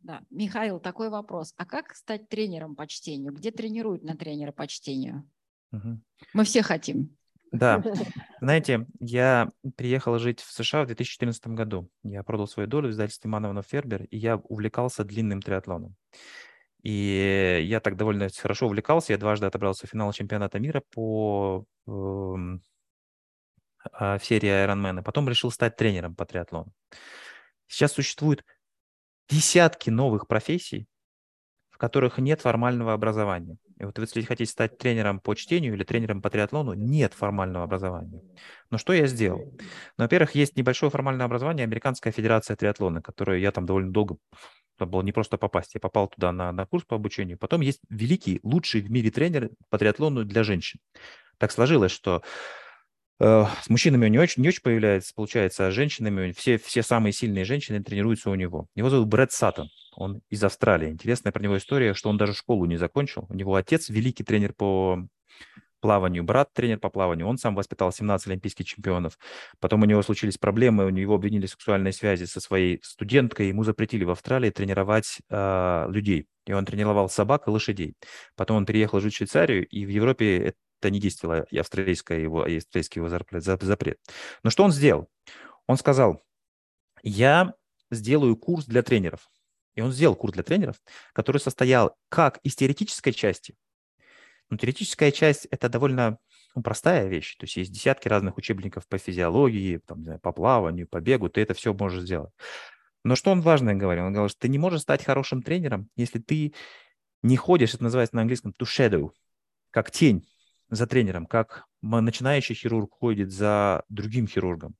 Да, 0.00 0.22
Михаил, 0.30 0.80
такой 0.80 1.10
вопрос. 1.10 1.52
А 1.56 1.66
как 1.66 1.94
стать 1.94 2.28
тренером 2.28 2.74
по 2.76 2.86
чтению? 2.86 3.32
Где 3.32 3.50
тренируют 3.50 4.02
на 4.04 4.16
тренера 4.16 4.52
по 4.52 4.66
чтению? 4.66 5.28
Угу. 5.72 6.00
Мы 6.32 6.44
все 6.44 6.62
хотим. 6.62 7.16
Да, 7.52 7.82
знаете, 8.40 8.86
я 9.00 9.50
приехал 9.76 10.18
жить 10.18 10.40
в 10.40 10.52
США 10.52 10.82
в 10.82 10.86
2014 10.86 11.48
году. 11.48 11.90
Я 12.02 12.22
продал 12.22 12.46
свою 12.46 12.68
долю 12.68 12.88
в 12.88 12.92
издательстве 12.92 13.30
Мановна 13.30 13.62
Фербер, 13.62 14.04
и 14.04 14.18
я 14.18 14.36
увлекался 14.36 15.04
длинным 15.04 15.42
триатлоном. 15.42 15.96
И 16.82 17.64
я 17.64 17.80
так 17.80 17.96
довольно 17.96 18.28
хорошо 18.28 18.66
увлекался. 18.66 19.12
Я 19.12 19.18
дважды 19.18 19.46
отобрался 19.46 19.86
в 19.86 19.90
финал 19.90 20.12
чемпионата 20.12 20.58
мира 20.58 20.82
по 20.92 21.64
э, 21.86 21.90
в 21.90 22.60
серии 24.22 24.66
Ironman, 24.66 25.02
потом 25.02 25.28
решил 25.28 25.50
стать 25.50 25.76
тренером 25.76 26.14
по 26.14 26.24
триатлону. 26.24 26.72
Сейчас 27.66 27.92
существует 27.92 28.44
десятки 29.28 29.90
новых 29.90 30.26
профессий, 30.26 30.86
в 31.70 31.78
которых 31.78 32.18
нет 32.18 32.40
формального 32.40 32.92
образования. 32.92 33.58
И 33.78 33.84
вот 33.84 33.98
если 33.98 34.22
хотите 34.22 34.50
стать 34.50 34.78
тренером 34.78 35.20
по 35.20 35.34
чтению 35.34 35.74
или 35.74 35.84
тренером 35.84 36.20
по 36.20 36.30
триатлону, 36.30 36.74
нет 36.74 37.14
формального 37.14 37.64
образования. 37.64 38.22
Но 38.70 38.78
что 38.78 38.92
я 38.92 39.06
сделал? 39.06 39.54
Ну, 39.96 40.04
во-первых, 40.04 40.34
есть 40.34 40.56
небольшое 40.56 40.90
формальное 40.90 41.26
образование 41.26 41.64
Американская 41.64 42.12
федерация 42.12 42.56
триатлона, 42.56 43.00
которое 43.02 43.38
я 43.38 43.52
там 43.52 43.66
довольно 43.66 43.92
долго 43.92 44.16
это 44.78 44.86
было 44.86 45.02
не 45.02 45.10
просто 45.10 45.38
попасть. 45.38 45.74
Я 45.74 45.80
попал 45.80 46.06
туда 46.06 46.30
на, 46.30 46.52
на 46.52 46.64
курс 46.64 46.84
по 46.84 46.94
обучению. 46.94 47.36
Потом 47.36 47.62
есть 47.62 47.80
великий, 47.88 48.38
лучший 48.44 48.80
в 48.80 48.90
мире 48.90 49.10
тренер 49.10 49.50
по 49.70 49.78
триатлону 49.78 50.24
для 50.24 50.44
женщин. 50.44 50.78
Так 51.38 51.50
сложилось, 51.50 51.90
что 51.90 52.22
с 53.20 53.68
мужчинами 53.68 54.06
он 54.06 54.12
не 54.12 54.18
очень, 54.18 54.42
не 54.42 54.48
очень 54.48 54.62
появляется, 54.62 55.12
получается, 55.14 55.66
а 55.66 55.70
с 55.70 55.74
женщинами 55.74 56.32
все, 56.32 56.56
все 56.58 56.82
самые 56.82 57.12
сильные 57.12 57.44
женщины 57.44 57.82
тренируются 57.82 58.30
у 58.30 58.34
него. 58.34 58.68
Его 58.74 58.90
зовут 58.90 59.08
Брэд 59.08 59.32
Саттон, 59.32 59.68
он 59.96 60.20
из 60.30 60.42
Австралии. 60.44 60.90
Интересная 60.90 61.32
про 61.32 61.42
него 61.42 61.56
история, 61.56 61.94
что 61.94 62.10
он 62.10 62.16
даже 62.16 62.34
школу 62.34 62.66
не 62.66 62.76
закончил. 62.76 63.26
У 63.28 63.34
него 63.34 63.56
отец 63.56 63.88
великий 63.88 64.22
тренер 64.22 64.52
по 64.52 65.00
плаванию, 65.80 66.24
брат 66.24 66.52
тренер 66.52 66.78
по 66.78 66.90
плаванию. 66.90 67.26
Он 67.26 67.38
сам 67.38 67.54
воспитал 67.54 67.92
17 67.92 68.28
олимпийских 68.28 68.66
чемпионов. 68.66 69.18
Потом 69.60 69.82
у 69.82 69.84
него 69.84 70.02
случились 70.02 70.38
проблемы, 70.38 70.86
у 70.86 70.90
него 70.90 71.14
обвинили 71.14 71.46
в 71.46 71.50
сексуальной 71.50 71.92
связи 71.92 72.24
со 72.24 72.40
своей 72.40 72.80
студенткой, 72.82 73.48
ему 73.48 73.64
запретили 73.64 74.04
в 74.04 74.10
Австралии 74.10 74.50
тренировать 74.50 75.18
э, 75.30 75.86
людей. 75.90 76.26
И 76.46 76.52
он 76.52 76.64
тренировал 76.64 77.08
собак 77.08 77.46
и 77.46 77.50
лошадей. 77.50 77.94
Потом 78.36 78.58
он 78.58 78.66
переехал 78.66 79.00
жить 79.00 79.14
в 79.14 79.16
Швейцарию, 79.16 79.66
и 79.66 79.84
в 79.84 79.88
Европе 79.88 80.54
это 80.80 80.90
не 80.90 81.00
действовало 81.00 81.46
и 81.50 81.58
австралийское 81.58 82.18
его, 82.18 82.46
и 82.46 82.58
австралийский 82.58 83.00
его 83.00 83.08
запрет. 83.08 83.98
Но 84.42 84.50
что 84.50 84.64
он 84.64 84.72
сделал? 84.72 85.08
Он 85.66 85.76
сказал, 85.76 86.22
я 87.02 87.54
сделаю 87.90 88.36
курс 88.36 88.66
для 88.66 88.82
тренеров. 88.82 89.28
И 89.74 89.80
он 89.80 89.92
сделал 89.92 90.16
курс 90.16 90.34
для 90.34 90.42
тренеров, 90.42 90.76
который 91.12 91.38
состоял 91.38 91.96
как 92.08 92.38
из 92.42 92.56
теоретической 92.56 93.12
части. 93.12 93.54
Но 94.50 94.56
теоретическая 94.56 95.12
часть– 95.12 95.46
это 95.50 95.68
довольно 95.68 96.18
ну, 96.54 96.62
простая 96.62 97.06
вещь. 97.06 97.36
То 97.36 97.44
есть 97.44 97.56
есть 97.56 97.72
десятки 97.72 98.08
разных 98.08 98.38
учебников 98.38 98.88
по 98.88 98.98
физиологии, 98.98 99.78
там, 99.86 100.02
знаю, 100.02 100.20
по 100.20 100.32
плаванию, 100.32 100.88
по 100.88 101.00
бегу, 101.00 101.28
ты 101.28 101.42
это 101.42 101.54
все 101.54 101.74
можешь 101.74 102.02
сделать. 102.02 102.32
Но 103.04 103.14
что 103.14 103.30
он 103.30 103.40
важное 103.40 103.74
говорил? 103.74 104.06
Он 104.06 104.12
говорил, 104.12 104.30
что 104.30 104.40
ты 104.40 104.48
не 104.48 104.58
можешь 104.58 104.80
стать 104.80 105.04
хорошим 105.04 105.42
тренером, 105.42 105.88
если 105.96 106.18
ты 106.18 106.54
не 107.22 107.36
ходишь, 107.36 107.74
это 107.74 107.82
называется 107.82 108.16
на 108.16 108.22
английском 108.22 108.52
to 108.58 108.64
shadow, 108.66 109.10
как 109.70 109.90
тень 109.90 110.26
за 110.70 110.86
тренером, 110.86 111.26
как 111.26 111.64
начинающий 111.82 112.54
хирург 112.54 112.92
ходит 112.98 113.30
за 113.30 113.84
другим 113.88 114.26
хирургом, 114.26 114.76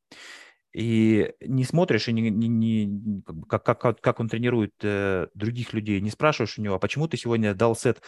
и 0.74 1.32
не 1.40 1.64
смотришь, 1.64 2.08
и 2.08 2.12
не, 2.12 2.30
не, 2.30 2.48
не, 2.48 3.22
как, 3.48 3.64
как, 3.64 4.00
как 4.00 4.20
он 4.20 4.28
тренирует 4.28 4.74
э, 4.82 5.28
других 5.34 5.72
людей, 5.72 6.00
не 6.00 6.10
спрашиваешь 6.10 6.58
у 6.58 6.62
него, 6.62 6.74
а 6.76 6.78
почему 6.78 7.08
ты 7.08 7.16
сегодня 7.16 7.54
дал 7.54 7.74
сет, 7.74 8.02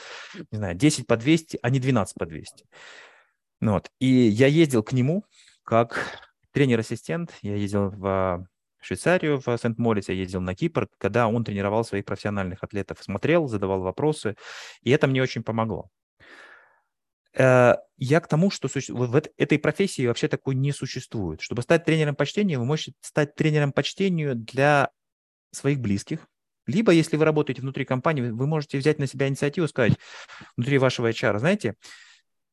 не 0.50 0.58
знаю, 0.58 0.76
10 0.76 1.06
по 1.06 1.16
200, 1.16 1.58
а 1.62 1.70
не 1.70 1.80
12 1.80 2.14
по 2.16 2.26
200. 2.26 2.66
Ну 3.60 3.72
вот. 3.72 3.90
И 3.98 4.06
я 4.06 4.46
ездил 4.46 4.82
к 4.82 4.92
нему 4.92 5.24
как 5.64 6.20
тренер-ассистент, 6.52 7.32
я 7.42 7.56
ездил 7.56 7.90
в 7.90 8.46
Швейцарию, 8.80 9.40
в 9.44 9.56
Сент-Морис, 9.56 10.08
я 10.08 10.14
ездил 10.14 10.40
на 10.40 10.54
Кипр, 10.54 10.88
когда 10.98 11.28
он 11.28 11.44
тренировал 11.44 11.84
своих 11.84 12.04
профессиональных 12.04 12.62
атлетов, 12.62 13.02
смотрел, 13.02 13.46
задавал 13.46 13.80
вопросы, 13.80 14.36
и 14.82 14.90
это 14.90 15.06
мне 15.06 15.22
очень 15.22 15.42
помогло. 15.42 15.90
Э, 17.34 17.74
я 17.96 18.20
к 18.20 18.28
тому, 18.28 18.50
что 18.50 18.68
в 18.68 19.22
этой 19.36 19.58
профессии 19.58 20.06
вообще 20.06 20.28
такой 20.28 20.54
не 20.54 20.72
существует. 20.72 21.40
Чтобы 21.40 21.62
стать 21.62 21.84
тренером 21.84 22.14
по 22.14 22.26
чтению, 22.26 22.60
вы 22.60 22.66
можете 22.66 22.92
стать 23.00 23.34
тренером 23.34 23.72
по 23.72 23.82
чтению 23.82 24.34
для 24.34 24.90
своих 25.52 25.80
близких, 25.80 26.26
либо, 26.66 26.92
если 26.92 27.16
вы 27.16 27.24
работаете 27.24 27.62
внутри 27.62 27.84
компании, 27.84 28.22
вы 28.22 28.46
можете 28.46 28.78
взять 28.78 28.98
на 28.98 29.06
себя 29.06 29.28
инициативу 29.28 29.66
сказать 29.66 29.94
внутри 30.56 30.78
вашего 30.78 31.10
HR, 31.10 31.38
знаете, 31.38 31.74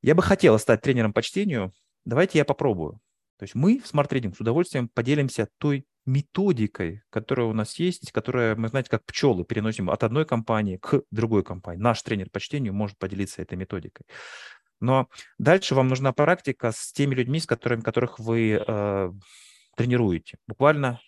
я 0.01 0.15
бы 0.15 0.23
хотела 0.23 0.57
стать 0.57 0.81
тренером 0.81 1.13
по 1.13 1.21
чтению, 1.21 1.71
давайте 2.05 2.37
я 2.39 2.45
попробую. 2.45 2.99
То 3.37 3.43
есть 3.43 3.53
мы 3.53 3.79
в 3.79 3.93
Smart 3.93 4.09
Trading 4.09 4.35
с 4.35 4.39
удовольствием 4.39 4.89
поделимся 4.89 5.47
той 5.59 5.85
методикой, 6.05 7.03
которая 7.09 7.47
у 7.47 7.53
нас 7.53 7.77
есть, 7.77 8.11
которая, 8.11 8.55
мы, 8.55 8.69
знаете, 8.69 8.89
как 8.89 9.05
пчелы 9.05 9.43
переносим 9.43 9.89
от 9.89 10.03
одной 10.03 10.25
компании 10.25 10.77
к 10.77 11.03
другой 11.11 11.43
компании. 11.43 11.81
Наш 11.81 12.01
тренер 12.01 12.29
по 12.31 12.39
чтению 12.39 12.73
может 12.73 12.97
поделиться 12.97 13.41
этой 13.41 13.55
методикой. 13.55 14.05
Но 14.79 15.09
дальше 15.37 15.75
вам 15.75 15.87
нужна 15.87 16.13
практика 16.13 16.71
с 16.71 16.91
теми 16.91 17.15
людьми, 17.15 17.39
с 17.39 17.45
которыми, 17.45 17.81
которых 17.81 18.19
вы 18.19 18.63
э, 18.65 19.11
тренируете. 19.75 20.37
Буквально 20.47 20.99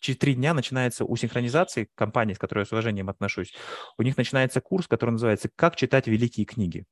через 0.00 0.18
три 0.18 0.34
дня 0.34 0.54
начинается 0.54 1.04
у 1.04 1.16
синхронизации 1.16 1.88
компании, 1.94 2.34
с 2.34 2.38
которой 2.38 2.60
я 2.60 2.64
с 2.64 2.72
уважением 2.72 3.10
отношусь, 3.10 3.54
у 3.98 4.02
них 4.02 4.16
начинается 4.16 4.60
курс, 4.60 4.88
который 4.88 5.10
называется 5.10 5.50
«Как 5.54 5.76
читать 5.76 6.06
великие 6.06 6.46
книги». 6.46 6.84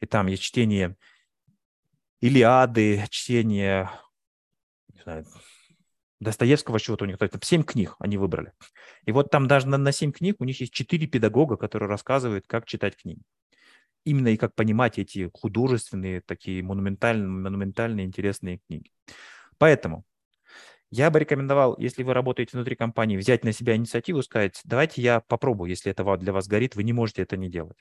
И 0.00 0.06
там 0.06 0.26
есть 0.26 0.42
чтение 0.42 0.96
Илиады, 2.20 3.04
чтение 3.08 3.90
не 4.92 5.02
знаю, 5.02 5.26
Достоевского 6.20 6.78
чего-то 6.78 7.04
у 7.04 7.06
них, 7.06 7.16
это 7.18 7.38
семь 7.42 7.62
книг 7.62 7.96
они 7.98 8.18
выбрали. 8.18 8.52
И 9.06 9.12
вот 9.12 9.30
там 9.30 9.46
даже 9.46 9.66
на, 9.68 9.78
на 9.78 9.92
книг 9.92 10.36
у 10.38 10.44
них 10.44 10.60
есть 10.60 10.72
четыре 10.72 11.06
педагога, 11.06 11.56
которые 11.56 11.88
рассказывают, 11.88 12.46
как 12.46 12.66
читать 12.66 12.96
книги 12.96 13.22
именно 14.10 14.28
и 14.28 14.36
как 14.36 14.54
понимать 14.54 14.98
эти 14.98 15.30
художественные, 15.32 16.20
такие 16.20 16.62
монументальные, 16.62 17.28
монументальные 17.28 18.06
интересные 18.06 18.58
книги. 18.66 18.90
Поэтому 19.58 20.04
я 20.90 21.10
бы 21.10 21.20
рекомендовал, 21.20 21.76
если 21.78 22.02
вы 22.02 22.14
работаете 22.14 22.56
внутри 22.56 22.74
компании, 22.74 23.16
взять 23.16 23.44
на 23.44 23.52
себя 23.52 23.76
инициативу, 23.76 24.22
сказать, 24.22 24.60
давайте 24.64 25.00
я 25.00 25.20
попробую, 25.20 25.70
если 25.70 25.92
это 25.92 26.16
для 26.16 26.32
вас 26.32 26.48
горит, 26.48 26.74
вы 26.74 26.82
не 26.82 26.92
можете 26.92 27.22
это 27.22 27.36
не 27.36 27.48
делать. 27.48 27.78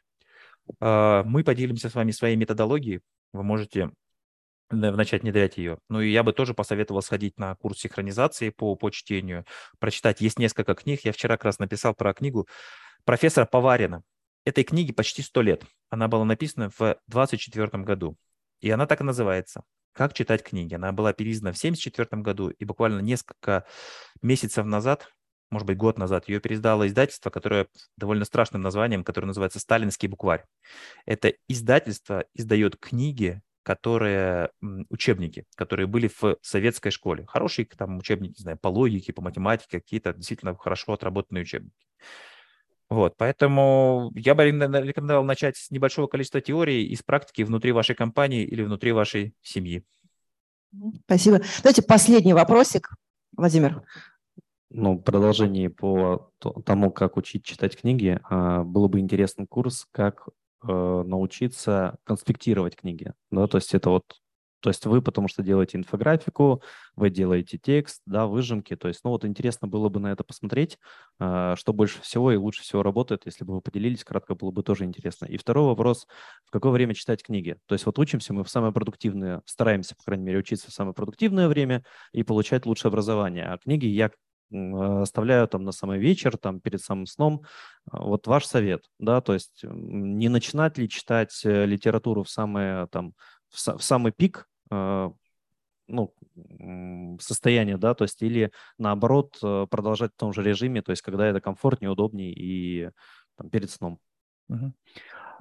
А, 0.79 1.23
мы 1.23 1.43
поделимся 1.43 1.89
с 1.89 1.95
вами 1.95 2.11
своей 2.11 2.35
методологией, 2.35 3.01
вы 3.33 3.43
можете 3.43 3.91
начать 4.69 5.23
внедрять 5.23 5.57
ее. 5.57 5.79
Ну 5.89 5.99
и 5.99 6.11
я 6.11 6.21
бы 6.21 6.31
тоже 6.31 6.53
посоветовал 6.53 7.01
сходить 7.01 7.39
на 7.39 7.55
курс 7.55 7.79
синхронизации 7.79 8.51
по, 8.51 8.75
по 8.75 8.91
чтению, 8.91 9.45
прочитать. 9.79 10.21
Есть 10.21 10.37
несколько 10.37 10.75
книг. 10.75 10.99
Я 11.03 11.11
вчера 11.11 11.37
как 11.37 11.45
раз 11.45 11.57
написал 11.57 11.95
про 11.95 12.13
книгу 12.13 12.47
профессора 13.03 13.47
Поварина 13.47 14.03
этой 14.45 14.63
книге 14.63 14.93
почти 14.93 15.21
100 15.21 15.41
лет. 15.41 15.63
Она 15.89 16.07
была 16.07 16.25
написана 16.25 16.69
в 16.77 16.97
24 17.07 17.83
году. 17.83 18.17
И 18.61 18.69
она 18.69 18.85
так 18.85 19.01
и 19.01 19.03
называется 19.03 19.63
«Как 19.93 20.13
читать 20.13 20.43
книги». 20.43 20.73
Она 20.73 20.91
была 20.91 21.13
переиздана 21.13 21.51
в 21.51 21.57
74 21.57 22.21
году, 22.21 22.49
и 22.49 22.65
буквально 22.65 22.99
несколько 22.99 23.65
месяцев 24.21 24.65
назад, 24.65 25.07
может 25.49 25.65
быть, 25.65 25.77
год 25.77 25.97
назад, 25.97 26.27
ее 26.27 26.39
переиздало 26.39 26.87
издательство, 26.87 27.29
которое 27.29 27.67
довольно 27.97 28.25
страшным 28.25 28.61
названием, 28.61 29.03
которое 29.03 29.27
называется 29.27 29.59
«Сталинский 29.59 30.07
букварь». 30.07 30.45
Это 31.05 31.33
издательство 31.47 32.25
издает 32.33 32.77
книги, 32.77 33.41
которые, 33.63 34.51
учебники, 34.89 35.45
которые 35.55 35.87
были 35.87 36.07
в 36.07 36.37
советской 36.41 36.91
школе. 36.91 37.25
Хорошие 37.27 37.65
там 37.65 37.97
учебники, 37.97 38.39
не 38.39 38.41
знаю, 38.41 38.57
по 38.57 38.67
логике, 38.67 39.13
по 39.13 39.21
математике, 39.21 39.79
какие-то 39.79 40.13
действительно 40.13 40.55
хорошо 40.55 40.93
отработанные 40.93 41.43
учебники. 41.43 41.85
Вот, 42.89 43.15
поэтому 43.17 44.11
я 44.15 44.33
бы 44.33 44.45
рекомендовал 44.45 45.23
начать 45.23 45.57
с 45.57 45.69
небольшого 45.69 46.07
количества 46.07 46.41
теорий 46.41 46.85
из 46.87 47.03
практики 47.03 47.43
внутри 47.43 47.71
вашей 47.71 47.95
компании 47.95 48.43
или 48.43 48.63
внутри 48.63 48.91
вашей 48.91 49.35
семьи. 49.43 49.83
Спасибо. 51.05 51.41
Давайте 51.61 51.83
последний 51.83 52.33
вопросик, 52.33 52.89
Владимир. 53.35 53.83
Ну, 54.71 54.99
продолжение 54.99 55.69
по 55.69 56.31
тому, 56.65 56.91
как 56.91 57.17
учить 57.17 57.43
читать 57.43 57.79
книги, 57.79 58.19
а, 58.23 58.63
было 58.63 58.87
бы 58.87 58.99
интересный 58.99 59.47
курс, 59.47 59.87
как 59.91 60.27
э, 60.61 60.67
научиться 60.67 61.97
конспектировать 62.03 62.75
книги. 62.75 63.13
Да, 63.31 63.47
то 63.47 63.57
есть 63.57 63.73
это 63.73 63.89
вот 63.89 64.03
то 64.61 64.69
есть 64.69 64.85
вы, 64.85 65.01
потому 65.01 65.27
что 65.27 65.41
делаете 65.41 65.77
инфографику, 65.77 66.61
вы 66.95 67.09
делаете 67.09 67.57
текст, 67.57 68.01
да, 68.05 68.27
выжимки. 68.27 68.75
То 68.75 68.87
есть, 68.87 69.01
ну 69.03 69.11
вот 69.11 69.25
интересно 69.25 69.67
было 69.67 69.89
бы 69.89 69.99
на 69.99 70.11
это 70.11 70.23
посмотреть, 70.23 70.77
а, 71.19 71.55
что 71.55 71.73
больше 71.73 72.01
всего 72.01 72.31
и 72.31 72.37
лучше 72.37 72.63
всего 72.63 72.83
работает. 72.83 73.25
Если 73.25 73.45
бы 73.45 73.55
вы 73.55 73.61
поделились, 73.61 74.03
кратко 74.03 74.35
было 74.35 74.51
бы 74.51 74.63
тоже 74.63 74.83
интересно. 74.83 75.25
И 75.25 75.37
второй 75.37 75.65
вопрос, 75.65 76.07
в 76.45 76.51
какое 76.51 76.71
время 76.71 76.93
читать 76.93 77.23
книги? 77.23 77.57
То 77.67 77.75
есть 77.75 77.85
вот 77.85 77.97
учимся 77.99 78.33
мы 78.33 78.43
в 78.43 78.49
самое 78.49 78.73
продуктивное, 78.73 79.41
стараемся, 79.45 79.95
по 79.95 80.03
крайней 80.03 80.25
мере, 80.25 80.39
учиться 80.39 80.69
в 80.69 80.73
самое 80.73 80.93
продуктивное 80.93 81.47
время 81.47 81.83
и 82.11 82.23
получать 82.23 82.65
лучшее 82.65 82.89
образование. 82.89 83.45
А 83.45 83.57
книги 83.57 83.85
я 83.85 84.11
оставляю 84.51 85.47
там 85.47 85.63
на 85.63 85.71
самый 85.71 85.99
вечер, 85.99 86.37
там 86.37 86.59
перед 86.59 86.81
самым 86.81 87.05
сном. 87.05 87.43
А, 87.91 88.01
вот 88.01 88.27
ваш 88.27 88.45
совет, 88.45 88.83
да, 88.97 89.21
то 89.21 89.33
есть 89.33 89.61
не 89.63 90.27
начинать 90.27 90.77
ли 90.77 90.89
читать 90.89 91.39
э, 91.45 91.65
литературу 91.65 92.23
в 92.23 92.29
самое 92.29 92.87
там 92.87 93.13
в, 93.49 93.77
в 93.77 93.83
самый 93.83 94.11
пик 94.11 94.47
ну, 94.69 96.13
состояние, 97.19 97.77
да, 97.77 97.93
то 97.93 98.03
есть 98.03 98.21
или 98.21 98.51
наоборот 98.77 99.37
э, 99.43 99.65
продолжать 99.69 100.11
в 100.13 100.19
том 100.19 100.33
же 100.33 100.43
режиме, 100.43 100.81
то 100.81 100.91
есть 100.91 101.01
когда 101.01 101.27
это 101.27 101.41
комфортнее, 101.41 101.89
удобнее 101.89 102.31
и 102.31 102.89
там, 103.35 103.49
перед 103.49 103.69
сном. 103.71 103.99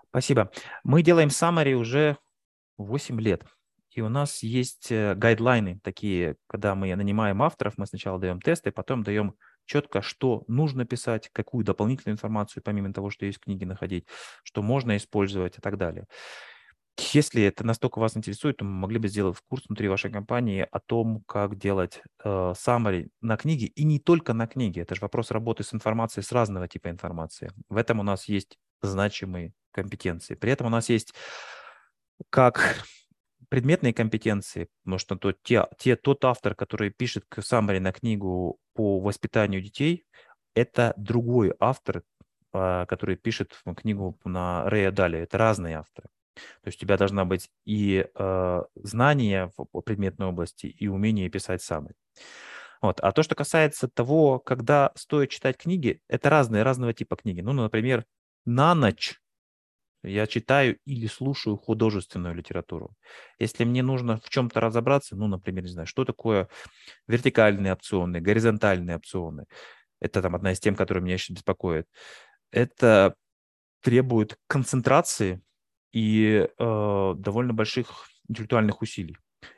Спасибо. 0.09 0.51
Мы 0.85 1.03
делаем 1.03 1.29
summary 1.29 1.75
уже 1.75 2.17
8 2.79 3.21
лет. 3.21 3.45
И 3.91 4.01
у 4.01 4.09
нас 4.09 4.43
есть 4.43 4.91
э, 4.91 5.15
гайдлайны 5.15 5.81
такие, 5.83 6.37
когда 6.47 6.75
мы 6.75 6.95
нанимаем 6.95 7.43
авторов, 7.43 7.75
мы 7.77 7.87
сначала 7.87 8.19
даем 8.19 8.41
тесты, 8.41 8.71
потом 8.71 9.03
даем 9.03 9.35
четко, 9.65 10.03
что 10.03 10.45
нужно 10.47 10.85
писать, 10.85 11.29
какую 11.33 11.65
дополнительную 11.65 12.15
информацию, 12.15 12.63
помимо 12.63 12.93
того, 12.93 13.11
что 13.11 13.27
есть 13.27 13.39
в 13.39 13.43
книге, 13.43 13.67
находить, 13.67 14.07
что 14.45 14.63
можно 14.63 14.97
использовать 14.97 15.59
и 15.59 15.61
так 15.61 15.77
далее. 15.77 16.07
Если 16.99 17.43
это 17.43 17.65
настолько 17.65 18.01
вас 18.01 18.17
интересует, 18.17 18.57
то 18.57 18.65
мы 18.65 18.73
могли 18.73 18.99
бы 18.99 19.07
сделать 19.09 19.39
курс 19.49 19.65
внутри 19.69 19.89
вашей 19.89 20.11
компании 20.11 20.67
о 20.69 20.81
том, 20.81 21.23
как 21.27 21.57
делать 21.57 22.03
э, 22.25 22.29
summary 22.29 23.09
на 23.21 23.37
книге, 23.37 23.67
и 23.67 23.85
не 23.85 24.01
только 24.01 24.33
на 24.33 24.49
книге. 24.49 24.83
Это 24.83 24.97
же 24.97 25.03
вопрос 25.03 25.31
работы 25.31 25.63
с 25.63 25.73
информацией, 25.73 26.25
с 26.25 26.33
разного 26.33 26.67
типа 26.67 26.91
информации. 26.91 27.53
В 27.69 27.77
этом 27.77 28.01
у 28.01 28.03
нас 28.03 28.25
есть 28.29 28.59
значимые 28.83 29.53
компетенции. 29.71 30.35
При 30.35 30.51
этом 30.51 30.67
у 30.67 30.71
нас 30.71 30.89
есть 30.89 31.15
как 32.31 32.85
предметные 33.49 33.95
компетенции, 33.95 34.69
потому 34.83 34.99
что 34.99 35.17
то, 35.17 35.33
те, 35.33 35.67
те, 35.79 35.95
тот 35.95 36.25
автор, 36.25 36.57
который 36.57 36.91
пишет 36.91 37.25
summary 37.37 37.79
на 37.79 37.93
книгу 37.93 38.59
по 38.75 38.99
воспитанию 38.99 39.63
детей, 39.63 40.05
это 40.55 40.95
другой 40.97 41.55
автор, 41.61 42.03
э, 42.53 42.87
который 42.89 43.17
пишет 43.17 43.57
книгу 43.77 44.19
на 44.25 44.69
Рэя 44.69 44.91
Дали. 44.91 45.21
Это 45.21 45.39
разные 45.39 45.77
авторы. 45.77 46.09
То 46.63 46.69
есть 46.69 46.79
у 46.79 46.81
тебя 46.81 46.97
должна 46.97 47.25
быть 47.25 47.51
и 47.65 48.07
э, 48.15 48.63
знание 48.77 49.51
в 49.57 49.81
предметной 49.83 50.27
области, 50.27 50.67
и 50.67 50.89
умение 50.89 51.29
писать 51.29 51.63
самый. 51.63 51.95
Вот. 52.81 53.01
А 53.01 53.13
то, 53.13 53.23
что 53.23 53.35
касается 53.35 53.89
того, 53.89 54.39
когда 54.39 54.93
стоит 54.95 55.31
читать 55.31 55.57
книги, 55.57 56.01
это 56.09 56.31
разные, 56.31 56.63
разного 56.63 56.95
типа 56.95 57.17
книги. 57.17 57.41
Ну, 57.41 57.53
например, 57.53 58.05
на 58.45 58.75
ночь 58.75 59.21
я 60.05 60.27
читаю 60.27 60.79
или 60.85 61.07
слушаю 61.07 61.57
художественную 61.57 62.35
литературу. 62.35 62.95
Если 63.39 63.65
мне 63.65 63.83
нужно 63.83 64.19
в 64.19 64.29
чем-то 64.29 64.61
разобраться, 64.61 65.17
ну, 65.17 65.27
например, 65.27 65.65
не 65.65 65.71
знаю, 65.71 65.87
что 65.87 66.05
такое 66.05 66.49
вертикальные 67.09 67.73
опционы, 67.73 68.21
горизонтальные 68.21 68.97
опционы, 68.97 69.47
это 70.01 70.23
там 70.23 70.37
одна 70.37 70.53
из 70.53 70.61
тем, 70.61 70.77
которая 70.77 71.03
меня 71.03 71.15
еще 71.15 71.33
беспокоит, 71.33 71.87
это 72.53 73.17
требует 73.83 74.39
концентрации 74.47 75.43
и 75.99 76.47
э, 76.47 77.15
довольно 77.17 77.53
больших 77.53 78.09
интеллектуальных 78.29 78.83
усилий. 78.83 79.17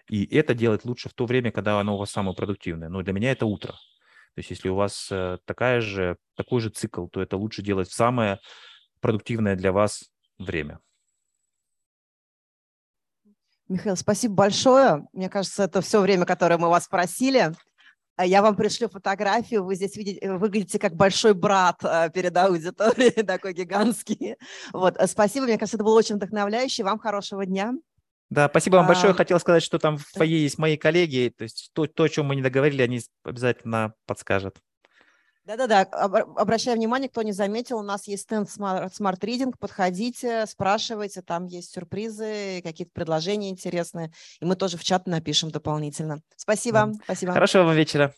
И 0.08 0.24
это 0.34 0.54
делать 0.54 0.86
лучше 0.86 1.10
в 1.10 1.12
то 1.12 1.26
время, 1.26 1.52
когда 1.52 1.78
оно 1.78 1.96
у 1.96 1.98
вас 1.98 2.10
самое 2.10 2.34
продуктивное. 2.34 2.88
Но 2.88 3.02
для 3.02 3.12
меня 3.12 3.32
это 3.32 3.44
утро. 3.44 3.72
То 3.72 4.38
есть 4.38 4.50
если 4.50 4.70
у 4.70 4.74
вас 4.74 5.08
э, 5.10 5.38
такая 5.44 5.82
же, 5.82 6.16
такой 6.36 6.60
же 6.62 6.70
цикл, 6.70 7.08
то 7.08 7.20
это 7.20 7.36
лучше 7.36 7.62
делать 7.62 7.88
в 7.88 7.94
самое 7.94 8.38
продуктивное 9.00 9.54
для 9.54 9.70
вас 9.72 10.10
время. 10.38 10.80
Михаил, 13.68 13.96
спасибо 13.96 14.34
большое. 14.34 15.06
Мне 15.12 15.28
кажется, 15.28 15.64
это 15.64 15.82
все 15.82 16.00
время, 16.00 16.24
которое 16.24 16.56
мы 16.56 16.70
вас 16.70 16.88
просили. 16.88 17.52
А 18.16 18.26
я 18.26 18.42
вам 18.42 18.54
пришлю 18.54 18.88
фотографию, 18.88 19.64
вы 19.64 19.74
здесь 19.74 19.96
видите, 19.96 20.32
выглядите 20.32 20.78
как 20.78 20.94
большой 20.94 21.32
брат 21.32 21.82
э, 21.82 22.10
перед 22.12 22.36
аудиторией, 22.36 23.22
такой 23.26 23.54
гигантский. 23.54 24.36
Вот, 24.72 24.96
э, 24.98 25.06
спасибо, 25.06 25.46
мне 25.46 25.56
кажется, 25.56 25.76
это 25.76 25.84
было 25.84 25.96
очень 25.98 26.16
вдохновляюще. 26.16 26.84
Вам 26.84 26.98
хорошего 26.98 27.46
дня. 27.46 27.72
Да, 28.28 28.48
спасибо 28.48 28.76
вам 28.76 28.86
большое. 28.86 29.12
А, 29.12 29.16
Хотел 29.16 29.40
сказать, 29.40 29.62
что 29.62 29.78
там 29.78 29.98
в 29.98 30.06
фойе 30.06 30.42
есть 30.42 30.58
мои 30.58 30.76
коллеги, 30.76 31.34
то 31.36 31.42
есть 31.42 31.70
то, 31.72 31.86
то, 31.86 32.04
о 32.04 32.08
чем 32.08 32.26
мы 32.26 32.36
не 32.36 32.42
договорили, 32.42 32.82
они 32.82 33.00
обязательно 33.24 33.94
подскажут. 34.06 34.58
Да-да-да, 35.56 35.82
обращаю 36.36 36.76
внимание, 36.76 37.08
кто 37.08 37.22
не 37.22 37.32
заметил, 37.32 37.78
у 37.78 37.82
нас 37.82 38.06
есть 38.06 38.22
стенд 38.22 38.48
Smart, 38.48 39.18
Reading, 39.20 39.52
подходите, 39.58 40.46
спрашивайте, 40.46 41.22
там 41.22 41.46
есть 41.46 41.74
сюрпризы, 41.74 42.60
какие-то 42.62 42.92
предложения 42.92 43.50
интересные, 43.50 44.12
и 44.38 44.44
мы 44.44 44.54
тоже 44.54 44.76
в 44.76 44.84
чат 44.84 45.08
напишем 45.08 45.50
дополнительно. 45.50 46.20
Спасибо, 46.36 46.92
спасибо. 47.02 47.32
Хорошего 47.32 47.64
вам 47.64 47.74
вечера. 47.74 48.08